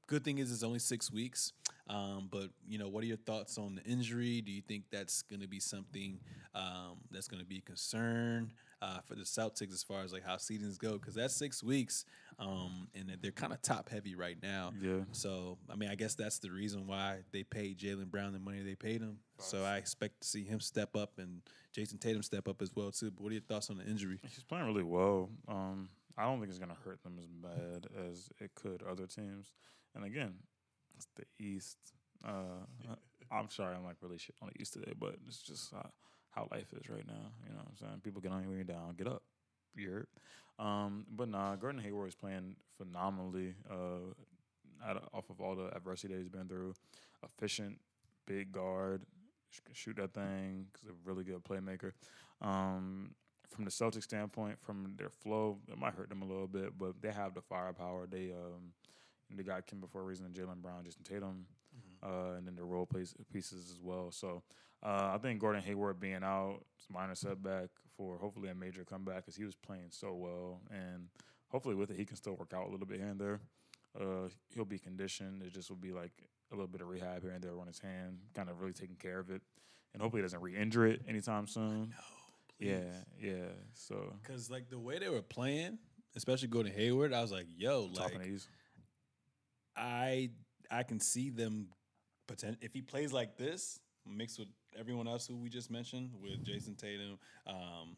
good 0.08 0.24
thing 0.24 0.40
is 0.40 0.52
it's 0.52 0.64
only 0.64 0.80
six 0.80 1.12
weeks. 1.12 1.54
Um, 1.90 2.30
but 2.32 2.50
you 2.68 2.78
know, 2.78 2.88
what 2.88 3.04
are 3.04 3.08
your 3.08 3.18
thoughts 3.18 3.58
on 3.58 3.76
the 3.76 3.84
injury? 3.84 4.42
Do 4.42 4.52
you 4.52 4.62
think 4.62 4.86
that's 4.92 5.22
going 5.24 5.42
to 5.42 5.48
be 5.48 5.60
something 5.60 6.20
um, 6.56 6.98
that's 7.12 7.28
going 7.28 7.42
to 7.42 7.46
be 7.46 7.58
a 7.58 7.62
concern 7.62 8.52
uh, 8.82 9.00
for 9.06 9.16
the 9.16 9.24
Celtics 9.24 9.74
as 9.74 9.84
far 9.84 10.02
as 10.02 10.14
like 10.14 10.26
how 10.26 10.38
seasons 10.38 10.78
go? 10.78 10.94
Because 10.94 11.14
that's 11.16 11.36
six 11.36 11.62
weeks, 11.62 12.06
um, 12.40 12.88
and 12.96 13.18
they're 13.22 13.32
kind 13.32 13.52
of 13.52 13.62
top 13.62 13.90
heavy 13.90 14.16
right 14.16 14.38
now. 14.42 14.72
Yeah. 14.82 15.02
So 15.12 15.58
I 15.70 15.76
mean, 15.76 15.90
I 15.90 15.96
guess 15.96 16.16
that's 16.16 16.40
the 16.40 16.52
reason 16.52 16.88
why 16.88 17.20
they 17.32 17.44
paid 17.44 17.80
Jaylen 17.80 18.10
Brown 18.10 18.32
the 18.32 18.40
money 18.40 18.62
they 18.62 18.76
paid 18.76 19.02
him. 19.02 19.18
So 19.40 19.64
I 19.64 19.78
expect 19.78 20.22
to 20.22 20.28
see 20.28 20.46
him 20.46 20.62
step 20.62 20.96
up 20.96 21.14
and 21.18 21.42
Jayson 21.76 22.00
Tatum 22.00 22.24
step 22.24 22.48
up 22.48 22.62
as 22.62 22.72
well 22.74 22.92
too. 22.92 23.12
But 23.12 23.24
what 23.24 23.30
are 23.32 23.34
your 23.34 23.42
thoughts 23.42 23.70
on 23.70 23.78
the 23.78 23.86
injury? 23.86 24.20
He's 24.24 24.44
playing 24.44 24.66
really 24.66 24.84
well. 24.84 25.30
Um, 25.50 25.90
I 26.18 26.24
don't 26.24 26.40
think 26.40 26.50
it's 26.50 26.60
gonna 26.60 26.78
hurt 26.86 27.04
them 27.04 27.18
as 27.20 27.28
bad 27.28 27.88
as 28.10 28.30
it 28.40 28.56
could 28.56 28.84
other 28.84 29.06
teams. 29.06 29.52
And 29.96 30.06
again, 30.06 30.36
it's 30.96 31.08
the 31.16 31.26
East. 31.44 31.78
Uh, 32.26 32.66
I'm 33.32 33.50
sorry, 33.50 33.76
I'm 33.76 33.84
like 33.84 33.98
really 34.02 34.18
shit 34.18 34.36
on 34.42 34.50
the 34.54 34.62
East 34.62 34.74
today, 34.74 34.94
but 34.98 35.16
it's 35.28 35.42
just 35.42 35.74
uh, 35.74 35.88
how 36.32 36.48
life 36.52 36.72
is 36.80 36.90
right 36.90 37.06
now. 37.08 37.32
You 37.46 37.54
know 37.54 37.60
what 37.60 37.68
I'm 37.70 37.78
saying? 37.78 38.02
People 38.04 38.22
get 38.22 38.32
on 38.32 38.44
you 38.44 38.50
when 38.50 38.58
you're 38.58 38.64
down, 38.64 38.96
get 38.98 39.08
up. 39.08 39.24
You 39.76 39.90
heard? 39.90 40.08
Um, 40.60 41.06
but 41.10 41.30
nah, 41.30 41.56
Gordon 41.56 41.82
Hayward 41.82 42.10
is 42.10 42.16
playing 42.16 42.56
phenomenally. 42.78 43.56
Uh, 43.70 44.14
out 44.86 44.98
of, 44.98 45.04
off 45.14 45.30
of 45.30 45.42
all 45.42 45.56
the 45.56 45.76
adversity 45.76 46.14
that 46.14 46.20
he's 46.20 46.30
been 46.30 46.48
through, 46.48 46.74
efficient, 47.24 47.80
big 48.26 48.52
guard, 48.52 49.04
sh- 49.50 49.60
shoot 49.74 49.96
that 49.98 50.14
thing. 50.14 50.68
He's 50.80 50.90
a 50.90 50.94
really 51.06 51.24
good 51.24 51.44
playmaker. 51.44 51.92
Um, 52.42 53.12
from 53.50 53.66
the 53.66 53.72
Celtics 53.72 54.04
standpoint, 54.04 54.58
from 54.62 54.96
their 54.98 55.10
flow, 55.10 55.60
it 55.72 55.78
might 55.78 55.94
hurt 55.94 56.10
them 56.10 56.22
a 56.22 56.26
little 56.26 56.48
bit, 56.48 56.78
but 56.78 57.02
they 57.02 57.12
have 57.12 57.34
the 57.34 57.42
firepower. 57.42 58.08
They 58.10 58.32
um, 58.32 58.74
they 59.38 59.44
got 59.44 59.66
Kim 59.68 59.80
before 59.80 60.04
reason, 60.04 60.26
and 60.26 60.36
Jaylen 60.36 60.62
Brown, 60.62 60.84
Jayson 60.84 61.04
Tatum, 61.04 61.46
uh, 62.04 62.36
and 62.38 62.46
then 62.48 62.56
the 62.56 62.64
role 62.64 62.86
plays 62.86 63.14
pieces 63.32 63.70
as 63.72 63.80
well. 63.82 64.12
So 64.12 64.44
uh, 64.84 65.12
I 65.14 65.18
think 65.18 65.40
Gordon 65.40 65.62
Hayward 65.64 66.00
being 66.00 66.24
out 66.24 66.60
is 66.80 66.86
a 66.90 66.94
minor 66.94 67.16
setback 67.16 67.70
for 67.96 68.18
hopefully 68.18 68.50
a 68.50 68.56
major 68.56 68.84
comeback 68.84 69.18
because 69.18 69.36
he 69.36 69.46
was 69.46 69.56
playing 69.56 69.88
so 69.90 70.14
well, 70.14 70.62
and 70.72 71.08
hopefully 71.48 71.76
with 71.76 71.92
it 71.92 71.98
he 71.98 72.06
can 72.06 72.16
still 72.18 72.34
work 72.36 72.54
out 72.54 72.68
a 72.68 72.72
little 72.72 72.88
bit 72.88 72.98
here 73.00 73.08
and 73.10 73.20
there. 73.20 73.40
Uh, 74.00 74.28
he'll 74.54 74.66
be 74.66 74.80
conditioned. 74.80 75.44
It 75.44 75.54
just 75.54 75.70
will 75.70 75.78
be 75.78 75.92
like 75.92 76.12
a 76.52 76.56
little 76.56 76.68
bit 76.68 76.82
of 76.82 76.88
rehab 76.88 77.22
here 77.22 77.32
and 77.32 77.44
there 77.44 77.58
on 77.60 77.68
his 77.68 77.80
hand, 77.80 78.18
kind 78.34 78.50
of 78.50 78.60
really 78.60 78.74
taking 78.74 78.96
care 78.96 79.20
of 79.20 79.30
it, 79.30 79.42
and 79.94 80.02
hopefully 80.02 80.22
he 80.22 80.24
doesn't 80.26 80.42
re-injure 80.42 80.88
it 80.88 81.02
anytime 81.08 81.48
soon. 81.48 81.94
Yeah, 82.60 82.78
yeah. 83.20 83.34
So 83.74 84.14
Because 84.22 84.50
like 84.50 84.70
the 84.70 84.80
way 84.80 85.00
they 85.00 85.10
were 85.10 85.22
playing, 85.22 85.78
especially 86.16 86.48
Gordon 86.48 86.72
Hayward, 86.74 87.14
I 87.14 87.22
was 87.22 87.32
like, 87.32 87.48
yo, 87.56 87.90
talking 87.94 88.20
like. 88.20 88.28
I 89.76 90.30
I 90.72 90.84
can 90.84 91.00
see 91.00 91.30
them 91.30 91.68
potent 92.28 92.58
if 92.62 92.74
he 92.74 92.82
plays 92.82 93.12
like 93.14 93.38
this, 93.38 93.80
mixed 94.06 94.40
with 94.40 94.48
everyone 94.78 95.08
else 95.08 95.28
who 95.28 95.36
we 95.36 95.50
just 95.50 95.70
mentioned, 95.70 96.12
with 96.22 96.44
Jayson 96.44 96.76
Tatum, 96.76 97.18
um, 97.48 97.96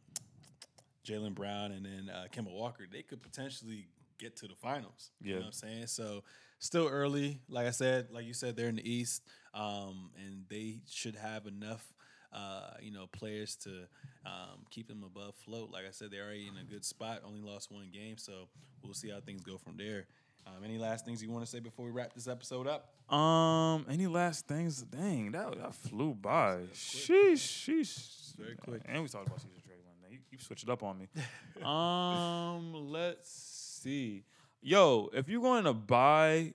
Jaylen 1.07 1.35
Brown, 1.35 1.71
and 1.71 1.85
then 1.85 2.09
uh, 2.13 2.25
Kemba 2.33 2.51
Walker, 2.51 2.85
they 2.91 3.01
could 3.03 3.21
potentially 3.21 3.87
get 4.17 4.35
to 4.37 4.47
the 4.47 4.55
finals. 4.55 5.11
You 5.21 5.31
know 5.33 5.35
Yeah. 5.35 5.39
what 5.41 5.45
I'm 5.47 5.51
saying? 5.53 5.87
So 5.87 6.23
still 6.59 6.87
early. 6.87 7.41
Like 7.47 7.67
I 7.67 7.71
said, 7.71 8.07
like 8.11 8.25
you 8.25 8.33
said, 8.33 8.55
they're 8.55 8.69
in 8.69 8.77
the 8.77 8.89
East, 8.89 9.23
um, 9.53 10.11
and 10.17 10.45
they 10.49 10.81
should 10.89 11.15
have 11.15 11.45
enough. 11.47 11.85
Uh, 12.33 12.71
you 12.81 12.91
know, 12.91 13.07
players 13.07 13.55
to 13.55 13.87
um, 14.25 14.65
keep 14.69 14.89
them 14.89 15.03
above 15.05 15.33
float. 15.35 15.71
Like 15.71 15.85
I 15.87 15.91
said, 15.91 16.11
they're 16.11 16.25
already 16.25 16.47
in 16.49 16.57
a 16.57 16.65
good 16.69 16.83
spot. 16.83 17.21
Only 17.23 17.39
lost 17.39 17.71
one 17.71 17.89
game, 17.93 18.17
so 18.17 18.49
we'll 18.83 18.93
see 18.93 19.09
how 19.09 19.21
things 19.21 19.41
go 19.41 19.57
from 19.57 19.77
there. 19.77 20.07
Um, 20.47 20.63
any 20.63 20.77
last 20.77 21.05
things 21.05 21.23
you 21.23 21.29
want 21.29 21.43
to 21.43 21.49
say 21.49 21.59
before 21.59 21.85
we 21.85 21.91
wrap 21.91 22.13
this 22.13 22.27
episode 22.27 22.67
up? 22.67 22.93
Um, 23.13 23.85
any 23.89 24.07
last 24.07 24.47
things? 24.47 24.81
Dang, 24.81 25.31
that, 25.31 25.57
that 25.57 25.73
flew 25.73 26.13
by. 26.13 26.59
Sheesh, 26.73 27.33
sheesh. 27.33 28.35
very 28.37 28.55
quick. 28.55 28.81
And 28.85 29.01
we 29.01 29.09
talked 29.09 29.27
about 29.27 29.39
CJ 29.39 29.63
Draymond. 29.67 30.11
You, 30.11 30.19
you 30.31 30.37
switched 30.39 30.63
it 30.63 30.69
up 30.69 30.83
on 30.83 30.97
me. 30.97 31.07
um, 31.63 32.91
let's 32.91 33.29
see. 33.29 34.23
Yo, 34.61 35.09
if 35.13 35.29
you're 35.29 35.41
going 35.41 35.63
to 35.63 35.73
buy 35.73 36.53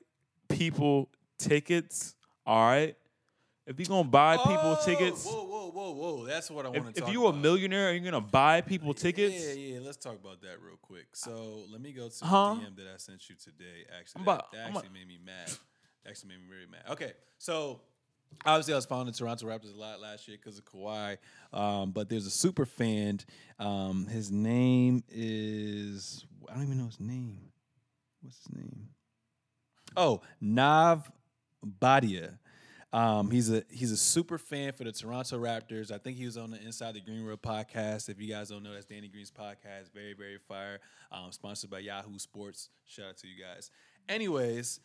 people 0.48 1.08
tickets, 1.38 2.14
all 2.46 2.66
right. 2.68 2.96
If 3.70 3.78
you're 3.78 3.86
gonna 3.86 4.08
buy 4.08 4.36
people 4.36 4.76
tickets, 4.84 5.24
Oh, 5.28 5.44
Whoa, 5.44 5.44
whoa, 5.44 5.70
whoa, 5.70 5.90
whoa! 6.16 6.26
That's 6.26 6.50
what 6.50 6.66
I 6.66 6.70
want 6.70 6.82
to 6.86 6.88
if 6.90 6.94
talk 6.96 7.08
if 7.08 7.12
you 7.14 7.26
a 7.26 7.28
about. 7.28 7.40
millionaire 7.40 7.90
and 7.90 8.02
you're 8.04 8.10
gonna 8.10 8.20
buy 8.26 8.62
people 8.62 8.92
tickets, 8.94 9.34
Yeah, 9.46 9.52
yeah. 9.52 9.78
Let's 9.80 9.96
talk 9.96 10.16
about 10.16 10.40
that 10.42 10.60
real 10.60 10.76
quick. 10.82 11.06
So 11.14 11.64
let 11.70 11.80
me 11.80 11.92
go 11.92 12.08
to 12.08 12.24
Huh? 12.24 12.54
the 12.54 12.66
DM 12.66 12.76
that 12.78 12.86
I 12.92 12.96
sent 12.96 13.28
you 13.28 13.36
today. 13.36 13.84
Actually, 13.96 14.20
I'm 14.20 14.24
that, 14.26 14.32
about- 14.32 14.52
that 14.52 14.66
I'm 14.66 14.76
actually 14.76 14.92
made 14.92 15.06
me 15.06 15.18
mad. 15.24 15.52
Actually 16.08 16.30
made 16.30 16.40
me 16.40 16.46
very 16.50 16.66
mad. 16.66 16.82
Okay, 16.90 17.12
so 17.38 17.80
obviously 18.44 18.72
I 18.74 18.76
was 18.76 18.86
following 18.86 19.06
the 19.06 19.12
Toronto 19.12 19.46
Raptors 19.46 19.72
a 19.72 19.78
lot 19.78 20.00
last 20.00 20.26
year 20.26 20.36
because 20.36 20.58
of 20.58 20.64
Kawhi. 20.64 21.18
Um, 21.52 21.92
but 21.92 22.08
there's 22.08 22.26
a 22.26 22.30
super 22.30 22.66
fan. 22.66 23.20
Um, 23.60 24.06
his 24.08 24.32
name 24.32 25.04
is 25.10 26.24
I 26.50 26.54
don't 26.54 26.64
even 26.64 26.78
know 26.78 26.86
his 26.86 26.98
name. 26.98 27.52
What's 28.20 28.38
his 28.38 28.56
name? 28.56 28.88
Oh, 29.96 30.22
Nav 30.40 31.08
Bhatia. 31.64 32.38
Um, 32.92 33.30
he's 33.30 33.50
a 33.50 33.62
he's 33.70 33.92
a 33.92 33.96
super 33.96 34.36
fan 34.36 34.72
for 34.72 34.84
the 34.84 34.92
Toronto 34.92 35.38
Raptors. 35.38 35.92
I 35.92 35.98
think 35.98 36.16
he 36.16 36.24
was 36.24 36.36
on 36.36 36.50
the 36.50 36.60
Inside 36.60 36.94
the 36.94 37.00
Green 37.00 37.22
Room 37.22 37.38
podcast. 37.38 38.08
If 38.08 38.20
you 38.20 38.28
guys 38.28 38.48
don't 38.48 38.64
know, 38.64 38.72
that's 38.72 38.86
Danny 38.86 39.08
Green's 39.08 39.30
podcast. 39.30 39.92
Very 39.94 40.14
very 40.14 40.38
fire. 40.48 40.80
Um, 41.12 41.30
sponsored 41.30 41.70
by 41.70 41.80
Yahoo 41.80 42.18
Sports. 42.18 42.68
Shout 42.86 43.10
out 43.10 43.16
to 43.18 43.28
you 43.28 43.42
guys. 43.42 43.70
Anyways, 44.08 44.80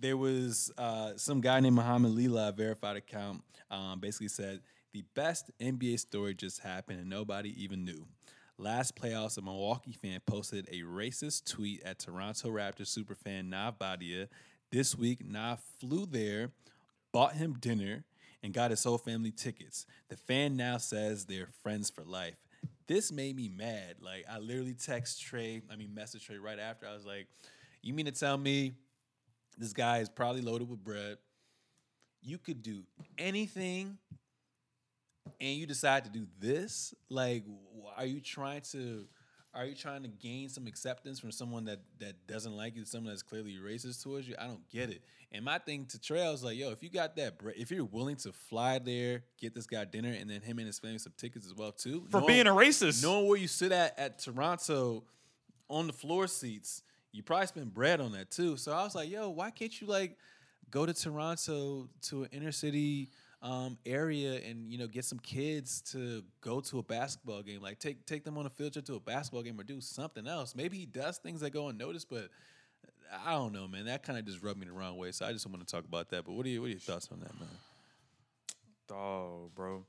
there 0.00 0.16
was 0.16 0.72
uh, 0.78 1.12
some 1.16 1.42
guy 1.42 1.60
named 1.60 1.76
Muhammad 1.76 2.12
Lila, 2.12 2.48
a 2.48 2.52
verified 2.52 2.96
account, 2.96 3.42
um, 3.70 4.00
basically 4.00 4.28
said 4.28 4.60
the 4.92 5.04
best 5.14 5.50
NBA 5.60 5.98
story 5.98 6.34
just 6.34 6.60
happened 6.60 7.00
and 7.00 7.10
nobody 7.10 7.62
even 7.62 7.84
knew. 7.84 8.06
Last 8.58 8.94
playoffs, 8.94 9.38
a 9.38 9.42
Milwaukee 9.42 9.92
fan 9.92 10.20
posted 10.26 10.68
a 10.70 10.82
racist 10.82 11.50
tweet 11.50 11.82
at 11.82 11.98
Toronto 11.98 12.48
Raptors 12.48 12.96
superfan 12.96 13.48
Nav 13.48 13.78
Bhatia. 13.78 14.28
This 14.70 14.96
week, 14.96 15.24
Nav 15.24 15.60
flew 15.80 16.06
there, 16.06 16.50
bought 17.12 17.34
him 17.34 17.54
dinner, 17.60 18.04
and 18.42 18.52
got 18.52 18.70
his 18.70 18.82
whole 18.82 18.98
family 18.98 19.30
tickets. 19.30 19.86
The 20.08 20.16
fan 20.16 20.56
now 20.56 20.78
says 20.78 21.24
they're 21.26 21.48
friends 21.62 21.90
for 21.90 22.02
life. 22.02 22.34
this 22.88 23.12
made 23.12 23.36
me 23.36 23.48
mad. 23.48 23.96
Like 24.00 24.24
I 24.30 24.38
literally 24.38 24.74
text 24.74 25.22
Trey, 25.22 25.62
I 25.70 25.76
mean 25.76 25.94
message 25.94 26.26
Trey 26.26 26.38
right 26.38 26.58
after. 26.58 26.86
I 26.86 26.94
was 26.94 27.06
like, 27.06 27.28
"You 27.82 27.94
mean 27.94 28.06
to 28.06 28.12
tell 28.12 28.36
me 28.36 28.72
this 29.56 29.72
guy 29.72 29.98
is 29.98 30.08
probably 30.08 30.42
loaded 30.42 30.68
with 30.68 30.82
bread? 30.82 31.18
You 32.22 32.38
could 32.38 32.62
do 32.62 32.84
anything, 33.18 33.98
and 35.40 35.56
you 35.56 35.66
decide 35.66 36.04
to 36.04 36.10
do 36.10 36.26
this? 36.38 36.94
Like, 37.08 37.44
are 37.96 38.06
you 38.06 38.20
trying 38.20 38.62
to?" 38.72 39.06
Are 39.54 39.66
you 39.66 39.74
trying 39.74 40.02
to 40.02 40.08
gain 40.08 40.48
some 40.48 40.66
acceptance 40.66 41.20
from 41.20 41.30
someone 41.30 41.66
that 41.66 41.80
that 41.98 42.26
doesn't 42.26 42.56
like 42.56 42.74
you, 42.74 42.84
someone 42.86 43.12
that's 43.12 43.22
clearly 43.22 43.56
racist 43.62 44.02
towards 44.02 44.26
you? 44.26 44.34
I 44.38 44.46
don't 44.46 44.66
get 44.70 44.88
it. 44.88 45.02
And 45.30 45.44
my 45.44 45.58
thing 45.58 45.84
to 45.86 46.00
Trey, 46.00 46.22
I 46.26 46.30
was 46.30 46.42
like, 46.42 46.56
yo, 46.56 46.70
if 46.70 46.82
you 46.82 46.88
got 46.90 47.16
that, 47.16 47.38
bre- 47.38 47.50
if 47.56 47.70
you're 47.70 47.84
willing 47.84 48.16
to 48.16 48.32
fly 48.32 48.78
there, 48.78 49.24
get 49.38 49.54
this 49.54 49.66
guy 49.66 49.84
dinner, 49.84 50.10
and 50.18 50.28
then 50.30 50.40
him 50.40 50.58
and 50.58 50.66
his 50.66 50.78
family 50.78 50.98
some 50.98 51.12
tickets 51.18 51.46
as 51.46 51.54
well 51.54 51.72
too, 51.72 52.06
For 52.10 52.20
knowing- 52.20 52.26
being 52.34 52.46
a 52.46 52.50
racist. 52.50 53.02
knowing 53.02 53.26
where 53.28 53.38
you 53.38 53.48
sit 53.48 53.72
at 53.72 53.98
at 53.98 54.18
Toronto 54.18 55.04
on 55.68 55.86
the 55.86 55.92
floor 55.92 56.26
seats, 56.28 56.82
you 57.12 57.22
probably 57.22 57.46
spend 57.46 57.74
bread 57.74 58.00
on 58.00 58.12
that 58.12 58.30
too. 58.30 58.56
So 58.56 58.72
I 58.72 58.82
was 58.84 58.94
like, 58.94 59.10
yo, 59.10 59.28
why 59.28 59.50
can't 59.50 59.78
you 59.80 59.86
like 59.86 60.16
go 60.70 60.86
to 60.86 60.94
Toronto 60.94 61.88
to 62.02 62.22
an 62.22 62.30
inner 62.32 62.52
city 62.52 63.10
um, 63.42 63.76
area 63.84 64.40
and 64.48 64.70
you 64.70 64.78
know 64.78 64.86
get 64.86 65.04
some 65.04 65.18
kids 65.18 65.80
to 65.92 66.22
go 66.40 66.60
to 66.60 66.78
a 66.78 66.82
basketball 66.82 67.42
game? 67.42 67.60
Like 67.60 67.78
take 67.78 68.06
take 68.06 68.24
them 68.24 68.38
on 68.38 68.46
a 68.46 68.50
field 68.50 68.72
trip 68.72 68.84
to 68.86 68.94
a 68.94 69.00
basketball 69.00 69.42
game 69.42 69.60
or 69.60 69.64
do 69.64 69.80
something 69.80 70.26
else. 70.26 70.54
Maybe 70.54 70.78
he 70.78 70.86
does 70.86 71.18
things 71.18 71.40
that 71.40 71.50
go 71.50 71.68
unnoticed, 71.68 72.08
but 72.08 72.28
I 73.26 73.32
don't 73.32 73.52
know, 73.52 73.68
man. 73.68 73.86
That 73.86 74.02
kind 74.02 74.18
of 74.18 74.24
just 74.24 74.42
rubbed 74.42 74.58
me 74.58 74.66
the 74.66 74.72
wrong 74.72 74.96
way. 74.96 75.12
So 75.12 75.26
I 75.26 75.32
just 75.32 75.46
want 75.46 75.66
to 75.66 75.70
talk 75.70 75.84
about 75.84 76.08
that. 76.10 76.24
But 76.24 76.32
what 76.32 76.46
are 76.46 76.48
you 76.48 76.60
what 76.60 76.68
are 76.68 76.70
your 76.70 76.78
thoughts 76.78 77.08
on 77.12 77.20
that, 77.20 77.38
man? 77.38 77.48
Dog, 78.88 79.54
bro. 79.54 79.84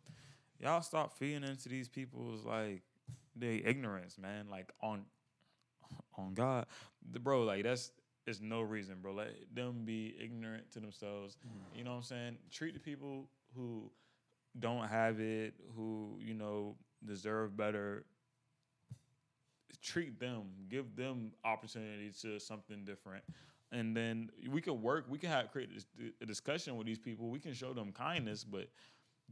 Y'all 0.60 0.82
stop 0.82 1.18
feeding 1.18 1.44
into 1.44 1.70
these 1.70 1.88
people's 1.88 2.46
like 2.46 2.82
they 3.36 3.62
ignorance, 3.66 4.18
man. 4.18 4.48
Like 4.50 4.72
on 4.82 5.06
on 6.18 6.34
God. 6.34 6.66
The 7.12 7.20
bro, 7.20 7.44
like 7.44 7.64
that's 7.64 7.92
there's 8.26 8.42
no 8.42 8.62
reason, 8.62 8.98
bro. 9.02 9.14
Let 9.14 9.34
them 9.54 9.84
be 9.86 10.16
ignorant 10.20 10.72
to 10.72 10.80
themselves. 10.80 11.38
You 11.76 11.84
know 11.84 11.92
what 11.92 11.98
I'm 11.98 12.04
saying? 12.04 12.38
Treat 12.52 12.74
the 12.74 12.80
people 12.80 13.28
who 13.56 13.92
don't 14.60 14.88
have 14.88 15.20
it, 15.20 15.54
who, 15.76 16.20
you 16.20 16.34
know, 16.34 16.76
deserve 17.06 17.56
better. 17.58 18.06
Treat 19.82 20.20
them, 20.20 20.44
give 20.70 20.96
them 20.96 21.32
opportunity 21.44 22.12
to 22.22 22.40
something 22.40 22.86
different. 22.86 23.24
And 23.72 23.98
then 23.98 24.30
we 24.50 24.62
can 24.62 24.82
work, 24.82 25.06
we 25.10 25.18
can 25.18 25.30
have 25.30 25.52
create 25.52 25.70
a 26.22 26.26
discussion 26.26 26.78
with 26.78 26.86
these 26.86 27.00
people. 27.00 27.30
We 27.30 27.40
can 27.40 27.54
show 27.54 27.74
them 27.74 27.92
kindness, 27.92 28.44
but 28.44 28.68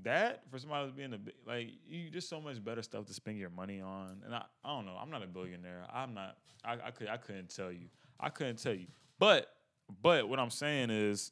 that 0.03 0.43
for 0.49 0.57
somebody 0.57 0.85
who's 0.85 0.93
being 0.93 1.13
a 1.13 1.17
bi- 1.17 1.31
like 1.45 1.69
you 1.87 2.09
just 2.09 2.29
so 2.29 2.41
much 2.41 2.63
better 2.63 2.81
stuff 2.81 3.05
to 3.05 3.13
spend 3.13 3.37
your 3.37 3.49
money 3.49 3.81
on 3.81 4.21
and 4.25 4.33
I, 4.33 4.43
I 4.63 4.69
don't 4.69 4.85
know 4.85 4.97
i'm 4.99 5.09
not 5.09 5.23
a 5.23 5.27
billionaire 5.27 5.85
i'm 5.93 6.13
not 6.13 6.37
I, 6.63 6.77
I 6.85 6.91
could 6.91 7.07
i 7.07 7.17
couldn't 7.17 7.53
tell 7.53 7.71
you 7.71 7.87
i 8.19 8.29
couldn't 8.29 8.61
tell 8.61 8.73
you 8.73 8.87
but 9.19 9.47
but 10.01 10.27
what 10.27 10.39
i'm 10.39 10.49
saying 10.49 10.89
is 10.89 11.31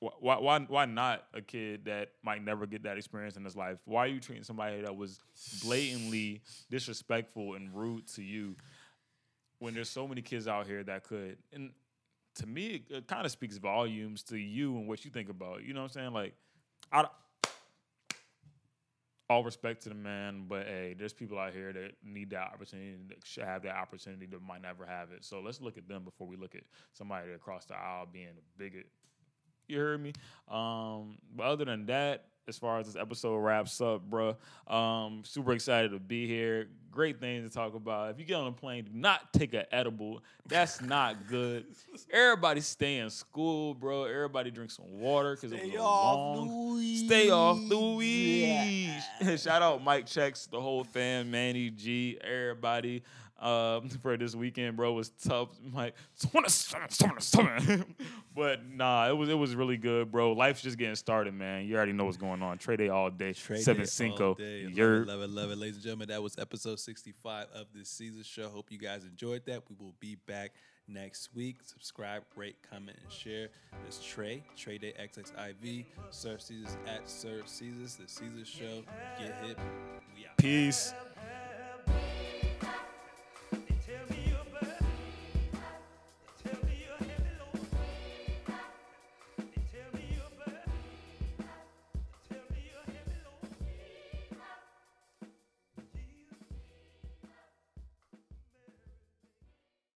why 0.00 0.36
why 0.36 0.58
why 0.60 0.84
not 0.84 1.24
a 1.32 1.40
kid 1.40 1.84
that 1.84 2.10
might 2.22 2.44
never 2.44 2.66
get 2.66 2.82
that 2.82 2.98
experience 2.98 3.36
in 3.36 3.44
his 3.44 3.56
life 3.56 3.78
why 3.84 4.04
are 4.04 4.08
you 4.08 4.20
treating 4.20 4.44
somebody 4.44 4.80
that 4.82 4.94
was 4.94 5.20
blatantly 5.62 6.42
disrespectful 6.70 7.54
and 7.54 7.74
rude 7.74 8.06
to 8.06 8.22
you 8.22 8.54
when 9.58 9.74
there's 9.74 9.88
so 9.88 10.06
many 10.06 10.20
kids 10.20 10.46
out 10.46 10.66
here 10.66 10.82
that 10.82 11.04
could 11.04 11.38
and 11.52 11.70
to 12.34 12.46
me 12.46 12.66
it, 12.66 12.82
it 12.90 13.06
kind 13.06 13.24
of 13.24 13.32
speaks 13.32 13.56
volumes 13.56 14.22
to 14.22 14.36
you 14.36 14.76
and 14.76 14.88
what 14.88 15.04
you 15.04 15.10
think 15.10 15.28
about 15.28 15.62
you 15.64 15.72
know 15.72 15.80
what 15.80 15.86
i'm 15.86 15.92
saying 15.92 16.12
like 16.12 16.34
I, 16.92 17.06
all 19.30 19.42
respect 19.42 19.82
to 19.82 19.88
the 19.88 19.94
man, 19.94 20.44
but 20.48 20.66
hey, 20.66 20.94
there's 20.98 21.12
people 21.12 21.38
out 21.38 21.52
here 21.52 21.72
that 21.72 21.92
need 22.04 22.30
that 22.30 22.52
opportunity, 22.52 22.96
that 23.08 23.18
should 23.24 23.44
have 23.44 23.62
that 23.62 23.74
opportunity, 23.74 24.26
that 24.26 24.42
might 24.42 24.62
never 24.62 24.84
have 24.84 25.12
it. 25.12 25.24
So 25.24 25.40
let's 25.40 25.60
look 25.60 25.78
at 25.78 25.88
them 25.88 26.04
before 26.04 26.26
we 26.26 26.36
look 26.36 26.54
at 26.54 26.62
somebody 26.92 27.32
across 27.32 27.64
the 27.64 27.74
aisle 27.74 28.06
being 28.12 28.28
a 28.28 28.58
bigot. 28.58 28.86
You 29.68 29.78
heard 29.78 30.02
me? 30.02 30.12
Um, 30.48 31.18
but 31.34 31.44
other 31.44 31.64
than 31.64 31.86
that, 31.86 32.26
as 32.46 32.58
far 32.58 32.78
as 32.78 32.86
this 32.86 32.96
episode 32.96 33.38
wraps 33.38 33.80
up, 33.80 34.02
bruh, 34.08 34.36
um, 34.72 35.22
super 35.24 35.52
excited 35.52 35.92
to 35.92 35.98
be 35.98 36.26
here. 36.26 36.68
Great 36.90 37.18
things 37.18 37.48
to 37.48 37.52
talk 37.54 37.74
about. 37.74 38.10
If 38.10 38.20
you 38.20 38.24
get 38.24 38.36
on 38.36 38.46
a 38.46 38.52
plane, 38.52 38.84
do 38.84 38.90
not 38.92 39.32
take 39.32 39.54
an 39.54 39.64
edible. 39.72 40.22
That's 40.46 40.80
not 40.80 41.26
good. 41.26 41.64
Everybody 42.10 42.60
stay 42.60 42.98
in 42.98 43.10
school, 43.10 43.74
bro. 43.74 44.04
Everybody 44.04 44.50
drink 44.50 44.70
some 44.70 45.00
water 45.00 45.34
because 45.34 45.52
it 45.52 45.64
was 45.64 45.74
a 45.74 45.82
long. 45.82 46.80
Stay 47.06 47.30
off 47.30 47.58
the 47.68 47.80
weed. 47.80 49.02
Shout 49.38 49.62
out 49.62 49.82
Mike 49.82 50.06
Checks, 50.06 50.46
the 50.46 50.60
whole 50.60 50.84
fam, 50.84 51.30
Manny 51.30 51.70
G, 51.70 52.18
everybody. 52.22 53.02
Um, 53.44 53.88
for 54.02 54.16
this 54.16 54.34
weekend, 54.34 54.76
bro, 54.76 54.94
was 54.94 55.10
tough. 55.10 55.50
Mike, 55.70 55.94
but 58.34 58.66
nah, 58.66 59.08
it 59.08 59.12
was 59.12 59.28
it 59.28 59.34
was 59.34 59.54
really 59.54 59.76
good, 59.76 60.10
bro. 60.10 60.32
Life's 60.32 60.62
just 60.62 60.78
getting 60.78 60.94
started, 60.94 61.34
man. 61.34 61.66
You 61.66 61.76
already 61.76 61.92
know 61.92 62.06
what's 62.06 62.16
going 62.16 62.42
on. 62.42 62.56
Trade 62.56 62.78
day 62.78 62.88
all 62.88 63.10
day, 63.10 63.34
Trade 63.34 63.60
seven 63.60 63.82
day 63.82 63.86
cinco. 63.86 64.28
all 64.28 64.34
day. 64.34 64.66
Love 64.66 64.78
it, 64.78 65.06
love 65.06 65.22
it, 65.22 65.30
love 65.30 65.50
it. 65.50 65.58
Ladies 65.58 65.76
and 65.76 65.84
gentlemen, 65.84 66.08
that 66.08 66.22
was 66.22 66.38
episode 66.38 66.80
65 66.80 67.48
of 67.54 67.66
this 67.74 67.90
Seezus 67.90 68.24
show. 68.24 68.48
Hope 68.48 68.72
you 68.72 68.78
guys 68.78 69.04
enjoyed 69.04 69.44
that. 69.44 69.62
We 69.68 69.76
will 69.78 69.94
be 70.00 70.14
back 70.26 70.52
next 70.88 71.34
week. 71.34 71.58
Subscribe, 71.62 72.22
rate, 72.36 72.56
comment, 72.70 72.96
and 73.02 73.12
share. 73.12 73.48
This 73.84 74.00
Trey, 74.02 74.42
Trey 74.56 74.78
Day 74.78 74.94
XXIV, 74.98 75.84
Sir 76.08 76.36
Seezus 76.36 76.76
at 76.86 77.08
Sir 77.10 77.42
Seezus, 77.44 77.98
the 77.98 78.04
Seezus 78.04 78.46
show. 78.46 78.82
Get 79.18 79.34
hit. 79.44 79.58
We 80.16 80.26
out. 80.26 80.38
peace. 80.38 80.94